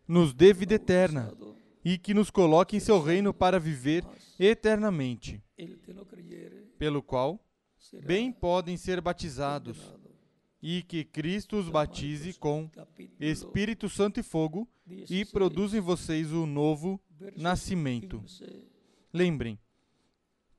[0.06, 1.34] nos dê vida eterna
[1.82, 4.04] e que nos coloque em seu reino para viver
[4.38, 5.42] eternamente,
[6.78, 7.42] pelo qual
[8.04, 9.78] bem podem ser batizados
[10.62, 12.70] e que Cristo os batize com
[13.18, 17.00] Espírito Santo e fogo e produza em vocês o novo
[17.34, 18.22] nascimento.
[19.10, 19.58] Lembrem,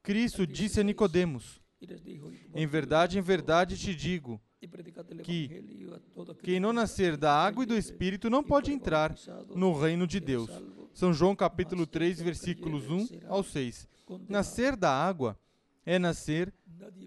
[0.02, 1.62] Cristo disse a Nicodemos:
[2.56, 4.42] Em verdade, em verdade te digo
[5.24, 5.64] que
[6.44, 9.16] quem não nascer da água e do Espírito não pode entrar
[9.56, 10.50] no reino de Deus.
[10.94, 13.88] São João capítulo 3, versículos 1 ao 6.
[14.28, 15.40] Nascer da água
[15.86, 16.54] é nascer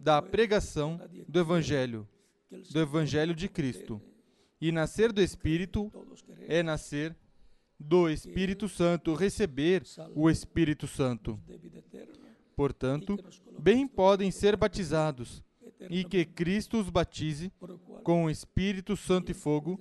[0.01, 2.09] da pregação do Evangelho
[2.71, 4.01] do Evangelho de Cristo.
[4.61, 5.93] E nascer do Espírito
[6.47, 7.17] é nascer
[7.79, 9.83] do Espírito Santo, receber
[10.15, 11.39] o Espírito Santo.
[12.57, 13.19] Portanto,
[13.59, 15.43] bem podem ser batizados,
[15.91, 17.53] e que Cristo os batize
[18.03, 19.81] com o Espírito Santo e fogo,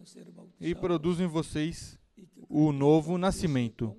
[0.60, 2.00] e produza em vocês
[2.50, 3.96] o novo nascimento.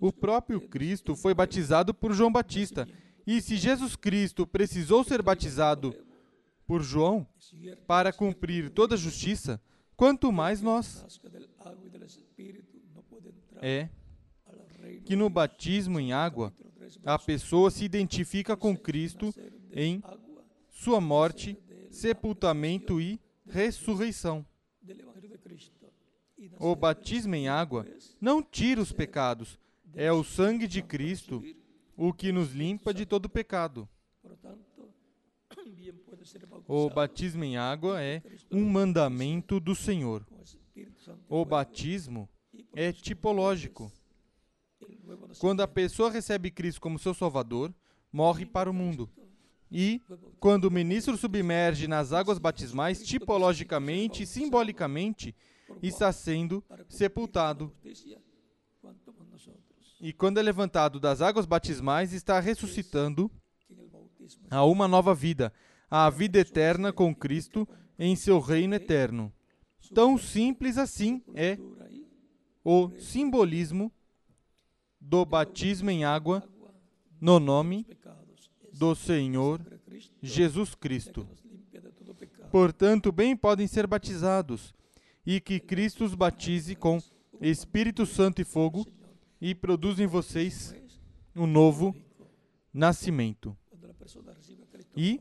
[0.00, 2.86] O próprio Cristo foi batizado por João Batista
[3.26, 5.94] e se Jesus Cristo precisou ser batizado
[6.66, 7.26] por João
[7.86, 9.60] para cumprir toda a justiça,
[9.96, 11.04] quanto mais nós.
[13.60, 13.88] É
[15.04, 16.52] que no batismo em água,
[17.04, 19.34] a pessoa se identifica com Cristo
[19.72, 20.02] em
[20.68, 21.58] sua morte,
[21.90, 24.44] sepultamento e ressurreição.
[26.58, 27.86] O batismo em água
[28.20, 29.58] não tira os pecados,
[29.94, 31.42] é o sangue de Cristo
[31.96, 33.88] o que nos limpa de todo pecado.
[36.66, 40.26] O batismo em água é um mandamento do Senhor.
[41.28, 42.26] O batismo
[42.74, 43.92] é tipológico.
[45.38, 47.74] Quando a pessoa recebe Cristo como seu Salvador,
[48.12, 49.08] morre para o mundo.
[49.70, 50.00] E,
[50.38, 55.34] quando o ministro submerge nas águas batismais, tipologicamente e simbolicamente,
[55.82, 57.72] está sendo sepultado
[60.04, 63.30] e quando é levantado das águas batismais, está ressuscitando
[64.50, 65.50] a uma nova vida,
[65.90, 67.66] a vida eterna com Cristo
[67.98, 69.32] em seu reino eterno.
[69.94, 71.58] Tão simples assim é
[72.62, 73.90] o simbolismo
[75.04, 76.42] do batismo em água
[77.20, 77.86] no nome
[78.72, 79.60] do Senhor
[80.22, 81.28] Jesus Cristo.
[82.50, 84.72] Portanto, bem podem ser batizados
[85.26, 86.98] e que Cristo os batize com
[87.40, 88.86] Espírito Santo e fogo
[89.40, 90.74] e produz em vocês
[91.36, 91.94] um novo
[92.72, 93.56] nascimento.
[94.96, 95.20] E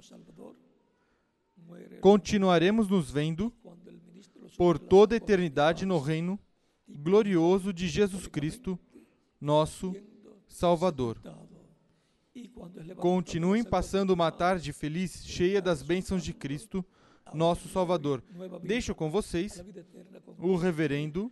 [1.99, 3.51] continuaremos nos vendo
[4.57, 6.39] por toda a eternidade no reino
[6.87, 8.79] glorioso de Jesus Cristo,
[9.43, 9.93] nosso
[10.47, 11.17] Salvador.
[12.97, 16.83] Continuem passando uma tarde feliz, cheia das bênçãos de Cristo,
[17.33, 18.23] nosso Salvador.
[18.63, 19.61] Deixo com vocês
[20.37, 21.31] o reverendo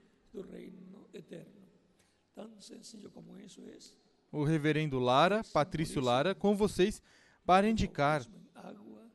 [4.32, 7.02] o reverendo Lara, Patrício Lara, com vocês
[7.46, 8.26] para indicar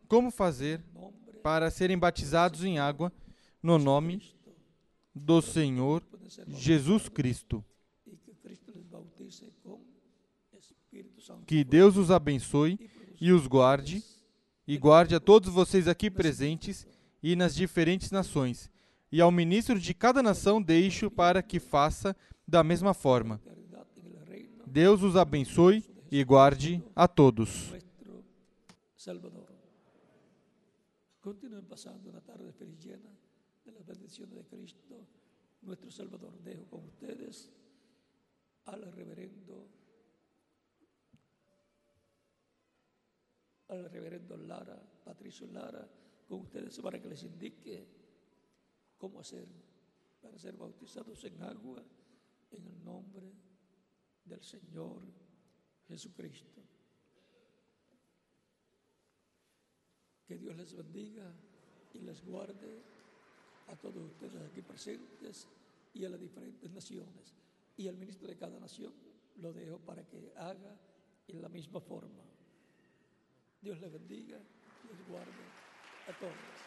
[0.08, 0.82] como fazer
[1.42, 3.12] para serem batizados em água
[3.62, 4.34] no nome
[5.14, 6.02] do Senhor
[6.48, 7.64] Jesus Cristo.
[11.46, 12.78] Que Deus os abençoe
[13.20, 14.02] e os guarde,
[14.66, 16.86] e guarde a todos vocês aqui presentes
[17.22, 18.70] e nas diferentes nações.
[19.10, 22.16] E ao ministro de cada nação deixo para que faça
[22.46, 23.40] da mesma forma.
[24.66, 27.74] Deus os abençoe e guarde a todos.
[32.26, 32.98] Tarde feliz de
[35.60, 36.32] Cristo, Salvador.
[38.94, 39.68] Reverendo,
[43.68, 45.88] al reverendo Lara, Patricio Lara,
[46.28, 47.86] con ustedes para que les indique
[48.98, 49.46] cómo hacer
[50.26, 51.82] para ser bautizados en agua
[52.50, 53.32] en el nombre
[54.24, 55.02] del Señor
[55.86, 56.62] Jesucristo.
[60.26, 61.32] Que Dios les bendiga
[61.94, 62.82] y les guarde
[63.68, 65.46] a todos ustedes aquí presentes
[65.94, 67.34] y a las diferentes naciones.
[67.76, 68.92] Y al ministro de cada nación
[69.36, 70.76] lo dejo para que haga
[71.28, 72.24] en la misma forma.
[73.66, 74.38] Dios les bendiga
[74.84, 75.42] les guarde
[76.06, 76.65] a todos.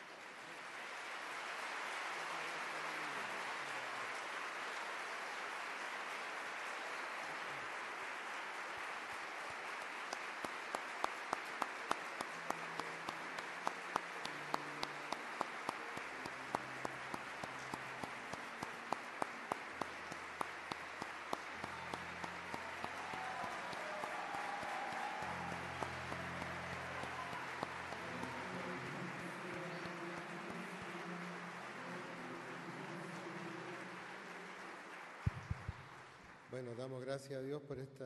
[36.61, 38.05] Bueno, damos gracias a Dios por esta,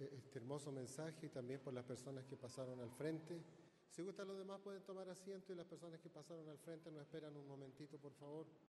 [0.00, 3.40] este hermoso mensaje y también por las personas que pasaron al frente.
[3.90, 7.02] Si gustan los demás pueden tomar asiento y las personas que pasaron al frente nos
[7.02, 8.44] esperan un momentito, por favor.